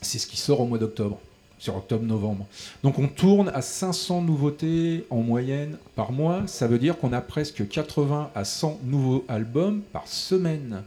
C'est 0.01 0.17
ce 0.17 0.25
qui 0.25 0.37
sort 0.37 0.61
au 0.61 0.65
mois 0.65 0.79
d'octobre, 0.79 1.19
sur 1.59 1.77
octobre-novembre. 1.77 2.47
Donc 2.81 2.97
on 2.97 3.07
tourne 3.07 3.49
à 3.49 3.61
500 3.61 4.23
nouveautés 4.23 5.05
en 5.11 5.17
moyenne 5.17 5.77
par 5.95 6.11
mois. 6.11 6.47
Ça 6.47 6.65
veut 6.65 6.79
dire 6.79 6.97
qu'on 6.97 7.13
a 7.13 7.21
presque 7.21 7.67
80 7.67 8.31
à 8.33 8.43
100 8.43 8.79
nouveaux 8.85 9.23
albums 9.27 9.81
par 9.93 10.07
semaine. 10.07 10.83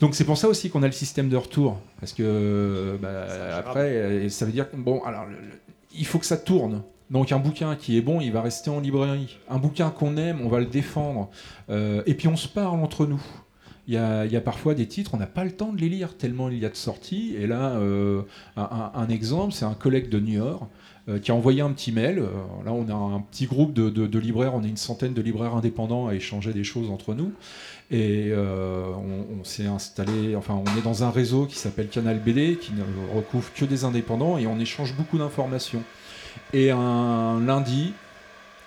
Donc 0.00 0.14
c'est 0.14 0.24
pour 0.24 0.36
ça 0.38 0.48
aussi 0.48 0.70
qu'on 0.70 0.82
a 0.82 0.86
le 0.86 0.92
système 0.92 1.28
de 1.28 1.36
retour. 1.36 1.78
Parce 2.00 2.12
que 2.12 2.96
bah, 3.02 3.26
après, 3.56 3.88
euh, 3.96 4.28
ça 4.28 4.44
veut 4.46 4.52
dire 4.52 4.70
que 4.70 4.76
bon, 4.76 5.02
alors, 5.02 5.26
le- 5.26 5.32
le- 5.36 5.60
il 5.96 6.06
faut 6.06 6.18
que 6.18 6.26
ça 6.26 6.36
tourne. 6.36 6.82
Donc 7.10 7.32
un 7.32 7.38
bouquin 7.38 7.74
qui 7.74 7.96
est 7.96 8.02
bon, 8.02 8.20
il 8.20 8.30
va 8.32 8.42
rester 8.42 8.70
en 8.70 8.80
librairie. 8.80 9.38
Un 9.48 9.58
bouquin 9.58 9.90
qu'on 9.90 10.16
aime, 10.16 10.40
on 10.42 10.48
va 10.48 10.60
le 10.60 10.66
défendre. 10.66 11.30
Euh, 11.70 12.02
et 12.06 12.14
puis 12.14 12.28
on 12.28 12.36
se 12.36 12.48
parle 12.48 12.80
entre 12.80 13.06
nous. 13.06 13.22
Il 13.86 13.94
y, 13.94 13.96
a, 13.96 14.26
il 14.26 14.30
y 14.32 14.36
a 14.36 14.42
parfois 14.42 14.74
des 14.74 14.86
titres, 14.86 15.12
on 15.14 15.16
n'a 15.16 15.26
pas 15.26 15.44
le 15.44 15.50
temps 15.50 15.72
de 15.72 15.80
les 15.80 15.88
lire 15.88 16.14
tellement 16.18 16.50
il 16.50 16.58
y 16.58 16.66
a 16.66 16.68
de 16.68 16.76
sorties. 16.76 17.34
Et 17.38 17.46
là, 17.46 17.70
euh, 17.76 18.20
un, 18.56 19.08
exemple, 19.08 19.54
c'est 19.54 19.64
un 19.64 19.72
collègue 19.72 20.10
de 20.10 20.20
New 20.20 20.34
York 20.34 20.62
qui 21.16 21.30
a 21.30 21.34
envoyé 21.34 21.62
un 21.62 21.70
petit 21.70 21.92
mail. 21.92 22.18
Euh, 22.18 22.28
là, 22.64 22.72
on 22.72 22.88
a 22.88 22.94
un 22.94 23.20
petit 23.20 23.46
groupe 23.46 23.72
de, 23.72 24.18
libraires, 24.18 24.54
on 24.54 24.62
est 24.62 24.68
une 24.68 24.76
centaine 24.76 25.14
de 25.14 25.22
libraires 25.22 25.54
indépendants 25.54 26.06
à 26.08 26.14
échanger 26.14 26.52
des 26.52 26.64
choses 26.64 26.90
entre 26.90 27.14
nous. 27.14 27.32
Et 27.90 28.28
euh, 28.30 28.84
on, 29.40 29.44
s'est 29.44 29.66
installé, 29.66 30.36
enfin, 30.36 30.54
on 30.54 30.78
est 30.78 30.82
dans 30.82 31.04
un 31.04 31.10
réseau 31.10 31.46
qui 31.46 31.56
s'appelle 31.56 31.88
Canal 31.88 32.18
BD, 32.18 32.56
qui 32.56 32.72
ne 32.72 32.82
recouvre 33.16 33.50
que 33.54 33.64
des 33.64 33.84
indépendants, 33.84 34.36
et 34.36 34.46
on 34.46 34.58
échange 34.60 34.94
beaucoup 34.94 35.16
d'informations. 35.16 35.82
Et 36.52 36.70
un 36.70 37.40
lundi, 37.40 37.94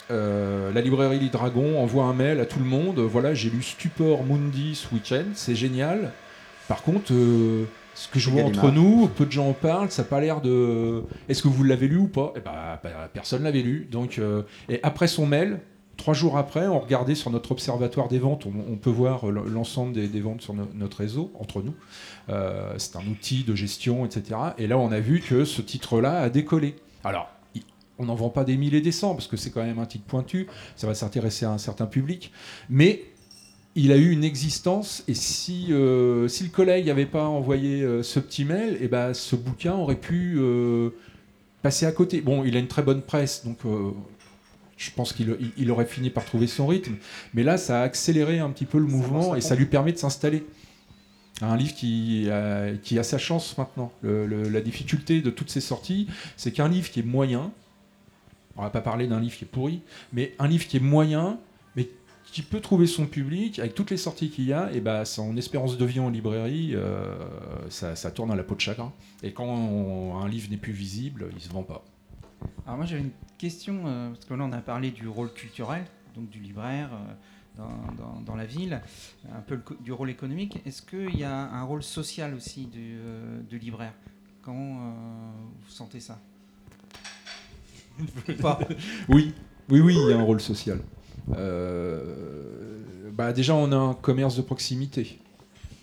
euh, 0.10 0.72
la 0.74 0.82
librairie 0.82 1.20
Les 1.20 1.30
Dragons 1.30 1.80
envoie 1.80 2.06
un 2.06 2.14
mail 2.14 2.40
à 2.40 2.46
tout 2.46 2.60
le 2.60 2.66
monde. 2.66 3.00
Voilà, 3.00 3.36
j'ai 3.36 3.52
lu 3.52 3.62
Stupor 3.62 4.24
Mundi 4.24 4.74
ce 4.74 4.94
week-end, 4.94 5.26
c'est 5.36 5.56
génial. 5.56 6.12
Par 6.68 6.82
contre, 6.82 7.14
euh, 7.14 7.66
ce 8.04 8.08
que 8.10 8.20
je 8.20 8.30
vois 8.30 8.42
Gallimard. 8.44 8.66
entre 8.66 8.74
nous, 8.74 9.08
peu 9.08 9.26
de 9.26 9.32
gens 9.32 9.50
en 9.50 9.54
parlent, 9.54 9.92
ça 9.92 10.02
n'a 10.04 10.08
pas 10.08 10.20
l'air 10.22 10.42
de. 10.42 11.04
Est-ce 11.30 11.42
que 11.44 11.48
vous 11.48 11.64
l'avez 11.64 11.88
lu 11.88 11.98
ou 11.98 12.08
pas? 12.08 12.34
Eh 12.36 12.40
ben, 12.40 12.52
bah, 12.84 13.10
personne 13.14 13.44
l'avait 13.44 13.62
lu. 13.62 13.88
Donc, 13.92 14.18
euh, 14.20 14.44
et 14.70 14.80
après 14.84 15.08
son 15.08 15.26
mail, 15.26 15.60
trois 15.98 16.14
jours 16.14 16.38
après, 16.38 16.68
on 16.68 16.80
regardait 16.80 17.16
sur 17.16 17.30
notre 17.32 17.52
observatoire 17.52 18.08
des 18.08 18.20
ventes, 18.20 18.46
on, 18.46 18.54
on 18.74 18.76
peut 18.78 18.90
voir 18.90 19.28
l'ensemble 19.28 19.94
des, 19.94 20.08
des 20.08 20.20
ventes 20.22 20.42
sur 20.42 20.54
no- 20.54 20.68
notre 20.74 20.98
réseau, 20.98 21.32
entre 21.40 21.62
nous. 21.62 21.76
Euh, 22.30 22.74
c'est 22.78 22.96
un 22.96 23.06
outil 23.08 23.44
de 23.44 23.54
gestion, 23.56 24.06
etc. 24.06 24.40
Et 24.58 24.68
là, 24.68 24.78
on 24.78 24.92
a 24.92 25.00
vu 25.00 25.20
que 25.20 25.46
ce 25.46 25.62
titre-là 25.62 26.20
a 26.22 26.30
décollé. 26.30 26.76
Alors, 27.04 27.30
on 28.00 28.06
n'en 28.06 28.16
vend 28.16 28.30
pas 28.30 28.44
des 28.44 28.58
mille 28.58 28.74
et 28.74 28.82
des 28.82 28.92
cents, 28.92 29.14
parce 29.14 29.28
que 29.28 29.38
c'est 29.38 29.52
quand 29.52 29.64
même 29.64 29.78
un 29.78 29.86
titre 29.86 30.06
pointu, 30.06 30.48
ça 30.76 30.88
va 30.88 30.96
s'intéresser 30.96 31.46
à 31.46 31.52
un 31.52 31.60
certain 31.60 31.86
public, 31.86 32.32
mais 32.68 33.04
il 33.76 33.92
a 33.92 33.98
eu 33.98 34.12
une 34.12 34.24
existence, 34.24 35.04
et 35.08 35.14
si, 35.14 35.68
euh, 35.72 36.28
si 36.28 36.44
le 36.44 36.50
collègue 36.50 36.88
n'avait 36.88 37.06
pas 37.06 37.26
envoyé 37.26 37.82
euh, 37.84 38.04
ce 38.04 38.20
petit 38.20 38.44
mail, 38.46 38.78
et 38.82 38.88
ben, 38.88 39.14
ce 39.14 39.36
bouquin 39.36 39.74
aurait 39.76 39.96
pu 40.00 40.36
euh, 40.40 40.90
passer 41.62 41.86
à 41.86 41.92
côté. 41.92 42.22
Bon, 42.22 42.44
il 42.44 42.56
a 42.56 42.60
une 42.60 42.68
très 42.68 42.84
bonne 42.84 43.02
presse, 43.02 43.46
donc 43.46 43.60
je 44.78 44.92
pense 44.92 45.14
qu'il 45.14 45.38
il- 45.40 45.52
il 45.58 45.72
aurait 45.72 45.86
fini 45.86 46.10
par 46.10 46.26
trouver 46.26 46.48
son 46.48 46.68
rythme, 46.68 46.96
mais 47.34 47.44
là, 47.44 47.58
ça 47.58 47.80
a 47.82 47.84
accéléré 47.84 48.40
un 48.40 48.50
petit 48.50 48.66
peu 48.66 48.78
le 48.80 48.88
Ça 48.88 48.92
mouvement, 48.96 49.36
et 49.36 49.42
ça 49.42 49.56
lui 49.56 49.66
permet 49.68 49.92
de 49.94 49.98
s'installer. 49.98 50.44
Un 51.44 51.56
livre 51.58 51.74
qui 51.74 52.30
a, 52.30 52.72
qui 52.84 53.00
a 53.00 53.04
sa 53.04 53.18
chance 53.18 53.58
maintenant. 53.58 53.92
Le- 54.04 54.28
le- 54.28 54.50
la 54.50 54.62
difficulté 54.62 55.22
de 55.22 55.30
toutes 55.32 55.50
ces 55.50 55.62
sorties, 55.62 56.08
c'est 56.38 56.52
qu'un 56.52 56.68
livre 56.68 56.92
qui 56.92 57.00
est 57.00 57.04
moyen, 57.04 57.52
on 58.58 58.62
va 58.64 58.70
pas 58.70 58.82
parler 58.82 59.08
d'un 59.08 59.20
livre 59.20 59.36
qui 59.38 59.46
est 59.46 59.48
pourri, 59.48 59.82
mais 60.14 60.36
un 60.40 60.48
livre 60.48 60.68
qui 60.68 60.78
est 60.78 60.82
moyen, 60.82 61.40
qui 62.32 62.42
peut 62.42 62.62
trouver 62.62 62.88
son 62.88 63.06
public, 63.08 63.60
avec 63.60 63.76
toutes 63.76 63.92
les 63.92 63.98
sorties 63.98 64.30
qu'il 64.30 64.46
y 64.46 64.54
a, 64.54 64.72
et 64.72 64.80
bah, 64.80 65.04
son 65.06 65.36
espérance 65.36 65.78
de 65.78 65.86
vie 65.86 66.00
en 66.00 66.10
librairie, 66.10 66.72
euh, 66.76 67.18
ça, 67.70 67.96
ça 67.96 68.10
tourne 68.12 68.32
à 68.32 68.36
la 68.36 68.44
peau 68.44 68.56
de 68.56 68.62
chagrin. 68.62 68.94
Et 69.22 69.34
quand 69.34 69.46
on- 69.46 70.18
un 70.18 70.30
livre 70.30 70.50
n'est 70.50 70.58
plus 70.58 70.72
visible, 70.74 71.28
il 71.36 71.42
se 71.42 71.50
vend 71.50 71.64
pas. 71.64 71.84
Alors 72.66 72.78
moi 72.78 72.86
j'avais 72.86 73.02
une 73.02 73.12
question, 73.38 73.84
euh, 73.86 74.10
parce 74.12 74.26
que 74.26 74.34
là 74.34 74.46
on 74.46 74.52
a 74.54 74.62
parlé 74.62 74.92
du 74.92 75.08
rôle 75.08 75.32
culturel, 75.34 75.84
donc 76.16 76.30
du 76.30 76.40
libraire 76.40 76.90
euh, 76.94 77.14
dans, 77.58 78.04
dans- 78.04 78.22
dans 78.22 78.36
la 78.36 78.46
ville, 78.46 78.82
un 79.36 79.42
peu 79.42 79.56
le 79.56 79.64
du 79.84 79.92
rôle 79.92 80.10
économique. 80.10 80.60
Est-ce 80.66 80.82
qu'il 80.82 81.18
y 81.20 81.24
a 81.26 81.36
un 81.52 81.64
rôle 81.64 81.84
social 81.84 82.34
aussi 82.34 82.66
du, 82.66 82.96
du 83.50 83.60
libraire? 83.60 83.94
Comment 84.42 84.94
vous 85.62 85.70
sentez 85.70 86.00
ça? 86.00 86.18
Pas? 88.42 88.58
Oui, 89.10 89.34
oui, 89.70 89.82
oui, 89.82 89.96
il 90.02 90.10
y 90.10 90.14
a 90.14 90.18
un 90.18 90.24
rôle 90.24 90.42
social. 90.42 90.80
Euh, 91.36 92.80
bah 93.14 93.34
déjà, 93.34 93.56
on 93.56 93.72
a 93.72 93.76
un 93.76 93.94
commerce 93.94 94.36
de 94.36 94.42
proximité. 94.42 95.20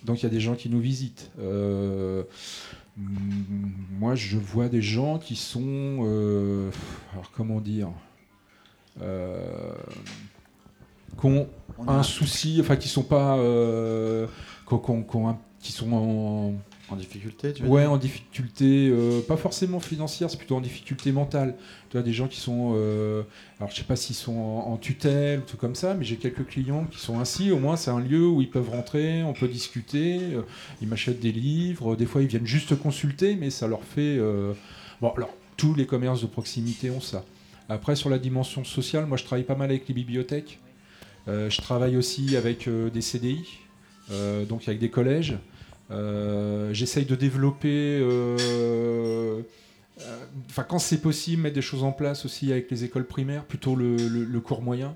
Donc 0.05 0.21
il 0.21 0.23
y 0.25 0.27
a 0.27 0.31
des 0.31 0.41
gens 0.41 0.55
qui 0.55 0.69
nous 0.69 0.81
visitent. 0.81 1.31
Euh, 1.41 2.23
moi, 2.97 4.15
je 4.15 4.39
vois 4.39 4.69
des 4.69 4.83
gens 4.83 5.19
qui 5.19 5.37
sont... 5.37 6.05
euh, 6.05 6.71
alors 7.13 7.31
comment 7.31 7.61
dire 7.61 7.89
euh, 9.01 9.73
qui 11.21 11.27
ont 11.27 11.49
On 11.79 11.87
a 11.87 11.93
un 11.93 12.03
souci, 12.03 12.59
enfin 12.61 12.77
qui 12.77 12.89
sont 12.89 13.03
pas... 13.03 13.37
qui 14.69 14.75
qui 15.61 15.73
sont 15.73 15.93
en, 15.93 16.55
en 16.91 16.97
difficulté, 16.97 17.53
tu 17.53 17.63
veux 17.63 17.69
Ouais, 17.69 17.83
dire 17.83 17.93
en 17.93 17.97
difficulté, 17.99 18.89
euh, 18.91 19.21
pas 19.21 19.37
forcément 19.37 19.81
financière, 19.81 20.31
c'est 20.31 20.37
plutôt 20.39 20.57
en 20.57 20.61
difficulté 20.61 21.13
mentale. 21.13 21.55
Tu 21.91 21.97
vois, 21.97 22.03
des 22.03 22.13
gens 22.13 22.29
qui 22.29 22.41
sont, 22.41 22.73
euh, 22.77 23.23
alors 23.59 23.71
je 23.71 23.77
sais 23.77 23.85
pas 23.85 23.97
s'ils 23.97 24.17
sont 24.17 24.37
en, 24.37 24.73
en 24.73 24.77
tutelle, 24.77 25.43
tout 25.47 25.57
comme 25.57 25.75
ça, 25.75 25.95
mais 25.95 26.05
j'ai 26.05 26.17
quelques 26.17 26.47
clients 26.47 26.85
qui 26.91 26.99
sont 26.99 27.19
ainsi. 27.21 27.51
Au 27.53 27.59
moins, 27.59 27.77
c'est 27.77 27.91
un 27.91 28.01
lieu 28.01 28.27
où 28.27 28.41
ils 28.41 28.51
peuvent 28.51 28.71
rentrer, 28.71 29.23
on 29.23 29.33
peut 29.35 29.49
discuter. 29.49 30.19
euh, 30.35 30.43
ils 30.81 30.89
m'achètent 30.89 31.21
des 31.21 31.33
livres. 31.33 31.95
Des 31.97 32.07
fois, 32.07 32.23
ils 32.23 32.29
viennent 32.29 32.47
juste 32.47 32.75
consulter, 32.79 33.37
mais 33.37 33.51
ça 33.51 33.67
leur 33.69 33.83
fait. 33.83 34.19
Bon, 35.01 35.11
alors 35.17 35.31
tous 35.57 35.75
les 35.75 35.87
commerces 35.87 36.23
de 36.23 36.27
proximité 36.27 36.91
ont 36.91 37.01
ça. 37.01 37.25
Après, 37.69 37.97
sur 37.97 38.09
la 38.11 38.19
dimension 38.19 38.65
sociale, 38.65 39.07
moi, 39.07 39.17
je 39.19 39.25
travaille 39.25 39.45
pas 39.45 39.55
mal 39.57 39.71
avec 39.71 39.87
les 39.89 39.95
bibliothèques. 39.95 40.59
Je 41.27 41.61
travaille 41.61 41.97
aussi 41.99 42.37
avec 42.37 42.67
des 42.69 43.01
CDI, 43.03 43.45
donc 44.49 44.67
avec 44.69 44.79
des 44.79 44.89
collèges. 44.91 45.37
Euh, 45.91 46.73
J'essaye 46.75 47.05
de 47.07 47.15
développer, 47.15 47.99
euh, 48.01 48.37
euh, 48.41 49.41
enfin 50.51 50.65
quand 50.69 50.79
c'est 50.79 51.01
possible, 51.01 51.43
mettre 51.43 51.55
des 51.55 51.63
choses 51.63 51.83
en 51.83 51.93
place 51.93 52.25
aussi 52.25 52.53
avec 52.53 52.71
les 52.71 52.85
écoles 52.85 53.07
primaires, 53.07 53.45
plutôt 53.45 53.75
le, 53.75 53.97
le- 53.97 54.25
le 54.25 54.41
cours 54.41 54.61
moyen. 54.63 54.95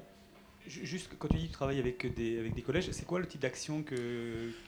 Ju- 0.69 0.85
Juste 0.85 1.09
quand 1.19 1.29
tu 1.29 1.37
dis 1.39 1.43
que 1.45 1.49
tu 1.49 1.53
travailles 1.55 1.79
avec 1.81 2.15
des, 2.15 2.39
avec 2.39 2.55
des 2.55 2.63
collèges, 2.63 2.89
c'est 2.93 3.07
quoi 3.07 3.19
le 3.21 3.27
type 3.27 3.41
d'action 3.41 3.83
que, 3.83 3.95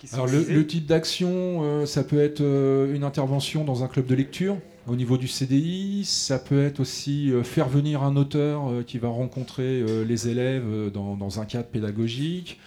qui 0.01 0.07
sont 0.09 0.15
Alors 0.15 0.27
le, 0.27 0.67
type 0.67 0.87
d'action, 0.87 1.61
euh, 1.63 1.87
ça 1.87 2.03
peut 2.05 2.19
être 2.21 2.41
euh, 2.41 2.95
une 2.95 3.05
intervention 3.05 3.65
dans 3.65 3.85
un 3.85 3.89
club 3.89 4.07
de 4.07 4.15
lecture 4.15 4.57
au 4.87 4.97
niveau 4.97 5.17
du 5.17 5.29
CDI, 5.29 6.05
ça 6.05 6.39
peut 6.39 6.63
être 6.65 6.81
aussi 6.81 7.31
euh, 7.31 7.43
faire 7.43 7.69
venir 7.69 8.03
un 8.03 8.17
auteur 8.17 8.65
qui 8.87 8.99
va 8.99 9.09
rencontrer 9.09 9.83
les 10.05 10.29
élèves 10.29 10.91
dans, 10.93 11.17
dans 11.17 11.41
un 11.41 11.45
cadre 11.47 11.69
pédagogique. 11.69 12.59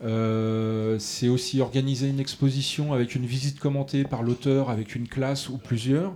C'est 0.00 1.28
aussi 1.28 1.60
organiser 1.60 2.08
une 2.08 2.20
exposition 2.20 2.92
avec 2.92 3.14
une 3.14 3.26
visite 3.26 3.60
commentée 3.60 4.04
par 4.04 4.22
l'auteur, 4.22 4.70
avec 4.70 4.94
une 4.94 5.08
classe 5.08 5.48
ou 5.48 5.58
plusieurs. 5.58 6.14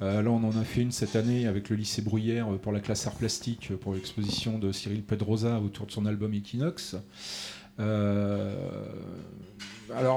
là, 0.00 0.22
on 0.26 0.44
en 0.44 0.56
a 0.56 0.64
fait 0.64 0.82
une 0.82 0.92
cette 0.92 1.16
année 1.16 1.46
avec 1.46 1.70
le 1.70 1.76
lycée 1.76 2.02
Bruyère 2.02 2.46
pour 2.62 2.72
la 2.72 2.80
classe 2.80 3.06
art 3.06 3.14
plastique 3.14 3.72
pour 3.80 3.94
l'exposition 3.94 4.58
de 4.58 4.72
Cyril 4.72 5.02
Pedrosa 5.02 5.60
autour 5.60 5.86
de 5.86 5.92
son 5.92 6.06
album 6.06 6.32
Equinox. 6.34 6.96
alors 7.78 8.50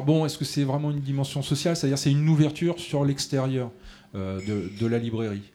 bon, 0.05 0.25
est-ce 0.25 0.37
que 0.37 0.45
c'est 0.45 0.63
vraiment 0.63 0.91
une 0.91 1.01
dimension 1.01 1.41
sociale? 1.41 1.75
C'est-à-dire 1.75 1.97
c'est 1.97 2.11
une 2.11 2.29
ouverture 2.29 2.79
sur 2.79 3.03
l'extérieur 3.05 3.71
de, 4.13 4.85
la 4.85 4.99
librairie. 4.99 5.51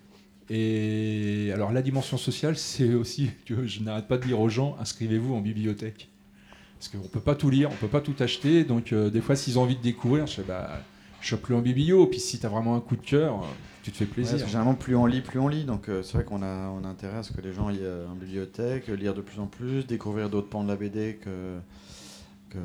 Et 0.50 1.50
alors 1.54 1.72
la 1.72 1.82
dimension 1.82 2.18
sociale, 2.18 2.56
c'est 2.58 2.94
aussi 2.94 3.30
que 3.46 3.66
je 3.66 3.80
n'arrête 3.80 4.06
pas 4.06 4.18
de 4.18 4.26
dire 4.26 4.40
aux 4.40 4.48
gens, 4.48 4.76
inscrivez-vous 4.80 5.34
en 5.34 5.40
bibliothèque. 5.40 6.11
Parce 6.82 6.90
qu'on 6.90 6.98
ne 6.98 7.08
peut 7.08 7.20
pas 7.20 7.36
tout 7.36 7.48
lire, 7.48 7.68
on 7.70 7.74
ne 7.74 7.78
peut 7.78 7.86
pas 7.86 8.00
tout 8.00 8.16
acheter. 8.18 8.64
Donc 8.64 8.92
euh, 8.92 9.08
des 9.08 9.20
fois, 9.20 9.36
s'ils 9.36 9.56
ont 9.56 9.62
envie 9.62 9.76
de 9.76 9.82
découvrir, 9.82 10.26
je 10.26 10.34
sais, 10.34 10.42
bah, 10.42 10.80
chope-le 11.20 11.54
en 11.54 11.60
biblio. 11.60 12.08
Puis 12.08 12.18
si 12.18 12.40
tu 12.40 12.46
as 12.46 12.48
vraiment 12.48 12.74
un 12.74 12.80
coup 12.80 12.96
de 12.96 13.06
cœur, 13.06 13.36
euh, 13.36 13.46
tu 13.84 13.92
te 13.92 13.98
fais 13.98 14.04
plaisir. 14.04 14.36
généralement, 14.38 14.74
plus 14.74 14.96
on 14.96 15.06
lit, 15.06 15.20
plus 15.20 15.38
on 15.38 15.46
lit. 15.46 15.62
Donc 15.62 15.88
euh, 15.88 16.02
c'est 16.02 16.14
vrai 16.14 16.24
qu'on 16.24 16.42
a, 16.42 16.70
on 16.70 16.82
a 16.82 16.88
intérêt 16.88 17.18
à 17.18 17.22
ce 17.22 17.32
que 17.32 17.40
les 17.40 17.52
gens 17.52 17.68
aillent 17.68 17.86
en 18.10 18.16
bibliothèque, 18.16 18.88
lire 18.88 19.14
de 19.14 19.20
plus 19.20 19.38
en 19.38 19.46
plus, 19.46 19.86
découvrir 19.86 20.28
d'autres 20.28 20.48
pans 20.48 20.64
de 20.64 20.68
la 20.68 20.74
BD 20.74 21.20
que 21.22 21.60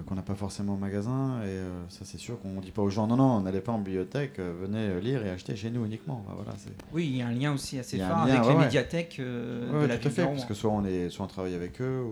qu'on 0.08 0.16
n'a 0.16 0.22
pas 0.22 0.36
forcément 0.36 0.74
au 0.74 0.78
magasin. 0.78 1.42
Et 1.44 1.48
euh, 1.48 1.90
ça, 1.90 2.02
c'est 2.04 2.18
sûr 2.18 2.40
qu'on 2.42 2.54
ne 2.54 2.62
dit 2.62 2.72
pas 2.72 2.82
aux 2.82 2.90
gens 2.90 3.08
non, 3.08 3.16
non, 3.16 3.42
n'allez 3.42 3.62
pas 3.62 3.72
en 3.72 3.80
bibliothèque, 3.80 4.40
euh, 4.40 4.54
venez 4.60 4.80
euh, 4.80 5.00
lire 5.00 5.26
et 5.26 5.30
acheter 5.30 5.56
chez 5.56 5.70
nous 5.70 5.86
uniquement. 5.86 6.24
voilà, 6.28 6.52
oui, 6.94 7.08
il 7.08 7.18
y 7.18 7.22
a 7.22 7.28
un 7.28 7.32
lien 7.32 7.54
aussi 7.54 7.80
assez 7.80 7.98
fort 7.98 8.18
avec 8.18 8.46
les 8.46 8.56
médiathèques 8.56 9.20
de 9.20 9.86
la 9.86 9.98
tout 9.98 10.08
à 10.08 10.12
fait, 10.12 10.26
parce 10.26 10.46
que 10.46 10.54
soit 10.54 10.72
on, 10.72 10.86
est, 10.86 11.10
soit 11.10 11.26
on 11.26 11.30
travaille 11.30 11.56
avec 11.56 11.82
eux. 11.82 12.04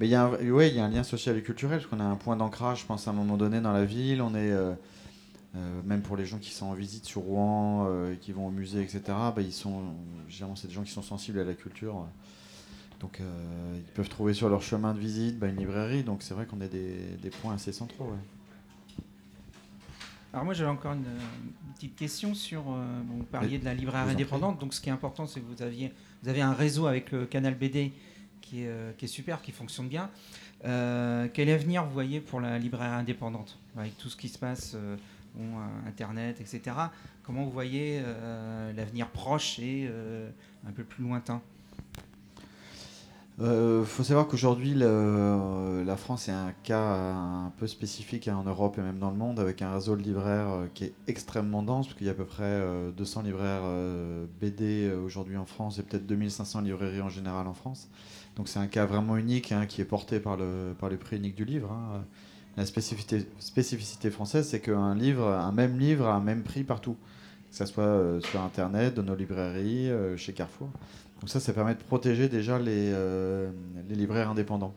Mais 0.00 0.06
il 0.06 0.10
y, 0.10 0.14
a 0.16 0.24
un, 0.24 0.38
il 0.40 0.74
y 0.74 0.80
a 0.80 0.84
un 0.84 0.88
lien 0.88 1.04
social 1.04 1.36
et 1.36 1.42
culturel, 1.42 1.78
parce 1.78 1.88
qu'on 1.88 2.00
a 2.00 2.04
un 2.04 2.16
point 2.16 2.34
d'ancrage, 2.34 2.80
je 2.80 2.86
pense, 2.86 3.06
à 3.06 3.10
un 3.10 3.14
moment 3.14 3.36
donné 3.36 3.60
dans 3.60 3.72
la 3.72 3.84
ville. 3.84 4.22
On 4.22 4.34
est. 4.34 4.52
même 5.84 6.02
pour 6.02 6.16
les 6.16 6.26
gens 6.26 6.38
qui 6.38 6.50
sont 6.50 6.66
en 6.66 6.74
visite 6.74 7.04
sur 7.04 7.20
Rouen, 7.20 7.86
et 8.10 8.16
qui 8.16 8.32
vont 8.32 8.46
au 8.46 8.50
musée, 8.50 8.82
etc., 8.82 9.02
bah, 9.06 9.34
ils 9.38 9.52
sont, 9.52 9.94
généralement, 10.28 10.56
c'est 10.56 10.68
des 10.68 10.74
gens 10.74 10.84
qui 10.84 10.92
sont 10.92 11.02
sensibles 11.02 11.38
à 11.38 11.44
la 11.44 11.54
culture. 11.54 12.06
Donc 13.00 13.18
euh, 13.20 13.76
ils 13.76 13.92
peuvent 13.94 14.08
trouver 14.08 14.34
sur 14.34 14.48
leur 14.48 14.62
chemin 14.62 14.92
de 14.92 14.98
visite 14.98 15.38
bah, 15.38 15.48
une 15.48 15.56
librairie, 15.56 16.04
donc 16.04 16.22
c'est 16.22 16.34
vrai 16.34 16.44
qu'on 16.44 16.60
a 16.60 16.68
des, 16.68 17.30
points 17.40 17.54
assez 17.54 17.72
centraux. 17.72 18.12
Alors 20.32 20.44
moi 20.44 20.54
j'avais 20.54 20.70
encore 20.70 20.92
une, 20.92 21.04
petite 21.74 21.96
question 21.96 22.34
sur, 22.34 22.60
euh, 22.68 23.00
vous 23.08 23.24
parliez 23.24 23.58
de 23.58 23.64
la 23.64 23.72
librairie 23.72 24.10
indépendante, 24.10 24.60
donc 24.60 24.74
ce 24.74 24.82
qui 24.82 24.90
est 24.90 24.92
important 24.92 25.26
c'est 25.26 25.40
que 25.40 25.46
vous, 25.46 25.62
aviez, 25.62 25.92
vous 26.22 26.28
avez 26.28 26.42
un 26.42 26.52
réseau 26.52 26.86
avec 26.86 27.10
le 27.10 27.24
canal 27.24 27.54
BD 27.54 27.92
qui 28.50 28.64
est, 28.64 28.68
euh, 28.68 28.92
qui 28.96 29.04
est 29.04 29.08
super, 29.08 29.40
qui 29.42 29.52
fonctionne 29.52 29.88
bien. 29.88 30.10
quel 30.62 31.50
avenir 31.50 31.84
vous 31.84 31.92
voyez 31.92 32.20
pour 32.20 32.40
la 32.40 32.58
librairie 32.58 32.94
indépendante 32.94 33.58
avec 33.76 33.96
tout 33.96 34.10
ce 34.10 34.16
qui 34.16 34.28
se 34.28 34.38
passe, 34.38 34.76
Internet, 35.86 36.40
etc. 36.40 36.76
Comment 37.22 37.44
vous 37.44 37.50
voyez 37.50 38.02
l'avenir 38.76 39.08
proche 39.08 39.58
et 39.58 39.88
un 40.66 40.72
peu 40.72 40.84
plus 40.84 41.04
lointain? 41.04 41.40
Il 43.40 43.46
euh, 43.46 43.84
faut 43.86 44.02
savoir 44.02 44.26
qu'aujourd'hui, 44.28 44.74
la 44.74 45.96
France 45.96 46.28
est 46.28 46.32
un 46.32 46.52
cas 46.62 47.14
un 47.14 47.50
peu 47.56 47.66
spécifique 47.66 48.28
en 48.28 48.42
Europe 48.42 48.76
et 48.76 48.82
même 48.82 48.98
dans 48.98 49.10
le 49.10 49.16
monde, 49.16 49.40
avec 49.40 49.62
un 49.62 49.72
réseau 49.72 49.96
de 49.96 50.02
libraires 50.02 50.50
euh, 50.50 50.66
qui 50.74 50.84
est 50.84 50.92
extrêmement 51.06 51.62
dense, 51.62 51.86
parce 51.86 51.96
qu'il 51.96 52.06
y 52.06 52.10
a 52.10 52.12
à 52.12 52.16
peu 52.16 52.26
près 52.26 52.62
200 52.98 53.20
euh, 53.20 53.24
libraires 53.24 53.62
BD 54.42 54.92
aujourd'hui 54.92 55.38
en 55.38 55.46
France 55.46 55.78
et 55.78 55.82
peut-être 55.82 56.06
2500 56.06 56.60
librairies 56.60 57.00
en 57.00 57.08
général 57.08 57.46
en 57.46 57.54
France. 57.54 57.88
Donc 58.40 58.48
c'est 58.48 58.58
un 58.58 58.68
cas 58.68 58.86
vraiment 58.86 59.18
unique 59.18 59.52
hein, 59.52 59.66
qui 59.66 59.82
est 59.82 59.84
porté 59.84 60.18
par 60.18 60.38
le, 60.38 60.74
prix 60.98 61.18
unique 61.18 61.34
du 61.34 61.44
livre. 61.44 61.70
Hein. 61.70 62.02
La 62.56 62.64
spécificité, 62.64 64.10
française, 64.10 64.48
c'est 64.48 64.60
qu'un 64.60 64.94
livre, 64.94 65.28
un 65.28 65.52
même 65.52 65.78
livre 65.78 66.06
a 66.06 66.14
un 66.14 66.20
même 66.20 66.42
prix 66.42 66.64
partout, 66.64 66.96
que 67.50 67.56
ce 67.58 67.66
soit 67.66 68.18
sur 68.30 68.40
Internet, 68.40 68.94
dans 68.94 69.02
nos 69.02 69.14
librairies, 69.14 69.90
chez 70.16 70.32
Carrefour. 70.32 70.70
Donc 71.20 71.28
ça, 71.28 71.38
ça 71.38 71.52
permet 71.52 71.74
de 71.74 71.82
protéger 71.82 72.30
déjà 72.30 72.58
les, 72.58 72.90
euh, 72.94 73.50
libraires 73.90 74.30
indépendants. 74.30 74.72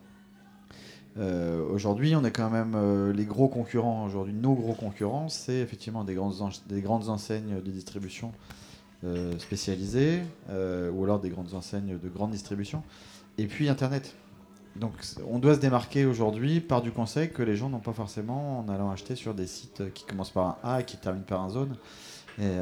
Euh, 1.18 1.66
aujourd'hui, 1.70 2.18
on 2.18 2.26
est 2.26 2.32
quand 2.32 2.50
même 2.50 2.74
euh, 2.76 3.14
les 3.14 3.24
gros 3.24 3.48
concurrents. 3.48 4.04
Aujourd'hui, 4.04 4.34
nos 4.34 4.56
gros 4.56 4.74
concurrents, 4.74 5.30
c'est 5.30 5.60
effectivement 5.60 6.04
des 6.04 6.16
grandes, 6.16 6.36
des 6.68 6.82
grandes 6.82 7.08
enseignes 7.08 7.62
de 7.64 7.72
distribution 7.72 8.34
spécialisées 9.38 10.22
ou 10.50 11.04
alors 11.04 11.20
des 11.20 11.30
grandes 11.30 11.54
enseignes 11.56 11.98
de 12.02 12.08
grande 12.08 12.32
distribution. 12.32 12.84
Et 13.38 13.46
puis 13.48 13.70
Internet. 13.70 14.16
Donc 14.76 14.94
on 15.30 15.38
doit 15.38 15.56
se 15.56 15.60
démarquer 15.60 16.06
aujourd'hui 16.06 16.60
par 16.60 16.82
du 16.82 16.92
conseil 16.92 17.32
que 17.32 17.44
les 17.44 17.56
gens 17.56 17.70
n'ont 17.70 17.80
pas 17.80 17.94
forcément 17.94 18.60
en 18.60 18.70
allant 18.70 18.90
acheter 18.90 19.16
sur 19.16 19.36
des 19.36 19.46
sites 19.46 19.94
qui 19.94 20.04
commencent 20.04 20.32
par 20.32 20.46
un 20.46 20.58
A 20.64 20.82
et 20.82 20.84
qui 20.86 20.98
terminent 20.98 21.26
par 21.26 21.42
un 21.42 21.50
zone. 21.50 21.76
Et 22.40 22.58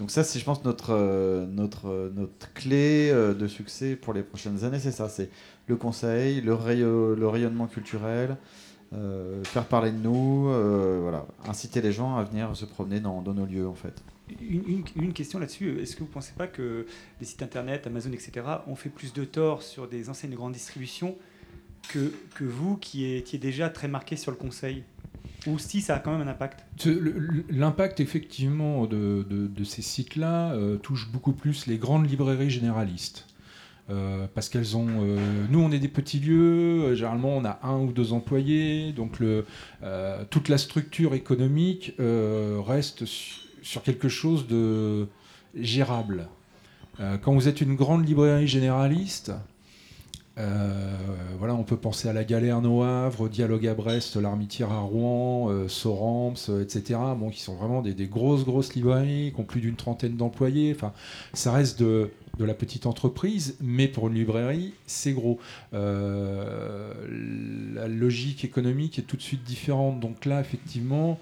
donc 0.00 0.10
ça, 0.10 0.24
c'est, 0.24 0.38
je 0.38 0.44
pense, 0.46 0.64
notre, 0.64 0.94
euh, 0.94 1.46
notre, 1.46 1.90
euh, 1.90 2.10
notre 2.16 2.50
clé 2.54 3.10
euh, 3.10 3.34
de 3.34 3.46
succès 3.46 3.96
pour 3.96 4.14
les 4.14 4.22
prochaines 4.22 4.64
années, 4.64 4.78
c'est 4.78 4.92
ça, 4.92 5.10
c'est 5.10 5.28
le 5.66 5.76
conseil, 5.76 6.40
le, 6.40 6.54
rayonnement 6.54 7.66
culturel, 7.66 8.38
faire 9.44 9.66
parler 9.66 9.92
de 9.92 9.98
nous, 9.98 10.44
voilà, 11.02 11.26
inciter 11.46 11.80
les 11.80 11.92
gens 11.92 12.16
à 12.16 12.24
venir 12.24 12.56
se 12.56 12.64
promener 12.64 12.98
dans 12.98 13.22
nos 13.22 13.46
lieux, 13.46 13.68
en 13.68 13.74
fait. 13.74 14.02
Une, 14.40 15.12
question 15.12 15.38
là-dessus, 15.38 15.80
est-ce 15.80 15.94
que 15.94 16.00
vous 16.00 16.08
ne 16.08 16.12
pensez 16.12 16.32
pas 16.36 16.46
que 16.46 16.86
les 17.20 17.26
sites 17.26 17.42
internet, 17.42 17.86
Amazon, 17.86 18.12
etc., 18.12 18.46
ont 18.66 18.76
fait 18.76 18.90
plus 18.90 19.12
de 19.12 19.24
tort 19.24 19.62
sur 19.62 19.88
des 19.88 20.08
enseignes 20.08 20.30
de 20.30 20.36
grande 20.36 20.52
distribution 20.52 21.16
que, 21.88 22.12
que 22.34 22.44
vous 22.44 22.76
qui 22.76 23.04
étiez 23.04 23.38
déjà 23.38 23.68
très 23.70 23.88
marqué 23.88 24.16
sur 24.16 24.30
le 24.30 24.36
conseil? 24.36 24.84
Ou 25.46 25.58
si 25.58 25.80
ça 25.80 25.96
a 25.96 25.98
quand 25.98 26.12
même 26.16 26.26
un 26.26 26.30
impact? 26.30 26.64
L'impact 27.50 28.00
effectivement 28.00 28.86
de, 28.86 29.24
ces 29.64 29.82
sites-là 29.82 30.52
euh, 30.52 30.76
touche 30.76 31.10
beaucoup 31.10 31.32
plus 31.32 31.66
les 31.66 31.78
grandes 31.78 32.08
librairies 32.08 32.50
généralistes. 32.50 33.26
Euh, 33.88 34.28
parce 34.34 34.48
qu'elles 34.48 34.76
ont. 34.76 34.86
Euh, 34.88 35.18
nous, 35.50 35.58
on 35.60 35.72
est 35.72 35.80
des 35.80 35.88
petits 35.88 36.20
lieux. 36.20 36.94
généralement, 36.94 37.36
on 37.36 37.44
a 37.44 37.58
un 37.64 37.78
ou 37.80 37.92
deux 37.92 38.12
employés. 38.12 38.92
Donc, 38.92 39.18
toute 40.30 40.48
la 40.48 40.58
structure 40.58 41.14
économique 41.14 41.94
reste 41.98 43.04
sur 43.62 43.82
quelque 43.82 44.08
chose 44.08 44.46
de 44.46 45.08
gérable. 45.54 46.28
quand 47.22 47.32
vous 47.32 47.48
êtes 47.48 47.60
une 47.60 47.76
grande 47.76 48.06
librairie 48.06 48.46
généraliste, 48.46 49.32
euh, 50.38 50.96
voilà, 51.38 51.54
on 51.54 51.64
peut 51.64 51.76
penser 51.76 52.08
à 52.08 52.12
la 52.12 52.24
Galère 52.24 52.64
au 52.64 52.82
Havre, 52.82 53.28
Dialogue 53.28 53.66
à 53.66 53.74
Brest, 53.74 54.16
l'Armitière 54.16 54.72
à 54.72 54.80
Rouen, 54.80 55.50
euh, 55.50 55.66
euh, 55.86 56.62
etc. 56.62 56.98
Bon, 57.16 57.30
qui 57.30 57.40
sont 57.40 57.56
vraiment 57.56 57.82
des, 57.82 58.06
grosses, 58.06 58.44
grosses 58.44 58.74
librairies, 58.74 59.32
qui 59.34 59.40
ont 59.40 59.44
plus 59.44 59.60
d'une 59.60 59.76
trentaine 59.76 60.16
d'employés. 60.16 60.72
Enfin, 60.74 60.92
ça 61.34 61.52
reste 61.52 61.80
de, 61.80 62.10
la 62.38 62.54
petite 62.54 62.86
entreprise, 62.86 63.56
mais 63.60 63.86
pour 63.86 64.08
une 64.08 64.14
librairie, 64.14 64.72
c'est 64.86 65.12
gros. 65.12 65.38
la 65.72 65.78
logique 67.86 68.46
économique 68.46 68.98
est 68.98 69.02
tout 69.02 69.18
de 69.18 69.22
suite 69.22 69.44
différente. 69.44 70.00
Donc 70.00 70.24
là, 70.24 70.40
effectivement, 70.40 71.18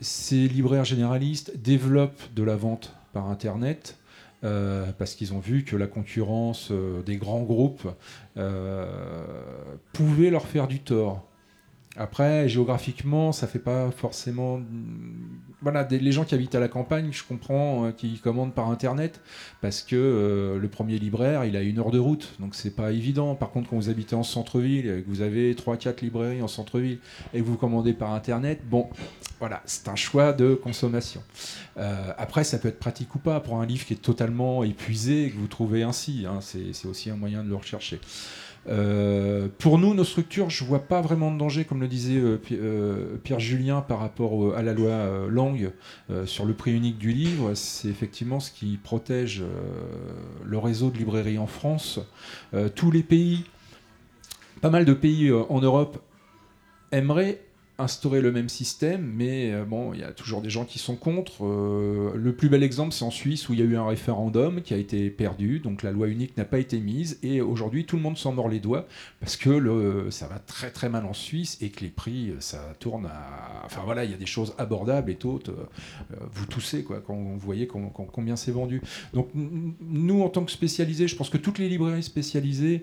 ces 0.00 0.48
libraires 0.48 0.84
généralistes 0.84 1.56
développent 1.56 2.22
de 2.34 2.42
la 2.42 2.56
vente 2.56 2.94
par 3.12 3.28
Internet 3.28 3.98
euh, 4.44 4.92
parce 4.96 5.14
qu'ils 5.14 5.32
ont 5.32 5.40
vu 5.40 5.64
que 5.64 5.74
la 5.74 5.88
concurrence 5.88 6.68
euh, 6.70 7.02
des 7.02 7.16
grands 7.16 7.42
groupes 7.42 7.88
euh, 8.36 9.26
pouvait 9.92 10.30
leur 10.30 10.46
faire 10.46 10.68
du 10.68 10.78
tort. 10.78 11.26
Après, 11.98 12.48
géographiquement, 12.48 13.32
ça 13.32 13.48
fait 13.48 13.58
pas 13.58 13.90
forcément. 13.90 14.60
Voilà, 15.60 15.86
les 15.90 16.12
gens 16.12 16.24
qui 16.24 16.36
habitent 16.36 16.54
à 16.54 16.60
la 16.60 16.68
campagne, 16.68 17.08
je 17.10 17.24
comprends 17.24 17.86
euh, 17.86 17.90
qu'ils 17.90 18.20
commandent 18.20 18.54
par 18.54 18.70
internet 18.70 19.20
parce 19.60 19.82
que 19.82 19.96
euh, 19.96 20.58
le 20.60 20.68
premier 20.68 20.98
libraire, 20.98 21.44
il 21.44 21.56
a 21.56 21.62
une 21.62 21.80
heure 21.80 21.90
de 21.90 21.98
route, 21.98 22.36
donc 22.38 22.54
c'est 22.54 22.70
pas 22.70 22.92
évident. 22.92 23.34
Par 23.34 23.50
contre, 23.50 23.68
quand 23.68 23.76
vous 23.76 23.90
habitez 23.90 24.14
en 24.14 24.22
centre-ville 24.22 25.02
que 25.04 25.08
vous 25.08 25.20
avez 25.20 25.54
3-4 25.54 26.00
librairies 26.02 26.40
en 26.40 26.46
centre-ville 26.46 27.00
et 27.34 27.40
que 27.40 27.44
vous 27.44 27.56
commandez 27.56 27.92
par 27.92 28.12
internet, 28.12 28.60
bon, 28.64 28.88
voilà, 29.40 29.62
c'est 29.66 29.88
un 29.88 29.96
choix 29.96 30.32
de 30.32 30.54
consommation. 30.54 31.22
Euh, 31.76 32.12
après, 32.16 32.44
ça 32.44 32.58
peut 32.58 32.68
être 32.68 32.78
pratique 32.78 33.14
ou 33.16 33.18
pas 33.18 33.40
pour 33.40 33.60
un 33.60 33.66
livre 33.66 33.84
qui 33.84 33.94
est 33.94 34.02
totalement 34.02 34.62
épuisé 34.62 35.30
que 35.30 35.36
vous 35.36 35.48
trouvez 35.48 35.82
ainsi. 35.82 36.26
Hein, 36.28 36.38
c'est 36.40 36.86
aussi 36.86 37.10
un 37.10 37.16
moyen 37.16 37.42
de 37.42 37.48
le 37.48 37.56
rechercher. 37.56 38.00
Euh, 38.68 39.48
pour 39.58 39.78
nous, 39.78 39.94
nos 39.94 40.04
structures, 40.04 40.50
je 40.50 40.64
vois 40.64 40.80
pas 40.80 41.00
vraiment 41.00 41.32
de 41.32 41.38
danger, 41.38 41.64
comme 41.64 41.80
le 41.80 41.88
disait 41.88 42.18
euh, 42.18 42.38
euh, 42.52 43.16
Pierre 43.22 43.40
Julien 43.40 43.80
par 43.80 43.98
rapport 43.98 44.56
à 44.56 44.62
la 44.62 44.72
loi 44.72 45.26
Langue 45.28 45.72
sur 46.26 46.44
le 46.44 46.54
prix 46.54 46.72
unique 46.72 46.98
du 46.98 47.12
livre. 47.12 47.54
C'est 47.54 47.88
effectivement 47.88 48.40
ce 48.40 48.50
qui 48.50 48.76
protège 48.76 49.42
le 50.44 50.58
réseau 50.58 50.90
de 50.90 50.98
librairies 50.98 51.38
en 51.38 51.46
France. 51.46 52.00
tous 52.74 52.90
les 52.90 53.02
pays, 53.02 53.44
pas 54.60 54.70
mal 54.70 54.84
de 54.84 54.94
pays 54.94 55.30
en 55.32 55.60
Europe 55.60 55.98
aimeraient 56.92 57.40
instaurer 57.78 58.20
le 58.20 58.32
même 58.32 58.48
système, 58.48 59.12
mais 59.14 59.52
euh, 59.52 59.64
bon, 59.64 59.94
il 59.94 60.00
y 60.00 60.02
a 60.02 60.10
toujours 60.10 60.42
des 60.42 60.50
gens 60.50 60.64
qui 60.64 60.80
sont 60.80 60.96
contre. 60.96 61.44
Euh, 61.44 62.12
le 62.16 62.34
plus 62.34 62.48
bel 62.48 62.64
exemple, 62.64 62.92
c'est 62.92 63.04
en 63.04 63.12
Suisse 63.12 63.48
où 63.48 63.52
il 63.52 63.60
y 63.60 63.62
a 63.62 63.64
eu 63.64 63.76
un 63.76 63.86
référendum 63.86 64.62
qui 64.62 64.74
a 64.74 64.76
été 64.76 65.10
perdu, 65.10 65.60
donc 65.60 65.84
la 65.84 65.92
loi 65.92 66.08
unique 66.08 66.36
n'a 66.36 66.44
pas 66.44 66.58
été 66.58 66.80
mise, 66.80 67.20
et 67.22 67.40
aujourd'hui 67.40 67.86
tout 67.86 67.94
le 67.96 68.02
monde 68.02 68.18
s'en 68.18 68.32
mord 68.32 68.48
les 68.48 68.58
doigts 68.58 68.88
parce 69.20 69.36
que 69.36 70.08
ça 70.10 70.26
va 70.26 70.40
très 70.40 70.70
très 70.70 70.88
mal 70.88 71.04
en 71.04 71.12
Suisse 71.12 71.56
et 71.60 71.70
que 71.70 71.82
les 71.82 71.90
prix, 71.90 72.32
ça 72.40 72.58
tourne 72.80 73.06
à. 73.06 73.62
Enfin 73.64 73.82
voilà, 73.84 74.04
il 74.04 74.10
y 74.10 74.14
a 74.14 74.18
des 74.18 74.26
choses 74.26 74.54
abordables 74.58 75.12
et. 75.12 75.18
Euh, 75.24 75.52
vous 76.32 76.46
toussez 76.46 76.82
quoi 76.82 77.00
quand 77.00 77.14
vous 77.14 77.38
voyez 77.38 77.68
combien 77.68 78.34
c'est 78.34 78.50
vendu. 78.50 78.82
Donc 79.14 79.28
nous, 79.34 80.22
en 80.22 80.28
tant 80.28 80.44
que 80.44 80.50
spécialisés, 80.50 81.06
je 81.06 81.14
pense 81.14 81.30
que 81.30 81.38
toutes 81.38 81.58
les 81.58 81.68
librairies 81.68 82.02
spécialisées 82.02 82.82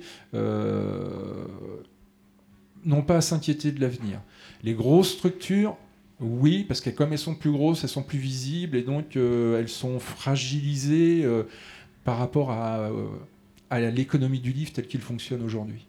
n'ont 2.86 3.02
pas 3.02 3.18
à 3.18 3.22
s'inquiéter 3.22 3.72
de 3.72 3.82
l'avenir. 3.82 4.22
Les 4.66 4.74
grosses 4.74 5.12
structures, 5.12 5.78
oui, 6.20 6.64
parce 6.64 6.82
que 6.82 6.90
comme 6.90 7.14
elles 7.14 7.20
sont 7.20 7.36
plus 7.36 7.52
grosses, 7.52 7.84
elles 7.84 7.90
sont 7.90 8.02
plus 8.02 8.18
visibles 8.18 8.76
et 8.76 8.82
donc 8.82 9.16
euh, 9.16 9.60
elles 9.60 9.70
sont 9.70 10.00
fragilisées 10.00 11.24
euh, 11.24 11.44
par 12.04 12.18
rapport 12.18 12.50
à, 12.50 12.80
euh, 12.80 13.06
à 13.70 13.80
l'économie 13.80 14.40
du 14.40 14.52
livre 14.52 14.74
telle 14.74 14.88
qu'il 14.88 15.02
fonctionne 15.02 15.44
aujourd'hui. 15.44 15.86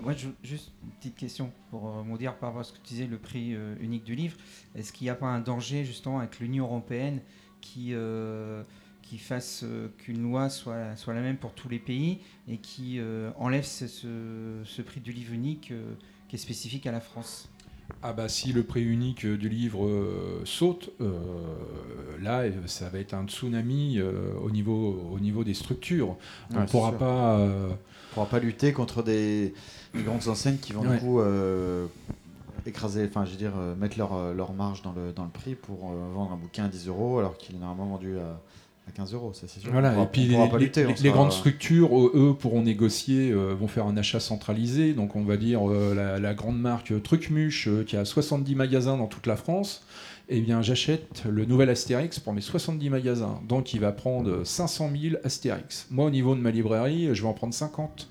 Moi, 0.00 0.14
juste 0.44 0.70
une 0.84 0.90
petite 1.00 1.16
question 1.16 1.50
pour 1.72 2.04
dire 2.16 2.36
par 2.36 2.50
rapport 2.50 2.60
à 2.60 2.64
ce 2.64 2.72
que 2.72 2.78
tu 2.78 2.94
disais, 2.94 3.08
le 3.08 3.18
prix 3.18 3.56
unique 3.80 4.04
du 4.04 4.14
livre. 4.14 4.36
Est-ce 4.76 4.92
qu'il 4.92 5.06
n'y 5.06 5.10
a 5.10 5.16
pas 5.16 5.26
un 5.26 5.40
danger 5.40 5.84
justement 5.84 6.20
avec 6.20 6.38
l'Union 6.38 6.66
européenne 6.66 7.20
qui 7.60 7.92
fasse 9.18 9.64
qu'une 9.98 10.22
loi 10.22 10.48
soit, 10.48 10.94
la 11.08 11.20
même 11.20 11.38
pour 11.38 11.54
tous 11.54 11.68
les 11.68 11.80
pays 11.80 12.20
et 12.46 12.58
qui 12.58 13.00
enlève 13.36 13.64
ce, 13.64 14.82
prix 14.82 15.00
du 15.00 15.12
livre 15.12 15.32
unique 15.32 15.72
qui 16.28 16.36
est 16.36 16.38
spécifique 16.38 16.86
à 16.86 16.92
la 16.92 17.00
France? 17.00 17.50
Ah 18.02 18.12
bah 18.12 18.28
si 18.28 18.52
le 18.52 18.62
prix 18.62 18.82
unique 18.82 19.26
du 19.26 19.48
livre 19.48 19.86
euh, 19.86 20.42
saute, 20.44 20.90
euh, 21.00 21.12
là 22.20 22.44
ça 22.66 22.88
va 22.88 22.98
être 22.98 23.14
un 23.14 23.26
tsunami 23.26 23.98
euh, 23.98 24.32
au, 24.42 24.50
niveau, 24.50 25.10
au 25.12 25.20
niveau 25.20 25.44
des 25.44 25.54
structures. 25.54 26.16
On 26.54 26.60
ne 26.60 26.66
pourra 26.66 26.92
pas... 26.92 27.46
pourra 28.14 28.26
pas 28.26 28.38
lutter 28.38 28.72
contre 28.72 29.02
des, 29.02 29.54
grandes 29.94 30.28
enseignes 30.28 30.58
qui 30.58 30.72
vont 30.72 30.82
du 30.82 30.98
coup 30.98 31.20
écraser, 32.66 33.06
enfin 33.08 33.24
je 33.24 33.30
veux 33.30 33.38
dire 33.38 33.54
mettre 33.78 33.98
leur, 33.98 34.34
leur 34.34 34.52
marge 34.52 34.82
dans 34.82 34.92
le, 34.92 35.12
dans 35.12 35.24
le 35.24 35.30
prix 35.30 35.54
pour 35.54 35.92
vendre 35.92 36.32
un 36.32 36.36
bouquin 36.36 36.64
à 36.64 36.68
10 36.68 36.88
euros 36.88 37.18
alors 37.18 37.38
qu'il 37.38 37.56
est 37.56 37.58
normalement 37.58 37.96
vendu 37.96 38.18
à 38.18 38.40
15 38.90 39.14
euros, 39.14 39.32
ça 39.32 39.46
c'est 39.46 39.60
sûr. 39.60 39.70
Voilà, 39.72 40.00
et 40.00 40.06
puis 40.06 40.26
les, 40.26 41.10
grandes 41.10 41.32
structures, 41.32 41.96
eux, 41.98 42.36
pourront 42.38 42.62
négocier, 42.62 43.30
euh, 43.30 43.54
vont 43.54 43.68
faire 43.68 43.86
un 43.86 43.96
achat 43.96 44.20
centralisé. 44.20 44.92
Donc 44.92 45.16
on 45.16 45.22
va 45.22 45.36
dire 45.36 45.68
euh, 45.70 46.18
la, 46.18 46.34
grande 46.34 46.58
marque 46.60 47.02
Trucmuche 47.02 47.68
euh, 47.68 47.84
qui 47.84 47.96
a 47.96 48.04
70 48.04 48.54
magasins 48.54 48.96
dans 48.96 49.06
toute 49.06 49.26
la 49.26 49.36
France. 49.36 49.84
Eh 50.28 50.40
bien, 50.40 50.62
j'achète 50.62 51.24
le 51.28 51.44
nouvel 51.44 51.70
Astérix 51.70 52.20
pour 52.20 52.32
mes 52.32 52.40
70 52.40 52.88
magasins. 52.88 53.40
Donc, 53.48 53.74
il 53.74 53.80
va 53.80 53.90
prendre 53.90 54.44
500 54.44 54.90
000 54.96 55.16
Astérix. 55.24 55.88
Moi, 55.90 56.04
au 56.04 56.10
niveau 56.10 56.36
de 56.36 56.40
ma 56.40 56.52
librairie, 56.52 57.12
je 57.12 57.22
vais 57.22 57.28
en 57.28 57.32
prendre 57.32 57.52
50. 57.52 58.06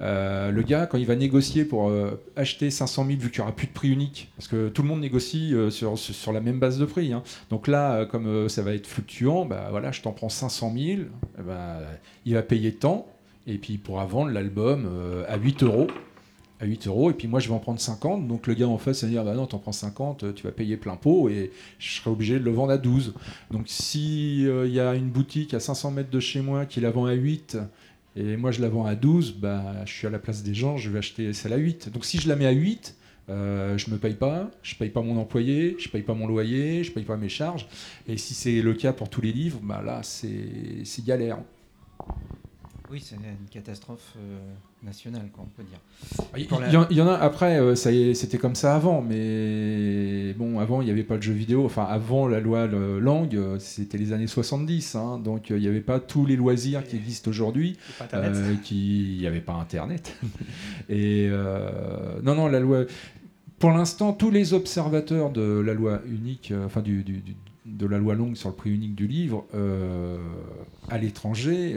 Euh, 0.00 0.50
le 0.50 0.62
gars, 0.62 0.86
quand 0.86 0.98
il 0.98 1.06
va 1.06 1.14
négocier 1.14 1.64
pour 1.64 1.88
euh, 1.88 2.20
acheter 2.36 2.70
500 2.70 3.06
000, 3.06 3.18
vu 3.18 3.30
qu'il 3.30 3.40
n'y 3.40 3.42
aura 3.42 3.54
plus 3.54 3.68
de 3.68 3.72
prix 3.72 3.90
unique, 3.90 4.32
parce 4.36 4.48
que 4.48 4.68
tout 4.68 4.82
le 4.82 4.88
monde 4.88 5.00
négocie 5.00 5.54
euh, 5.54 5.70
sur, 5.70 5.98
sur, 5.98 6.32
la 6.32 6.40
même 6.40 6.58
base 6.58 6.78
de 6.78 6.84
prix. 6.84 7.12
Hein. 7.12 7.22
Donc 7.50 7.68
là, 7.68 8.04
comme 8.06 8.48
ça 8.48 8.62
va 8.62 8.74
être 8.74 8.86
fluctuant, 8.86 9.44
bah, 9.44 9.68
voilà, 9.70 9.92
je 9.92 10.02
t'en 10.02 10.12
prends 10.12 10.28
500 10.28 10.74
000, 10.76 11.02
eh 11.38 11.42
ben, 11.42 11.78
il 12.24 12.34
va 12.34 12.42
payer 12.42 12.72
tant, 12.72 13.06
et 13.46 13.58
puis 13.58 13.74
il 13.74 13.78
pourra 13.78 14.06
vendre 14.06 14.30
l'album 14.30 14.88
à 15.28 15.36
8 15.36 15.62
euros. 15.62 15.86
À 16.60 16.66
8 16.66 16.86
euros, 16.86 17.10
et 17.10 17.14
puis 17.14 17.26
moi 17.26 17.40
je 17.40 17.48
vais 17.48 17.54
en 17.54 17.58
prendre 17.58 17.80
50. 17.80 18.28
Donc 18.28 18.46
le 18.46 18.54
gars 18.54 18.68
en 18.68 18.78
face, 18.78 19.02
va 19.02 19.10
dire 19.10 19.24
Bah 19.24 19.34
non, 19.34 19.46
t'en 19.46 19.58
prends 19.58 19.72
50, 19.72 20.34
tu 20.34 20.44
vas 20.44 20.52
payer 20.52 20.76
plein 20.76 20.94
pot, 20.94 21.28
et 21.28 21.50
je 21.80 21.96
serai 21.96 22.10
obligé 22.10 22.38
de 22.38 22.44
le 22.44 22.52
vendre 22.52 22.72
à 22.72 22.78
12. 22.78 23.12
Donc 23.50 23.64
s'il 23.66 24.48
il 24.48 24.72
y 24.72 24.80
a 24.80 24.94
une 24.94 25.10
boutique 25.10 25.52
à 25.52 25.60
500 25.60 25.90
mètres 25.90 26.10
de 26.10 26.20
chez 26.20 26.40
moi 26.40 26.64
qui 26.64 26.80
la 26.80 26.90
vend 26.90 27.06
à 27.06 27.12
8, 27.12 27.58
et 28.16 28.36
moi, 28.36 28.50
je 28.50 28.60
la 28.60 28.68
vends 28.68 28.86
à 28.86 28.94
12, 28.94 29.36
bah, 29.38 29.84
je 29.86 29.92
suis 29.92 30.06
à 30.06 30.10
la 30.10 30.18
place 30.18 30.42
des 30.42 30.54
gens, 30.54 30.76
je 30.76 30.88
vais 30.90 30.98
acheter 30.98 31.32
celle 31.32 31.52
à 31.52 31.56
8. 31.56 31.90
Donc 31.90 32.04
si 32.04 32.18
je 32.18 32.28
la 32.28 32.36
mets 32.36 32.46
à 32.46 32.52
8, 32.52 32.96
euh, 33.30 33.78
je 33.78 33.90
me 33.90 33.96
paye 33.96 34.14
pas, 34.14 34.50
je 34.62 34.74
paye 34.76 34.90
pas 34.90 35.02
mon 35.02 35.18
employé, 35.18 35.76
je 35.78 35.88
paye 35.88 36.02
pas 36.02 36.14
mon 36.14 36.26
loyer, 36.26 36.84
je 36.84 36.92
paye 36.92 37.04
pas 37.04 37.16
mes 37.16 37.28
charges. 37.28 37.66
Et 38.06 38.16
si 38.16 38.34
c'est 38.34 38.62
le 38.62 38.74
cas 38.74 38.92
pour 38.92 39.08
tous 39.08 39.20
les 39.20 39.32
livres, 39.32 39.60
bah 39.62 39.82
là, 39.84 40.00
c'est 40.02 41.04
galère. 41.04 41.38
Oui, 42.90 43.02
c'est 43.02 43.16
une 43.16 43.48
catastrophe 43.50 44.12
euh, 44.18 44.38
nationale, 44.82 45.30
quoi, 45.32 45.44
on 45.46 45.48
peut 45.48 45.62
dire. 45.62 45.80
Il 46.36 46.96
y, 46.96 47.00
en 47.00 47.08
a, 47.08 47.14
après, 47.14 47.58
euh, 47.58 47.74
c'était 47.74 48.36
comme 48.36 48.54
ça 48.54 48.74
avant, 48.74 49.00
mais 49.00 50.34
bon, 50.34 50.58
avant, 50.60 50.82
il 50.82 50.84
n'y 50.84 50.90
avait 50.90 51.02
pas 51.02 51.16
de 51.16 51.22
jeux 51.22 51.32
vidéo. 51.32 51.64
Enfin, 51.64 51.84
avant 51.84 52.28
la 52.28 52.40
loi 52.40 52.66
langue, 52.66 53.36
euh, 53.36 53.58
c'était 53.58 53.96
les 53.96 54.12
années 54.12 54.26
70, 54.26 54.96
hein, 54.96 55.18
donc 55.18 55.48
il 55.48 55.56
n'y 55.56 55.66
avait 55.66 55.80
pas 55.80 55.98
tous 55.98 56.26
les 56.26 56.36
loisirs 56.36 56.84
qui 56.84 56.96
existent 56.96 57.30
aujourd'hui. 57.30 57.78
Il 58.70 59.18
n'y 59.18 59.26
avait 59.26 59.40
pas 59.40 59.54
Internet. 59.54 60.14
Et 60.90 61.30
non, 62.22 62.34
non, 62.34 62.48
la 62.48 62.60
loi. 62.60 62.84
Pour 63.58 63.70
l'instant, 63.70 64.12
tous 64.12 64.30
les 64.30 64.52
observateurs 64.52 65.30
de 65.30 65.60
la 65.60 65.72
loi 65.72 66.02
unique, 66.06 66.52
enfin, 66.66 66.82
du, 66.82 67.02
de 67.64 67.86
la 67.86 67.96
loi 67.96 68.14
longue 68.14 68.36
sur 68.36 68.50
le 68.50 68.54
prix 68.54 68.74
unique 68.74 68.94
du 68.94 69.06
livre, 69.06 69.46
à 70.90 70.98
l'étranger, 70.98 71.76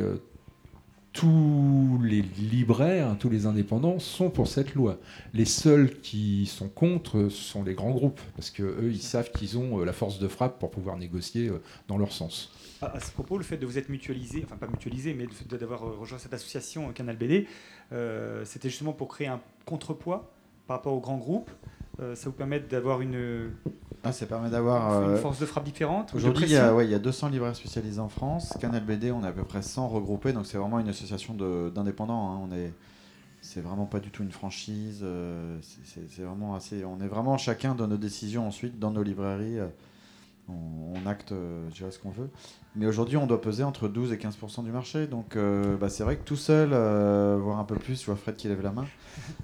tous 1.18 1.99
les 2.03 2.22
libraires, 2.22 3.15
tous 3.20 3.30
les 3.30 3.47
indépendants 3.47 3.97
sont 3.97 4.30
pour 4.30 4.47
cette 4.47 4.76
loi. 4.76 4.99
Les 5.34 5.45
seuls 5.45 5.99
qui 6.01 6.45
sont 6.45 6.70
contre 6.70 7.30
sont 7.30 7.63
les 7.63 7.74
grands 7.74 7.89
groupes, 7.89 8.22
parce 8.36 8.51
qu'eux, 8.51 8.91
ils 8.91 9.01
savent 9.01 9.32
qu'ils 9.32 9.57
ont 9.57 9.80
euh, 9.80 9.84
la 9.84 9.93
force 9.93 10.20
de 10.20 10.28
frappe 10.28 10.59
pour 10.59 10.70
pouvoir 10.70 10.95
négocier 10.95 11.47
euh, 11.47 11.59
dans 11.88 11.97
leur 11.97 12.11
sens. 12.11 12.51
À, 12.84 12.99
ce 12.99 13.11
propos, 13.11 13.39
le 13.39 13.43
fait 13.43 13.57
de 13.57 13.65
vous 13.65 13.80
être 13.80 13.89
mutualisé, 13.89 14.43
enfin 14.45 14.57
pas 14.57 14.68
mutualisé, 14.68 15.15
mais 15.15 15.26
d'avoir 15.49 15.88
euh, 15.88 15.95
rejoint 15.99 16.20
cette 16.20 16.36
association 16.36 16.91
Canal 16.93 17.18
BD, 17.18 17.47
c'était 18.43 18.70
justement 18.70 18.93
pour 18.93 19.07
créer 19.07 19.28
un 19.28 19.41
contrepoids 19.65 20.32
par 20.68 20.78
rapport 20.78 20.93
aux 20.93 21.01
grands 21.01 21.18
groupes. 21.18 21.49
Ça 21.98 22.26
vous 22.26 22.32
permet 22.32 22.60
d'avoir 22.60 23.02
une, 23.02 23.52
ah, 24.04 24.12
ça 24.12 24.26
permet 24.26 24.50
d'avoir. 24.50 25.04
Une 25.04 25.10
euh, 25.12 25.18
force 25.18 25.39
de 25.39 25.45
frappe 25.45 25.66
différente 25.66 26.14
Aujourd'hui, 26.16 26.45
il, 26.45 26.52
y 26.52 26.58
a, 26.58 26.82
il 26.82 26.89
y 26.89 26.95
a 26.95 27.00
200 27.00 27.30
libraires 27.30 27.56
spécialisés 27.56 28.00
en 28.00 28.10
France. 28.10 28.54
Canal 28.60 28.84
BD, 28.84 29.12
on 29.12 29.24
est 29.24 29.28
à 29.28 29.32
peu 29.32 29.43
près 29.43 29.62
100 29.62 29.88
regroupés, 29.89 30.34
donc 30.34 30.45
c'est 30.45 30.58
vraiment 30.58 30.80
une 30.80 30.89
association 30.89 31.34
d'indépendants. 31.34 32.32
Hein. 32.32 32.39
On 32.41 32.56
est. 32.56 32.72
C'est 33.41 33.62
vraiment 33.62 33.86
pas 33.86 34.00
du 34.00 34.10
tout 34.10 34.24
une 34.24 34.32
franchise. 34.32 35.02
Euh, 35.04 35.58
c'est 35.84 36.24
vraiment 36.24 36.56
assez. 36.56 36.84
On 36.86 37.00
est 37.02 37.08
vraiment 37.08 37.38
chacun 37.38 37.76
de 37.76 37.86
nos 37.86 37.98
décisions 37.98 38.48
ensuite 38.48 38.80
dans 38.80 38.91
nos 38.91 39.04
librairies. 39.04 39.60
Euh, 39.60 39.68
on, 40.50 41.06
acte 41.06 41.32
euh, 41.32 41.70
ce 41.72 42.00
qu'on 42.00 42.10
veut. 42.10 42.30
Mais 42.76 42.86
aujourd'hui, 42.86 43.18
on 43.18 43.28
doit 43.28 43.41
peser 43.41 43.64
entre 43.64 43.88
12 43.88 44.14
et 44.14 44.18
15% 44.18 44.64
du 44.64 44.72
marché. 44.72 45.08
Donc, 45.08 45.36
euh, 45.36 45.78
bah, 45.78 45.89
c'est 45.89 46.04
vrai 46.04 46.18
que 46.18 46.24
tout 46.24 46.36
seul, 46.36 46.70
euh, 46.74 47.38
voire 47.41 47.60
un 47.60 47.64
peu 47.64 47.76
plus, 47.76 48.00
je 48.00 48.06
vois 48.06 48.16
Fred 48.16 48.36
qui 48.36 48.48
lève 48.48 48.62
la 48.62 48.72
main. 48.72 48.86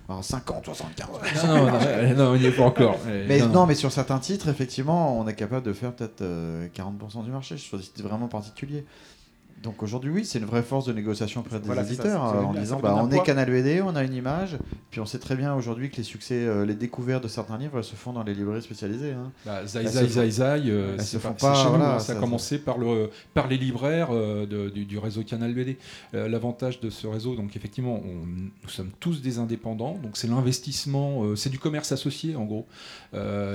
Alors, 0.07 0.23
50, 0.23 0.65
75. 0.65 1.07
Non, 1.45 1.55
non, 1.55 2.15
non, 2.15 2.35
il 2.35 2.41
n'y 2.41 2.47
est 2.47 2.51
pas 2.51 2.63
encore. 2.63 2.97
Mais 3.05 3.39
non, 3.47 3.65
mais 3.65 3.75
sur 3.75 3.91
certains 3.91 4.19
titres, 4.19 4.49
effectivement, 4.49 5.19
on 5.19 5.27
est 5.27 5.35
capable 5.35 5.65
de 5.65 5.73
faire 5.73 5.93
peut-être 5.93 6.23
40% 6.23 7.23
du 7.23 7.31
marché 7.31 7.57
sur 7.57 7.77
des 7.77 7.83
titres 7.83 8.03
vraiment 8.03 8.27
particuliers. 8.27 8.85
Donc 9.63 9.81
aujourd'hui, 9.81 10.11
oui, 10.11 10.25
c'est 10.25 10.39
une 10.39 10.45
vraie 10.45 10.61
force 10.61 10.85
de 10.85 10.91
négociation 10.91 11.39
auprès 11.39 11.57
des 11.57 11.79
éditeurs 11.79 12.21
en 12.21 12.53
disant 12.53 12.81
bah, 12.81 12.99
on 13.01 13.09
est 13.09 13.23
Canal 13.23 13.49
BD, 13.49 13.81
on 13.81 13.95
a 13.95 14.03
une 14.03 14.13
image, 14.13 14.57
puis 14.91 14.99
on 14.99 15.05
sait 15.05 15.19
très 15.19 15.37
bien 15.37 15.55
aujourd'hui 15.55 15.89
que 15.89 15.95
les 15.95 16.03
succès, 16.03 16.35
euh, 16.35 16.65
les 16.65 16.75
découvertes 16.75 17.23
de 17.23 17.29
certains 17.29 17.57
livres 17.57 17.81
se 17.81 17.95
font 17.95 18.11
dans 18.11 18.23
les 18.23 18.33
librairies 18.33 18.61
spécialisées. 18.61 19.13
Hein. 19.13 19.31
Bah, 19.45 19.65
zai, 19.65 19.87
zai, 19.87 20.07
zai, 20.07 20.29
zai, 20.31 20.43
euh, 20.43 20.97
c'est 20.97 21.21
pas, 21.21 21.55
chez 21.55 21.69
nous, 21.69 21.75
hein, 21.75 21.97
ça, 21.99 22.11
a 22.11 22.15
commencé 22.17 22.59
par, 22.59 22.77
le, 22.77 23.09
par 23.33 23.47
les 23.47 23.57
libraires 23.57 24.09
euh, 24.11 24.45
du, 24.45 24.97
réseau 24.97 25.23
Canal 25.23 25.53
BD. 25.53 25.77
L'avantage 26.11 26.81
de 26.81 26.89
ce 26.89 27.07
réseau, 27.07 27.35
donc 27.35 27.55
effectivement, 27.55 28.01
nous 28.03 28.69
sommes 28.69 28.91
tous 28.99 29.21
des 29.21 29.39
indépendants, 29.39 29.97
donc 30.03 30.17
c'est 30.17 30.27
l'investissement, 30.27 31.35
c'est 31.37 31.49
du 31.49 31.59
commerce 31.59 31.93
associé 31.93 32.35
en 32.35 32.43
gros, 32.43 32.67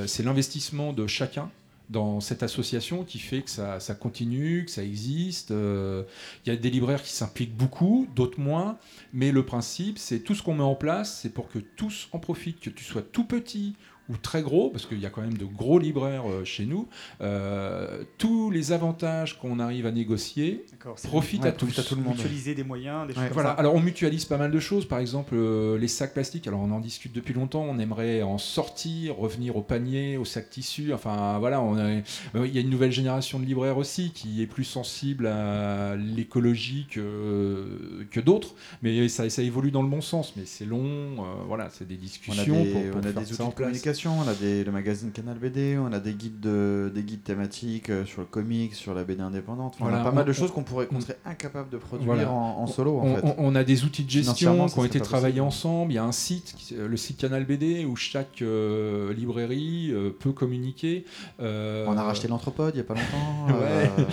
c'est 0.06 0.22
l'investissement 0.22 0.94
de 0.94 1.06
chacun 1.06 1.50
dans 1.89 2.20
cette 2.20 2.43
association 2.43 3.05
qui 3.05 3.18
fait 3.18 3.43
que 3.43 3.51
ça, 3.51 3.78
continue, 3.99 4.64
que 4.64 4.70
ça 4.70 4.84
existe. 4.84 5.51
Euh, 5.51 6.05
il 6.45 6.53
y 6.53 6.53
a 6.53 6.57
des 6.57 6.70
libraires 6.70 7.03
qui 7.03 7.12
s'impliquent 7.12 7.57
beaucoup, 7.57 8.07
d'autres 8.14 8.41
moins, 8.41 8.78
mais 9.12 9.32
le 9.32 9.45
principe, 9.45 9.99
c'est 9.99 10.20
tout 10.20 10.34
ce 10.34 10.43
qu'on 10.43 10.55
met 10.55 10.62
en 10.62 10.74
place, 10.74 11.20
c'est 11.22 11.32
pour 11.32 11.49
que 11.49 11.59
tous 11.59 12.09
en 12.12 12.18
profitent, 12.18 12.61
que 12.61 12.70
tu 12.70 12.84
sois 12.84 13.03
tout 13.03 13.24
petit 13.24 13.74
ou 14.09 14.16
très 14.16 14.42
gros, 14.42 14.70
parce 14.70 14.86
qu'il 14.86 15.00
y 15.00 15.06
a 15.06 15.11
quand 15.11 15.20
même 15.20 15.36
de 15.36 15.44
gros 15.44 15.78
libraires 15.78 16.28
euh, 16.28 16.44
chez 16.44 16.64
nous, 16.64 16.88
euh, 17.20 18.02
tous 18.16 18.50
les 18.50 18.72
avantages 18.72 19.38
qu'on 19.38 19.59
arrive 19.59 19.84
à 19.84 19.90
négocier 19.90 20.64
profitent 21.04 21.44
à, 21.44 21.52
tous. 21.52 21.78
à 21.78 21.82
tout 21.82 21.94
le 21.94 22.02
monde. 22.02 22.16
Mutualiser 22.16 22.54
des 22.54 22.64
moyens, 22.64 23.06
des 23.06 23.14
choses 23.14 23.22
voilà. 23.32 23.50
Alors 23.50 23.74
on 23.74 23.80
mutualise 23.80 24.24
pas 24.24 24.38
mal 24.38 24.50
de 24.50 24.61
choses, 24.61 24.86
par 24.86 24.98
exemple 24.98 25.34
euh, 25.34 25.76
les 25.78 25.88
sacs 25.88 26.14
plastiques. 26.14 26.46
Alors 26.46 26.61
on 26.61 26.70
en 26.70 26.80
discute 26.80 27.12
depuis 27.12 27.34
longtemps, 27.34 27.66
on 27.68 27.78
aimerait 27.78 28.22
en 28.22 28.38
sortir, 28.38 29.16
revenir 29.16 29.56
au 29.56 29.62
panier, 29.62 30.16
aux 30.16 30.24
sacs 30.24 30.48
tissus. 30.48 30.92
Enfin 30.94 31.38
voilà, 31.38 31.61
on 31.61 31.76
il 31.78 32.54
y 32.54 32.59
a 32.59 32.61
une 32.61 32.70
nouvelle 32.70 32.92
génération 32.92 33.38
de 33.38 33.44
libraires 33.44 33.76
aussi 33.76 34.11
qui 34.12 34.42
est 34.42 34.46
plus 34.46 34.64
sensible 34.64 35.26
à 35.26 35.96
l'écologie 35.96 36.86
que, 36.90 38.06
que 38.11 38.20
d'autres, 38.20 38.54
mais 38.82 39.09
ça, 39.09 39.28
ça 39.28 39.42
évolue 39.42 39.70
dans 39.70 39.82
le 39.82 39.88
bon 39.88 40.00
sens. 40.00 40.32
Mais 40.36 40.44
c'est 40.46 40.64
long, 40.64 41.24
voilà, 41.46 41.68
c'est 41.70 41.86
des 41.86 41.96
discussions 41.96 42.56
on 42.56 42.61
a 42.61 42.64
des, 42.64 42.70
pour, 42.70 42.82
on 42.96 43.06
a 43.06 43.12
des 43.12 43.32
outils 43.32 43.48
de 43.48 43.54
communication 43.54 43.97
publications. 43.99 44.18
On 44.24 44.28
a 44.28 44.34
des, 44.34 44.64
le 44.64 44.72
magazine 44.72 45.11
Canal 45.12 45.38
BD, 45.38 45.78
on 45.78 45.92
a 45.92 45.99
des 45.99 46.12
guides, 46.12 46.40
de, 46.40 46.90
des 46.94 47.03
guides 47.03 47.22
thématiques 47.24 47.90
euh, 47.90 48.05
sur 48.05 48.20
le 48.20 48.26
comics, 48.26 48.74
sur 48.74 48.94
la 48.94 49.05
BD 49.05 49.20
indépendante. 49.22 49.74
Enfin, 49.80 49.90
on 49.90 49.94
a 49.94 50.03
pas 50.05 50.12
mal 50.12 50.24
de 50.24 50.32
choses 50.32 50.51
qu'on 50.53 50.62
pourrait, 50.62 50.86
qu'on 50.86 50.96
on- 50.96 51.01
serait 51.01 51.18
incapable 51.24 51.70
de 51.70 51.76
produire 51.78 52.07
Voilà. 52.07 52.30
en, 52.30 52.59
en 52.62 52.66
solo, 52.66 52.99
en 52.99 53.05
on, 53.05 53.16
fait. 53.16 53.22
on- 53.24 53.34
on 53.38 53.55
a 53.55 53.64
des 53.64 53.84
outils 53.84 54.05
de 54.05 54.11
gestion 54.11 54.66
qui 54.66 54.78
ont 54.78 54.84
été 54.84 55.01
travaillés 55.01 55.40
ensemble. 55.40 55.92
Il 55.92 55.96
y 55.96 55.99
a 55.99 56.05
un 56.05 56.12
site, 56.12 56.55
euh, 56.72 56.88
le 56.88 56.96
site 56.96 57.18
Canal 57.18 57.44
BD, 57.44 57.84
où 57.84 57.96
chaque 57.96 58.42
euh, 58.42 59.12
librairie 59.12 59.90
euh, 59.92 60.11
peut 60.11 60.32
communiquer. 60.32 61.05
Euh, 61.40 61.84
On 61.88 61.96
a 61.96 62.03
racheté 62.03 62.28
l'Anthropode 62.28 62.74
il 62.74 62.78
y 62.78 62.80
a 62.80 62.84
pas 62.84 62.94
longtemps. 62.94 63.46
Ouais. 63.59 63.90
euh, 63.99 64.05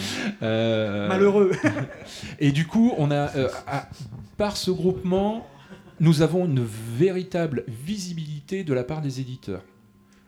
euh, 0.44 1.08
Malheureux. 1.08 1.52
Et 2.40 2.52
du 2.52 2.66
coup, 2.68 2.94
on 2.98 3.12
a, 3.12 3.36
euh, 3.36 3.50
à- 3.68 3.90
par 4.38 4.58
ce 4.58 4.72
groupement, 4.72 5.46
nous 6.00 6.22
avons 6.22 6.46
une 6.46 6.64
véritable 6.98 7.64
visibilité 7.68 8.64
de 8.64 8.74
la 8.74 8.84
part 8.84 9.02
des 9.02 9.20
éditeurs. 9.20 9.62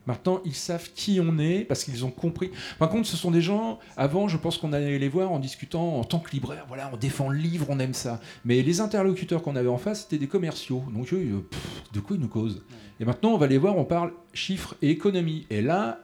Maintenant, 0.08 0.40
ils 0.46 0.56
savent 0.56 0.90
qui 0.96 1.20
on 1.22 1.38
est 1.38 1.66
parce 1.66 1.84
qu'ils 1.84 2.06
ont 2.06 2.12
compris. 2.12 2.50
Par 2.80 2.90
contre, 2.90 3.08
ce 3.08 3.18
sont 3.18 3.30
des 3.30 3.42
gens, 3.42 3.78
avant, 3.98 4.30
je 4.30 4.38
pense 4.38 4.58
qu'on 4.58 4.72
allait 4.72 4.98
les 4.98 5.10
voir 5.10 5.32
en 5.34 5.40
discutant 5.40 5.98
en 5.98 6.04
tant 6.06 6.20
que 6.20 6.32
libraire. 6.32 6.66
Voilà, 6.70 6.90
on 6.94 6.98
défend 6.98 7.28
le 7.28 7.38
livre, 7.38 7.66
on 7.70 7.78
aime 7.80 7.94
ça. 7.94 8.22
Mais 8.46 8.62
les 8.62 8.80
interlocuteurs 8.80 9.44
qu'on 9.44 9.58
avait 9.58 9.68
en 9.68 9.78
face, 9.78 10.04
c'était 10.04 10.18
des 10.18 10.28
commerciaux. 10.28 10.84
Donc, 10.94 11.12
eux, 11.14 11.18
euh, 11.18 11.40
pff, 11.42 11.92
de 11.94 12.00
quoi 12.00 12.16
ils 12.16 12.22
nous 12.22 12.30
causent? 12.30 12.64
Et 13.02 13.06
maintenant, 13.06 13.32
on 13.32 13.38
va 13.38 13.48
les 13.48 13.58
voir, 13.58 13.78
on 13.78 13.84
parle 13.84 14.14
chiffres 14.34 14.76
et 14.82 14.90
économie. 14.90 15.46
Et 15.50 15.62
là, 15.62 16.00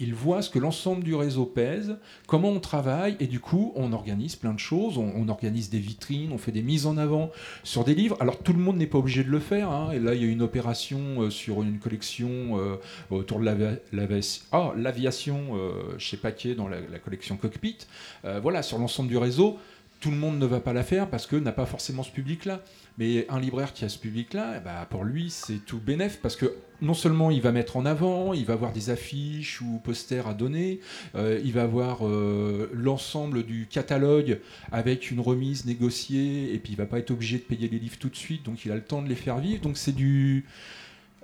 ils 0.00 0.14
voient 0.14 0.42
ce 0.42 0.50
que 0.50 0.58
l'ensemble 0.58 1.02
du 1.02 1.14
réseau 1.14 1.44
pèse, 1.44 1.96
comment 2.26 2.50
on 2.50 2.60
travaille, 2.60 3.16
et 3.20 3.26
du 3.26 3.40
coup, 3.40 3.72
on 3.74 3.92
organise 3.92 4.36
plein 4.36 4.54
de 4.54 4.58
choses. 4.58 4.96
On, 4.98 5.28
organise 5.28 5.70
des 5.70 5.78
vitrines, 5.78 6.30
on 6.32 6.38
fait 6.38 6.52
des 6.52 6.62
mises 6.62 6.86
en 6.86 6.96
avant 6.96 7.30
sur 7.64 7.84
des 7.84 7.94
livres. 7.94 8.16
Alors, 8.20 8.38
tout 8.38 8.52
le 8.52 8.60
monde 8.60 8.76
n'est 8.78 8.86
pas 8.86 8.98
obligé 8.98 9.24
de 9.24 9.30
le 9.30 9.40
faire. 9.40 9.70
hein. 9.70 9.90
Et 9.92 9.98
là, 9.98 10.14
il 10.14 10.22
y 10.22 10.24
a 10.24 10.28
une 10.30 10.42
opération 10.42 10.98
euh, 11.22 11.30
sur 11.30 11.62
une 11.62 11.78
collection 11.78 12.28
euh, 12.58 12.76
autour 13.10 13.40
de 13.40 13.44
l'avi- 13.44 13.78
l'avi- 13.92 14.42
ah, 14.52 14.72
l'aviation 14.76 15.56
euh, 15.56 15.98
chez 15.98 16.16
Paquet 16.16 16.54
dans 16.54 16.68
la, 16.68 16.78
la 16.80 16.98
collection 16.98 17.36
Cockpit. 17.36 17.78
Euh, 18.24 18.40
voilà, 18.40 18.62
sur 18.62 18.78
l'ensemble 18.78 19.08
du 19.08 19.16
réseau. 19.18 19.58
Tout 20.00 20.12
le 20.12 20.16
monde 20.16 20.38
ne 20.38 20.46
va 20.46 20.60
pas 20.60 20.72
la 20.72 20.84
faire 20.84 21.10
parce 21.10 21.26
que 21.26 21.34
n'a 21.34 21.50
pas 21.50 21.66
forcément 21.66 22.04
ce 22.04 22.12
public-là. 22.12 22.60
Mais 22.98 23.26
un 23.28 23.38
libraire 23.38 23.72
qui 23.72 23.84
a 23.84 23.88
ce 23.88 23.96
public-là, 23.98 24.54
eh 24.56 24.60
ben, 24.64 24.84
pour 24.90 25.04
lui, 25.04 25.30
c'est 25.30 25.64
tout 25.64 25.78
bénef 25.78 26.18
parce 26.20 26.34
que 26.34 26.52
non 26.82 26.94
seulement 26.94 27.30
il 27.30 27.40
va 27.40 27.52
mettre 27.52 27.76
en 27.76 27.86
avant, 27.86 28.32
il 28.34 28.44
va 28.44 28.54
avoir 28.54 28.72
des 28.72 28.90
affiches 28.90 29.60
ou 29.60 29.80
posters 29.84 30.26
à 30.26 30.34
donner, 30.34 30.80
euh, 31.14 31.40
il 31.44 31.52
va 31.52 31.62
avoir 31.62 32.06
euh, 32.06 32.68
l'ensemble 32.72 33.44
du 33.44 33.66
catalogue 33.70 34.40
avec 34.72 35.10
une 35.12 35.20
remise 35.20 35.64
négociée, 35.64 36.52
et 36.54 36.58
puis 36.58 36.72
il 36.72 36.76
va 36.76 36.86
pas 36.86 36.98
être 36.98 37.12
obligé 37.12 37.36
de 37.38 37.42
payer 37.42 37.68
les 37.68 37.78
livres 37.78 37.98
tout 38.00 38.08
de 38.08 38.16
suite, 38.16 38.44
donc 38.44 38.64
il 38.64 38.72
a 38.72 38.74
le 38.74 38.82
temps 38.82 39.00
de 39.02 39.08
les 39.08 39.14
faire 39.16 39.38
vivre. 39.38 39.60
Donc 39.62 39.76
c'est 39.76 39.94
du 39.94 40.44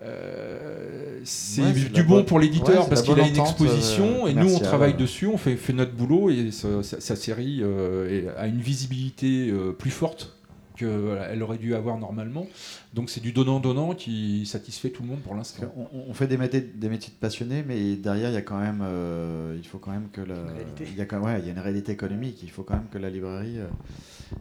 euh, 0.03 1.21
c'est 1.25 1.63
Ouais, 1.63 1.73
du 1.73 2.03
bon 2.03 2.17
bonne- 2.17 2.25
pour 2.27 2.39
l'éditeur 2.39 2.83
ouais, 2.85 2.89
parce 2.89 3.03
qu'il 3.03 3.19
a 3.19 3.27
une 3.27 3.41
entente, 3.41 3.61
exposition 3.61 4.27
euh, 4.27 4.29
et 4.29 4.35
nous 4.35 4.55
on 4.55 4.59
travaille 4.59 4.95
dessus, 4.95 5.27
on 5.27 5.39
fait, 5.39 5.57
fait 5.57 5.73
notre 5.73 5.93
boulot 5.93 6.31
et 6.31 6.51
sa, 6.51 6.83
sa- 6.83 7.01
sa 7.01 7.17
série 7.17 7.61
euh, 7.63 8.31
a 8.37 8.47
une 8.47 8.61
visibilité 8.61 9.53
plus 9.79 9.91
forte 9.91 10.37
qu'elle 10.77 11.43
aurait 11.43 11.59
dû 11.59 11.75
avoir 11.75 11.99
normalement. 11.99 12.47
Donc 12.95 13.11
c'est 13.11 13.21
du 13.21 13.33
donnant-donnant 13.33 13.95
qui 13.95 14.45
satisfait 14.47 14.91
tout 14.91 15.03
le 15.03 15.09
monde 15.09 15.21
pour 15.21 15.35
l'instant. 15.35 15.65
on, 15.77 15.87
on 16.09 16.15
fait 16.15 16.27
des 16.27 16.37
métiers, 16.37 16.61
des 16.61 16.89
métiers 16.89 17.13
de 17.15 17.19
passionnés, 17.19 17.65
mais 17.67 17.97
derrière, 17.97 18.31
il 18.31 18.35
y 18.35 18.37
a 18.37 18.43
quand 18.43 18.59
même, 18.59 18.81
euh, 18.83 19.57
il 19.57 19.67
faut 19.67 19.79
quand 19.79 19.91
même 19.93 20.09
que 20.13 20.21
la, 20.21 20.35
il 20.81 20.95
y 20.97 21.01
a 21.01 21.05
quand, 21.07 21.21
ouais, 21.21 21.39
il 21.41 21.47
y 21.47 21.49
a 21.49 21.53
une 21.53 21.59
réalité 21.61 21.93
économique. 21.93 22.43
Il 22.43 22.51
faut 22.51 22.63
quand 22.63 22.75
même 22.75 22.89
que 22.91 22.99
la 22.99 23.11
librairie, 23.11 23.59
euh, 23.59 23.67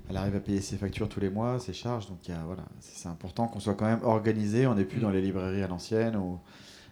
elle 0.10 0.18
arrive 0.18 0.36
à 0.36 0.40
payer 0.40 0.62
ses 0.62 0.78
factures 0.78 1.08
tous 1.10 1.20
les 1.20 1.30
mois, 1.30 1.60
ses 1.60 1.74
charges. 1.74 2.08
Donc 2.08 2.18
il 2.28 2.32
y 2.32 2.34
a, 2.34 2.42
voilà, 2.46 2.64
c'est 2.80 3.10
important 3.10 3.48
qu'on 3.48 3.60
soit 3.60 3.76
quand 3.76 3.86
même 3.86 4.04
organisé. 4.04 4.66
On 4.68 4.76
n'est 4.76 4.86
plus 4.86 4.98
Mm. 5.00 5.02
dans 5.04 5.10
les 5.12 5.22
librairies 5.22 5.62
à 5.64 5.68
l'ancienne 5.68 6.16
ou 6.16 6.40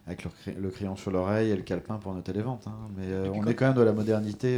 avec 0.08 0.24
le, 0.24 0.32
le 0.60 0.70
crayon 0.70 0.96
sur 0.96 1.12
l'oreille 1.12 1.52
et 1.52 1.56
le 1.56 1.62
calepin 1.62 1.98
pour 1.98 2.14
noter 2.14 2.34
les 2.34 2.42
ventes. 2.42 2.66
hein. 2.68 2.76
Mais 2.98 3.06
euh, 3.08 3.30
on 3.34 3.40
quand- 3.42 3.48
est 3.50 3.54
quand 3.56 3.66
même 3.68 3.76
de 3.76 3.82
la 3.82 3.94
modernité. 3.94 4.58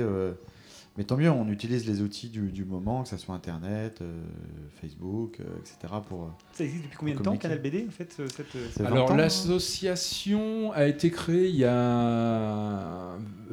Mais 0.97 1.03
tant 1.05 1.17
mieux, 1.17 1.31
on 1.31 1.47
utilise 1.49 1.87
les 1.87 2.01
outils 2.01 2.29
du, 2.29 2.51
du 2.51 2.65
moment, 2.65 3.03
que 3.03 3.09
ce 3.09 3.17
soit 3.17 3.33
Internet, 3.33 3.99
euh, 4.01 4.21
Facebook, 4.79 5.39
euh, 5.39 5.43
etc. 5.59 5.93
Pour, 6.07 6.23
euh, 6.23 6.27
Ça 6.53 6.63
existe 6.63 6.83
depuis 6.83 6.97
combien 6.97 7.15
de 7.15 7.19
temps. 7.21 7.35
Canal 7.37 7.59
BD, 7.61 7.85
en 7.87 7.91
fait 7.91 8.11
cette, 8.11 8.45
c'est 8.71 8.83
20 8.83 8.85
Alors 8.91 9.15
l'association 9.15 10.71
a 10.73 10.85
été 10.85 11.09
créée 11.09 11.49
il 11.49 11.55
y 11.55 11.65
a 11.65 11.71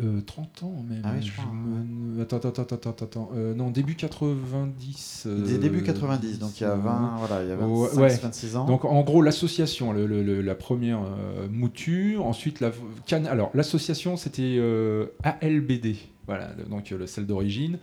euh, 0.03 0.21
30 0.27 0.63
ans 0.65 0.85
même. 0.89 1.03
Ah 1.05 1.13
oui, 1.19 1.27
je 1.27 1.33
crois, 1.33 1.51
me- 1.53 2.21
Attends, 2.23 2.37
attends, 2.37 2.63
attends, 2.63 2.75
attends, 2.91 3.05
attends. 3.05 3.31
Euh, 3.35 3.55
non, 3.55 3.71
début 3.71 3.95
90. 3.95 5.27
Des 5.27 5.55
euh, 5.55 5.59
débuts 5.59 5.83
90, 5.83 6.39
donc 6.39 6.61
il 6.61 6.65
y 6.65 6.67
a 6.67 6.75
20, 6.75 7.17
voilà, 7.19 7.43
il 7.43 7.49
y 7.49 7.53
a 7.53 7.57
25, 7.57 7.69
Ouais, 7.97 8.03
ouais. 8.03 8.17
26 8.17 8.57
ans. 8.57 8.67
Donc 8.67 8.85
en 8.85 9.01
gros 9.03 9.23
l'association, 9.23 9.93
le- 9.93 10.07
le- 10.07 10.23
le- 10.23 10.43
la 10.43 10.55
première 10.55 11.01
euh, 11.03 11.49
mouture, 11.51 12.27
ensuite 12.27 12.61
la 12.61 12.71
can- 13.09 13.25
alors 13.25 13.51
l'association 13.55 14.17
c'était 14.17 14.57
euh, 14.59 15.07
ALBD, 15.23 15.97
voilà 16.31 16.47
donc 16.69 16.93
euh, 16.93 17.07
celle 17.07 17.27
d'origine. 17.27 17.79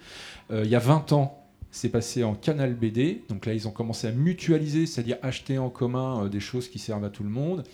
Euh, 0.51 0.61
il 0.63 0.69
y 0.69 0.75
a 0.75 0.79
20 0.79 1.11
ans, 1.11 1.45
c'est 1.69 1.89
passé 1.89 2.23
en 2.23 2.33
Canal 2.33 2.75
BD, 2.75 3.23
donc 3.27 3.45
là 3.45 3.53
ils 3.53 3.67
ont 3.67 3.71
commencé 3.71 4.07
à 4.07 4.13
mutualiser, 4.13 4.85
c'est-à-dire 4.85 5.17
acheter 5.21 5.57
en 5.57 5.69
commun 5.69 6.23
euh, 6.23 6.29
des 6.29 6.39
choses 6.39 6.69
qui 6.69 6.79
servent 6.79 7.03
à 7.03 7.09
tout 7.09 7.23
le 7.23 7.29
monde. 7.29 7.65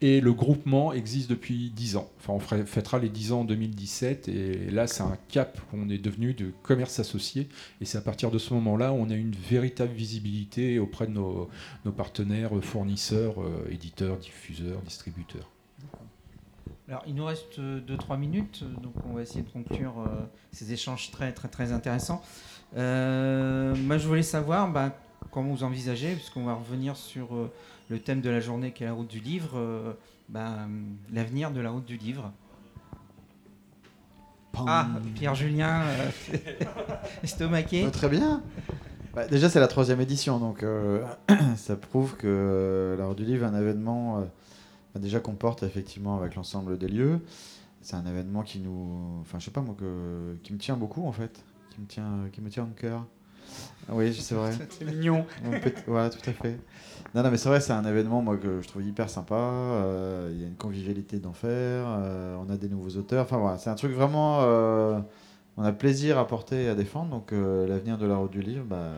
Et 0.00 0.20
le 0.20 0.32
groupement 0.32 0.92
existe 0.92 1.28
depuis 1.28 1.72
10 1.74 1.96
ans. 1.96 2.08
Enfin 2.20 2.32
on 2.32 2.64
fêtera 2.64 3.00
les 3.00 3.08
10 3.08 3.32
ans 3.32 3.40
en 3.40 3.44
2017 3.44 4.28
et 4.28 4.70
là 4.70 4.86
c'est 4.86 5.02
un 5.02 5.18
cap 5.30 5.60
qu'on 5.72 5.90
est 5.90 5.98
devenu 5.98 6.32
de 6.32 6.52
commerce 6.62 7.00
associé 7.00 7.48
et 7.80 7.84
c'est 7.84 7.98
à 7.98 8.02
partir 8.02 8.30
de 8.30 8.38
ce 8.38 8.54
moment-là 8.54 8.92
où 8.92 8.98
on 8.98 9.10
a 9.10 9.16
une 9.16 9.34
véritable 9.34 9.92
visibilité 9.92 10.78
auprès 10.78 11.08
de 11.08 11.12
nos 11.12 11.48
partenaires, 11.96 12.52
fournisseurs, 12.62 13.34
éditeurs, 13.68 14.16
diffuseurs, 14.18 14.80
distributeurs. 14.82 15.50
Alors, 16.90 17.04
il 17.06 17.14
nous 17.14 17.24
reste 17.24 17.60
2-3 17.60 18.18
minutes, 18.18 18.64
euh, 18.64 18.80
donc 18.80 18.94
on 19.08 19.14
va 19.14 19.22
essayer 19.22 19.42
de 19.42 19.48
conclure 19.48 19.94
euh, 20.00 20.08
ces 20.50 20.72
échanges 20.72 21.12
très 21.12 21.32
très 21.32 21.46
très 21.46 21.70
intéressants. 21.70 22.20
Euh, 22.76 23.76
moi, 23.76 23.96
je 23.96 24.08
voulais 24.08 24.24
savoir 24.24 24.68
bah, 24.72 24.98
comment 25.30 25.54
vous 25.54 25.62
envisagez, 25.62 26.14
puisqu'on 26.14 26.44
va 26.44 26.54
revenir 26.54 26.96
sur 26.96 27.36
euh, 27.36 27.52
le 27.90 28.00
thème 28.00 28.20
de 28.20 28.28
la 28.28 28.40
journée 28.40 28.72
qui 28.72 28.82
est 28.82 28.86
la 28.86 28.92
route 28.92 29.06
du 29.06 29.20
livre, 29.20 29.52
euh, 29.54 29.92
bah, 30.28 30.66
l'avenir 31.12 31.52
de 31.52 31.60
la 31.60 31.70
route 31.70 31.84
du 31.84 31.96
livre. 31.96 32.32
Pam. 34.50 34.64
Ah, 34.68 34.88
Pierre 35.14 35.36
Julien, 35.36 35.82
euh, 35.82 36.36
estomaqué. 37.22 37.84
Euh, 37.84 37.90
très 37.90 38.08
bien. 38.08 38.42
Bah, 39.14 39.28
déjà, 39.28 39.48
c'est 39.48 39.60
la 39.60 39.68
troisième 39.68 40.00
édition, 40.00 40.38
donc 40.38 40.64
euh, 40.64 41.04
ça 41.56 41.76
prouve 41.76 42.16
que 42.16 42.26
euh, 42.26 42.96
la 42.96 43.06
Route 43.06 43.16
du 43.16 43.24
Livre 43.24 43.44
est 43.44 43.48
un 43.48 43.56
événement 43.60 44.18
euh, 44.18 44.20
bah, 44.22 44.26
déjà 44.98 45.20
qu'on 45.20 45.34
porte 45.34 45.62
effectivement 45.62 46.16
avec 46.18 46.34
l'ensemble 46.34 46.78
des 46.78 46.88
lieux. 46.88 47.20
C'est 47.82 47.96
un 47.96 48.04
événement 48.06 48.42
qui 48.42 48.58
nous, 48.58 49.18
enfin, 49.22 49.38
je 49.38 49.46
sais 49.46 49.50
pas 49.50 49.62
moi, 49.62 49.74
que, 49.78 50.36
qui 50.42 50.52
me 50.52 50.58
tient 50.58 50.76
beaucoup 50.76 51.06
en 51.06 51.12
fait, 51.12 51.42
qui 51.70 51.80
me 51.80 51.86
tient, 51.86 52.10
qui 52.32 52.40
me 52.42 52.50
tient 52.50 52.64
au 52.64 52.74
cœur. 52.80 53.06
Ah 53.88 53.92
oui, 53.94 54.14
c'est 54.14 54.34
vrai. 54.34 54.52
C'est 54.70 54.84
mignon. 54.84 55.24
Peut- 55.62 55.72
voilà, 55.86 56.10
tout 56.10 56.28
à 56.28 56.32
fait. 56.32 56.58
Non, 57.14 57.22
non, 57.22 57.30
mais 57.30 57.38
c'est 57.38 57.48
vrai, 57.48 57.60
c'est 57.60 57.72
un 57.72 57.84
événement 57.84 58.20
moi, 58.22 58.36
que 58.36 58.60
je 58.60 58.68
trouve 58.68 58.82
hyper 58.84 59.08
sympa. 59.08 59.34
euh, 59.34 60.30
Il 60.34 60.40
y 60.40 60.44
a 60.44 60.46
une 60.46 60.54
convivialité 60.56 61.18
d'enfer. 61.18 61.48
euh, 61.88 62.36
on 62.46 62.50
a 62.52 62.56
des 62.56 62.68
nouveaux 62.68 62.96
auteurs. 62.98 63.24
Enfin 63.24 63.38
voilà, 63.38 63.58
c'est 63.58 63.70
un 63.70 63.74
truc 63.74 63.92
vraiment. 63.92 64.40
euh, 64.42 65.00
on 65.56 65.64
a 65.64 65.72
plaisir 65.72 66.18
à 66.18 66.26
porter 66.26 66.64
et 66.64 66.68
à 66.68 66.74
défendre. 66.74 67.10
Donc 67.10 67.32
l'avenir 67.32 67.98
de 67.98 68.06
la 68.06 68.16
route 68.16 68.30
du 68.30 68.42
livre, 68.42 68.64
bah, 68.68 68.92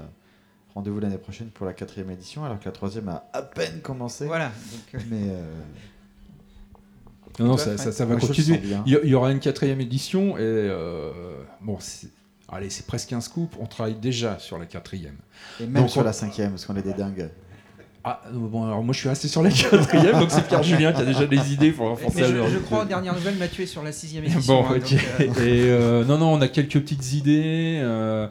rendez-vous 0.75 1.01
l'année 1.01 1.19
prochaine 1.19 1.49
pour 1.49 1.67
la 1.67 1.73
quatrième 1.73 2.11
édition, 2.11 2.45
alors 2.45 2.59
que 2.59 2.65
la 2.67 2.73
troisième 2.73 3.09
a 3.09 3.25
à 3.33 3.43
peine 3.43 3.81
commencé. 3.81 4.27
Voilà. 4.27 4.47
donc, 4.49 4.95
euh, 4.95 5.05
Mais 5.11 5.23
euh, 5.31 5.53
Non, 7.39 7.47
non, 7.47 7.57
ça, 7.57 7.77
ça- 7.79 7.93
ça 7.93 8.05
va 8.05 8.17
continuer. 8.17 8.61
Il 8.87 8.93
y, 9.05 9.15
aura 9.15 9.33
une 9.33 9.41
quatrième 9.41 9.81
édition 9.81 10.37
et 10.37 10.41
euh, 10.43 11.11
bon, 11.61 11.79
allez, 12.49 12.71
c'est 12.71 12.87
presque 12.87 13.13
un 13.13 13.21
scoop. 13.21 13.55
On 13.61 13.67
travaille 13.67 13.95
déjà 13.95 14.39
sur 14.39 14.59
la 14.59 14.67
quatrième. 14.67 15.17
Et 15.61 15.67
même 15.67 15.83
Donc, 15.83 15.91
sur 15.91 16.03
on- 16.03 16.05
la 16.05 16.13
cinquième, 16.13 16.51
parce 16.51 16.67
qu'on 16.67 16.77
est 16.77 16.83
des 16.83 16.95
dingues. 16.95 17.31
Ah 18.05 18.21
euh, 18.27 18.31
bon, 18.35 18.65
alors 18.65 18.83
moi 18.83 18.93
je 18.93 18.99
suis 18.99 19.09
resté 19.09 19.29
sur 19.29 19.45
la 19.45 19.51
quatrième, 19.51 20.19
donc 20.19 20.33
c'est 20.33 20.45
Pierre 20.49 20.65
Julien 20.65 20.93
qui 20.93 21.03
a 21.03 21.05
déjà 21.05 21.25
des 21.25 21.53
idées 21.53 21.71
pour 21.71 21.87
renforcer 21.87 22.25
je, 22.25 22.49
je 22.53 22.59
crois, 22.59 22.83
aux 22.83 22.85
dernières 22.85 23.15
nouvelles, 23.15 23.37
Mathieu 23.37 23.63
est 23.63 23.67
sur 23.69 23.85
la 23.85 23.93
sixième 23.93 24.25
édition. 24.25 24.61
Bon, 24.63 24.67
hein, 24.69 24.79
ok. 24.79 24.93
euh, 25.21 25.25
Et 25.45 25.71
euh, 25.71 26.05
non, 26.05 26.19
non, 26.19 26.33
on 26.33 26.41
a 26.41 26.49
quelques 26.49 26.81
petites 26.81 27.13
idées. 27.13 27.79
euh, 27.81 28.27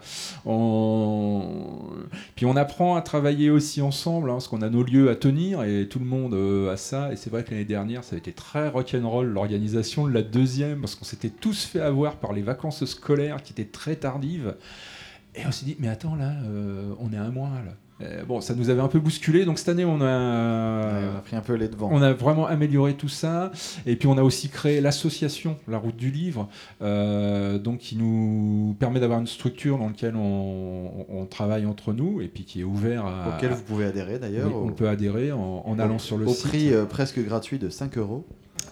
on... 0.46 1.46
Puis 2.36 2.46
on 2.46 2.58
apprend 2.58 2.98
à 2.98 3.02
travailler 3.02 3.50
aussi 3.50 3.82
ensemble, 3.82 4.30
hein, 4.30 4.34
parce 4.34 4.50
qu'on 4.50 4.62
a 4.62 4.70
nos 4.70 4.84
lieux 4.84 5.10
à 5.10 5.16
tenir 5.16 5.64
et 5.64 5.88
tout 5.88 6.00
le 6.00 6.06
monde 6.06 6.34
a 6.70 6.76
ça. 6.76 7.14
Et 7.14 7.16
c'est 7.16 7.30
vrai 7.30 7.46
que 7.46 7.52
l'année 7.52 7.64
dernière, 7.64 8.04
ça 8.04 8.16
a 8.16 8.20
été 8.20 8.34
très 8.34 8.68
rock'n'roll 8.68 9.28
l'organisation 9.28 10.06
de 10.06 10.12
la 10.12 10.22
deuxième, 10.22 10.82
parce 10.82 10.96
qu'on 10.96 11.06
s'était 11.06 11.30
tous 11.30 11.64
fait 11.64 11.80
avoir 11.80 12.18
par 12.18 12.34
les 12.34 12.42
vacances 12.42 12.84
scolaires 12.84 13.42
qui 13.42 13.54
étaient 13.54 13.64
très 13.72 13.96
tardives. 13.96 14.54
Et 15.36 15.46
on 15.48 15.52
s'est 15.54 15.66
dit, 15.66 15.78
mais 15.80 15.88
attends, 15.88 16.16
là, 16.16 16.34
on 17.00 17.14
est 17.14 17.18
à 17.18 17.24
un 17.24 17.32
mois. 17.32 17.48
Là. 17.66 17.72
Euh, 18.02 18.24
bon, 18.26 18.42
ça 18.42 18.56
nous 18.56 18.70
avait 18.70 18.82
un 18.82 18.88
peu 18.88 19.00
bousculé. 19.00 19.46
Donc 19.46 19.60
cette 19.60 19.70
année, 19.70 19.86
on 19.86 20.02
a. 20.02 20.82
Ouais, 20.82 21.08
on 21.14 21.18
a 21.18 21.22
pris 21.22 21.36
un 21.36 21.42
peu 21.42 21.54
les 21.54 21.68
devants. 21.68 21.90
On 21.92 22.02
a 22.02 22.14
vraiment 22.14 22.46
amélioré 22.48 22.94
tout 22.96 23.10
ça. 23.10 23.52
Et 23.86 23.96
puis 23.96 24.08
on 24.08 24.18
a 24.18 24.24
aussi 24.24 24.50
créé 24.50 24.82
l'association 24.82 25.58
La 25.68 25.78
Route 25.78 25.96
du 25.96 26.10
Livre, 26.12 26.48
euh, 26.82 27.58
donc 27.60 27.80
qui 27.80 27.96
nous 27.98 28.76
permet 28.80 29.00
d'avoir 29.00 29.20
une 29.20 29.28
structure 29.28 29.78
dans 29.78 29.88
laquelle 29.88 30.16
on, 30.16 31.06
on 31.10 31.26
travaille 31.26 31.66
entre 31.66 31.94
nous 31.94 32.22
et 32.22 32.28
puis 32.28 32.44
qui 32.44 32.62
est 32.62 32.66
ouvert 32.66 33.06
à. 33.06 33.36
Auquel 33.38 33.52
vous 33.52 33.64
pouvez 33.64 33.86
adhérer 33.86 34.20
d'ailleurs. 34.20 34.48
Oui, 34.48 34.54
on 34.56 34.68
au- 34.70 34.72
peut 34.72 34.90
adhérer 34.90 35.32
en, 35.32 35.64
en 35.66 35.80
allant 35.80 36.00
sur 36.00 36.18
le 36.18 36.26
au 36.28 36.34
site. 36.34 36.48
prix 36.48 36.74
euh, 36.74 36.86
presque 36.86 37.20
gratuit 37.24 37.60
de 37.60 37.70
5 37.70 37.98
euros. 37.98 38.26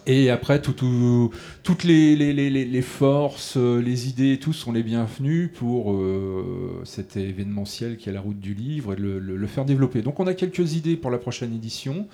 Et 0.05 0.29
après, 0.31 0.61
tout, 0.61 0.71
tout- 0.73 1.29
toutes 1.61 1.83
les, 1.83 2.15
les- 2.15 2.33
les- 2.33 2.49
les- 2.49 2.65
les 2.65 2.81
forces, 2.81 3.57
euh, 3.57 3.79
les 3.79 4.09
idées 4.09 4.33
et 4.33 4.39
tout 4.39 4.53
sont 4.53 4.71
les 4.71 4.81
bienvenus 4.81 5.51
pour 5.53 5.91
euh, 5.93 6.81
cet 6.83 7.15
événementiel 7.15 7.97
qui 7.97 8.09
est 8.09 8.11
la 8.13 8.21
route 8.21 8.39
du 8.39 8.53
livre 8.55 8.93
et 8.93 8.95
le, 8.95 9.19
le- 9.19 9.35
le 9.37 9.47
faire 9.47 9.65
développer. 9.65 10.01
Donc 10.01 10.19
on 10.19 10.25
a 10.27 10.33
quelques 10.33 10.73
idées 10.73 10.95
pour 10.97 11.11
la 11.11 11.19
prochaine 11.19 11.53
édition. 11.53 12.07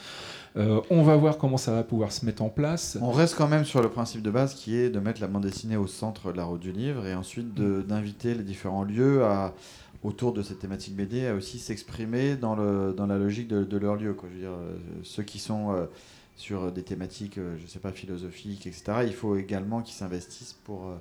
Euh, 0.57 0.81
on 0.89 1.03
va 1.03 1.15
voir 1.15 1.37
comment 1.37 1.57
ça 1.57 1.73
va 1.73 1.83
pouvoir 1.83 2.11
se 2.11 2.25
mettre 2.25 2.41
en 2.41 2.49
place. 2.49 2.97
On 3.01 3.11
reste 3.11 3.35
quand 3.35 3.47
même 3.47 3.65
sur 3.65 3.81
le 3.81 3.89
principe 3.89 4.21
de 4.21 4.31
base 4.31 4.55
qui 4.55 4.75
est 4.75 4.89
de 4.89 4.99
mettre 4.99 5.21
la 5.21 5.27
bande 5.27 5.43
dessinée 5.43 5.77
au 5.77 5.87
centre 5.87 6.31
de 6.31 6.37
la 6.37 6.43
route 6.45 6.61
du 6.61 6.71
livre 6.71 7.05
et 7.07 7.13
ensuite 7.13 7.53
de- 7.53 7.81
d'inviter 7.81 8.33
les 8.33 8.43
différents 8.43 8.83
lieux 8.83 9.23
à, 9.23 9.53
autour 10.03 10.33
de 10.33 10.41
cette 10.41 10.59
thématique 10.59 10.95
BD 10.95 11.27
à 11.27 11.35
aussi 11.35 11.59
s'exprimer 11.59 12.35
dans, 12.35 12.55
la 12.55 13.17
logique 13.17 13.47
de, 13.47 13.63
de 13.63 13.77
leur 13.77 13.95
lieu. 13.95 14.13
Quoi. 14.13 14.27
Je 14.31 14.35
veux 14.35 14.41
dire, 14.41 14.57
ceux 15.03 15.23
qui 15.23 15.39
sont 15.39 15.71
euh, 15.73 15.85
sur 16.35 16.71
des 16.71 16.83
thématiques, 16.83 17.37
euh, 17.37 17.55
je 17.61 17.67
sais 17.67 17.79
pas, 17.79 17.91
philosophiques, 17.91 18.67
etc., 18.67 18.83
il 19.05 19.13
faut 19.13 19.35
également 19.37 19.81
qu'ils 19.81 19.95
s'investissent 19.95 20.57
pour, 20.65 20.87
euh, 20.87 20.95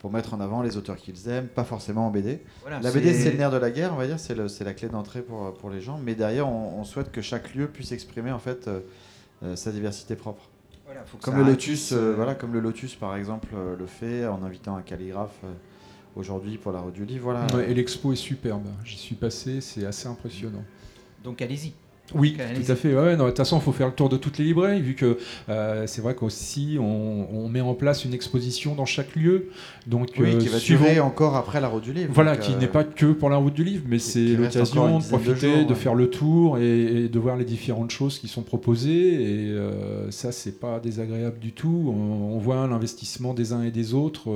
pour 0.00 0.10
mettre 0.10 0.34
en 0.34 0.40
avant 0.40 0.62
les 0.62 0.76
auteurs 0.76 0.96
qu'ils 0.96 1.28
aiment, 1.28 1.46
pas 1.46 1.62
forcément 1.64 2.06
en 2.06 2.10
BD. 2.10 2.40
Voilà, 2.62 2.80
La 2.80 2.90
BD, 2.90 3.14
c'est 3.14 3.30
le 3.30 3.38
nerf 3.38 3.50
de 3.52 3.56
la 3.58 3.70
guerre, 3.70 3.92
on 3.92 3.96
va 3.96 4.06
dire, 4.06 4.18
c'est 4.18 4.34
le- 4.34 4.48
c'est 4.48 4.64
la 4.64 4.74
clé 4.74 4.88
d'entrée 4.88 5.22
pour, 5.22 5.54
pour 5.54 5.70
les 5.70 5.80
gens, 5.80 5.98
mais 6.02 6.14
derrière, 6.14 6.48
on, 6.48 6.78
on 6.80 6.84
souhaite 6.84 7.12
que 7.12 7.20
chaque 7.22 7.54
lieu 7.54 7.68
puisse 7.68 7.92
exprimer 7.92 8.32
en 8.32 8.38
fait 8.40 8.66
euh, 8.66 8.80
euh, 9.42 9.56
sa 9.56 9.70
diversité 9.70 10.16
propre. 10.16 10.48
Voilà, 10.86 11.04
faut 11.04 11.18
que 11.18 11.22
Comme 11.22 11.36
le 11.36 11.44
Lotus, 11.44 11.92
euh, 11.92 11.96
euh, 11.96 12.14
voilà, 12.16 12.34
comme 12.34 12.52
le 12.52 12.58
Lotus 12.60 12.96
par 12.96 13.14
exemple 13.14 13.48
euh, 13.54 13.76
le 13.76 13.86
fait 13.86 14.26
en 14.26 14.42
invitant 14.42 14.74
un 14.74 14.82
calligraphe 14.82 15.38
euh, 15.44 15.52
aujourd'hui 16.16 16.58
pour 16.58 16.72
la 16.72 16.80
route 16.80 16.94
du 16.94 17.04
livre. 17.04 17.24
Voilà. 17.32 17.46
Ouais, 17.54 17.70
et 17.70 17.74
l'expo 17.74 18.12
est 18.12 18.16
superbe. 18.16 18.66
J'y 18.84 18.96
suis 18.96 19.14
passé, 19.14 19.60
c'est 19.60 19.86
assez 19.86 20.08
impressionnant. 20.08 20.64
Donc 21.22 21.40
allez-y. 21.42 21.72
Oui, 22.14 22.36
tout 22.64 22.72
à 22.72 22.74
fait. 22.76 22.94
Ouais, 22.94 23.16
non, 23.16 23.24
de 23.24 23.28
toute 23.30 23.38
façon, 23.38 23.58
il 23.58 23.62
faut 23.62 23.72
faire 23.72 23.86
le 23.88 23.92
tour 23.92 24.08
de 24.08 24.16
toutes 24.16 24.38
les 24.38 24.44
librairies, 24.44 24.80
vu 24.82 24.94
que 24.94 25.18
euh, 25.48 25.86
c'est 25.86 26.00
vrai 26.00 26.14
qu'aussi, 26.14 26.76
on, 26.80 27.26
on 27.32 27.48
met 27.48 27.60
en 27.60 27.74
place 27.74 28.04
une 28.04 28.14
exposition 28.14 28.74
dans 28.74 28.84
chaque 28.86 29.14
lieu. 29.16 29.48
Donc, 29.86 30.08
Oui, 30.18 30.34
euh, 30.34 30.38
qui 30.38 30.48
va 30.48 30.58
suivant- 30.58 30.84
durer 30.86 31.00
encore 31.00 31.36
après 31.36 31.60
la 31.60 31.68
route 31.68 31.84
du 31.84 31.92
livre. 31.92 32.10
Voilà, 32.12 32.36
qui 32.36 32.52
euh, 32.52 32.58
n'est 32.58 32.66
pas 32.68 32.84
que 32.84 33.12
pour 33.12 33.30
la 33.30 33.36
route 33.36 33.54
du 33.54 33.64
livre, 33.64 33.84
mais 33.88 33.98
c'est 33.98 34.34
l'occasion 34.36 34.98
de 34.98 35.04
profiter, 35.04 35.46
de, 35.48 35.58
jours, 35.60 35.68
ouais. 35.70 35.74
faire 35.76 35.94
le 35.94 36.10
tour 36.10 36.58
et, 36.58 37.04
et 37.04 37.08
de 37.08 37.18
voir 37.18 37.36
les 37.36 37.44
différentes 37.44 37.90
choses 37.90 38.18
qui 38.18 38.28
sont 38.28 38.42
proposées. 38.42 39.14
Et 39.14 39.50
euh, 39.50 40.10
ça, 40.10 40.32
c'est 40.32 40.58
pas 40.58 40.80
désagréable 40.80 41.38
du 41.38 41.52
tout. 41.52 41.92
On, 41.94 42.34
on 42.34 42.38
voit 42.38 42.66
l'investissement 42.66 43.34
des 43.34 43.52
uns 43.52 43.62
et 43.62 43.70
des 43.70 43.94
autres. 43.94 44.30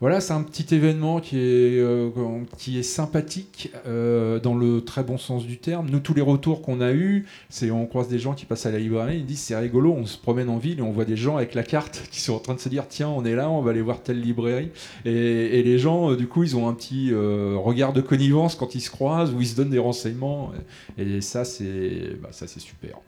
Voilà, 0.00 0.20
c'est 0.20 0.34
un 0.34 0.42
petit 0.42 0.74
événement 0.74 1.20
qui 1.20 1.38
est, 1.38 1.78
euh, 1.78 2.10
qui 2.58 2.78
est 2.78 2.82
sympathique 2.82 3.72
euh, 3.86 4.38
dans 4.38 4.54
le 4.54 4.82
très 4.82 5.02
bon 5.02 5.16
sens 5.16 5.46
du 5.46 5.56
terme. 5.56 5.88
Nous, 5.88 6.00
tous 6.00 6.12
les 6.12 6.20
retours 6.20 6.60
qu'on 6.60 6.82
a 6.82 6.92
eus, 6.92 7.24
c'est 7.48 7.70
on 7.70 7.86
croise 7.86 8.06
des 8.08 8.18
gens 8.18 8.34
qui 8.34 8.44
passent 8.44 8.66
à 8.66 8.70
la 8.70 8.78
librairie, 8.78 9.18
ils 9.18 9.24
disent 9.24 9.40
c'est 9.40 9.56
rigolo, 9.56 9.94
on 9.94 10.04
se 10.04 10.18
promène 10.18 10.50
en 10.50 10.58
ville 10.58 10.80
et 10.80 10.82
on 10.82 10.92
voit 10.92 11.06
des 11.06 11.16
gens 11.16 11.38
avec 11.38 11.54
la 11.54 11.62
carte 11.62 12.02
qui 12.10 12.20
sont 12.20 12.34
en 12.34 12.40
train 12.40 12.54
de 12.54 12.60
se 12.60 12.68
dire 12.68 12.88
tiens, 12.88 13.08
on 13.08 13.24
est 13.24 13.34
là, 13.34 13.48
on 13.48 13.62
va 13.62 13.70
aller 13.70 13.80
voir 13.80 14.02
telle 14.02 14.20
librairie. 14.20 14.70
Et, 15.06 15.62
les 15.62 15.78
gens, 15.78 16.10
euh, 16.10 16.16
du 16.16 16.28
coup, 16.28 16.42
ils 16.42 16.56
ont 16.56 16.68
un 16.68 16.74
petit 16.74 17.12
regard 17.14 17.94
de 17.94 18.02
connivence 18.02 18.54
quand 18.54 18.74
ils 18.74 18.82
se 18.82 18.90
croisent 18.90 19.32
ou 19.32 19.40
ils 19.40 19.46
se 19.46 19.56
donnent 19.56 19.70
des 19.70 19.78
renseignements. 19.78 20.52
Et 20.98 21.22
ça, 21.22 21.44
c'est 21.44 22.20
bah, 22.20 22.28
ça, 22.32 22.46
c'est 22.46 22.60
super. 22.60 22.98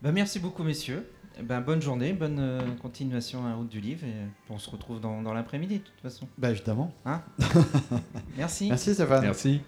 Bah, 0.00 0.12
merci 0.12 0.38
beaucoup, 0.38 0.62
messieurs. 0.62 1.02
Eh 1.38 1.42
Ben, 1.42 1.60
bonne 1.60 1.82
journée, 1.82 2.14
bonne 2.14 2.38
euh, 2.38 2.60
continuation 2.80 3.44
à 3.44 3.50
la 3.50 3.54
route 3.56 3.68
du 3.68 3.80
livre. 3.80 4.04
Et 4.04 4.10
euh, 4.10 4.26
on 4.48 4.58
se 4.58 4.70
retrouve 4.70 5.00
dans, 5.00 5.20
dans 5.20 5.34
l'après-midi, 5.34 5.78
de 5.78 5.82
toute 5.84 6.00
façon. 6.00 6.26
Bah 6.38 6.50
évidemment. 6.50 6.92
Merci. 8.38 8.68
Merci 8.68 8.94
Stéphane. 8.94 9.22
Merci. 9.22 9.60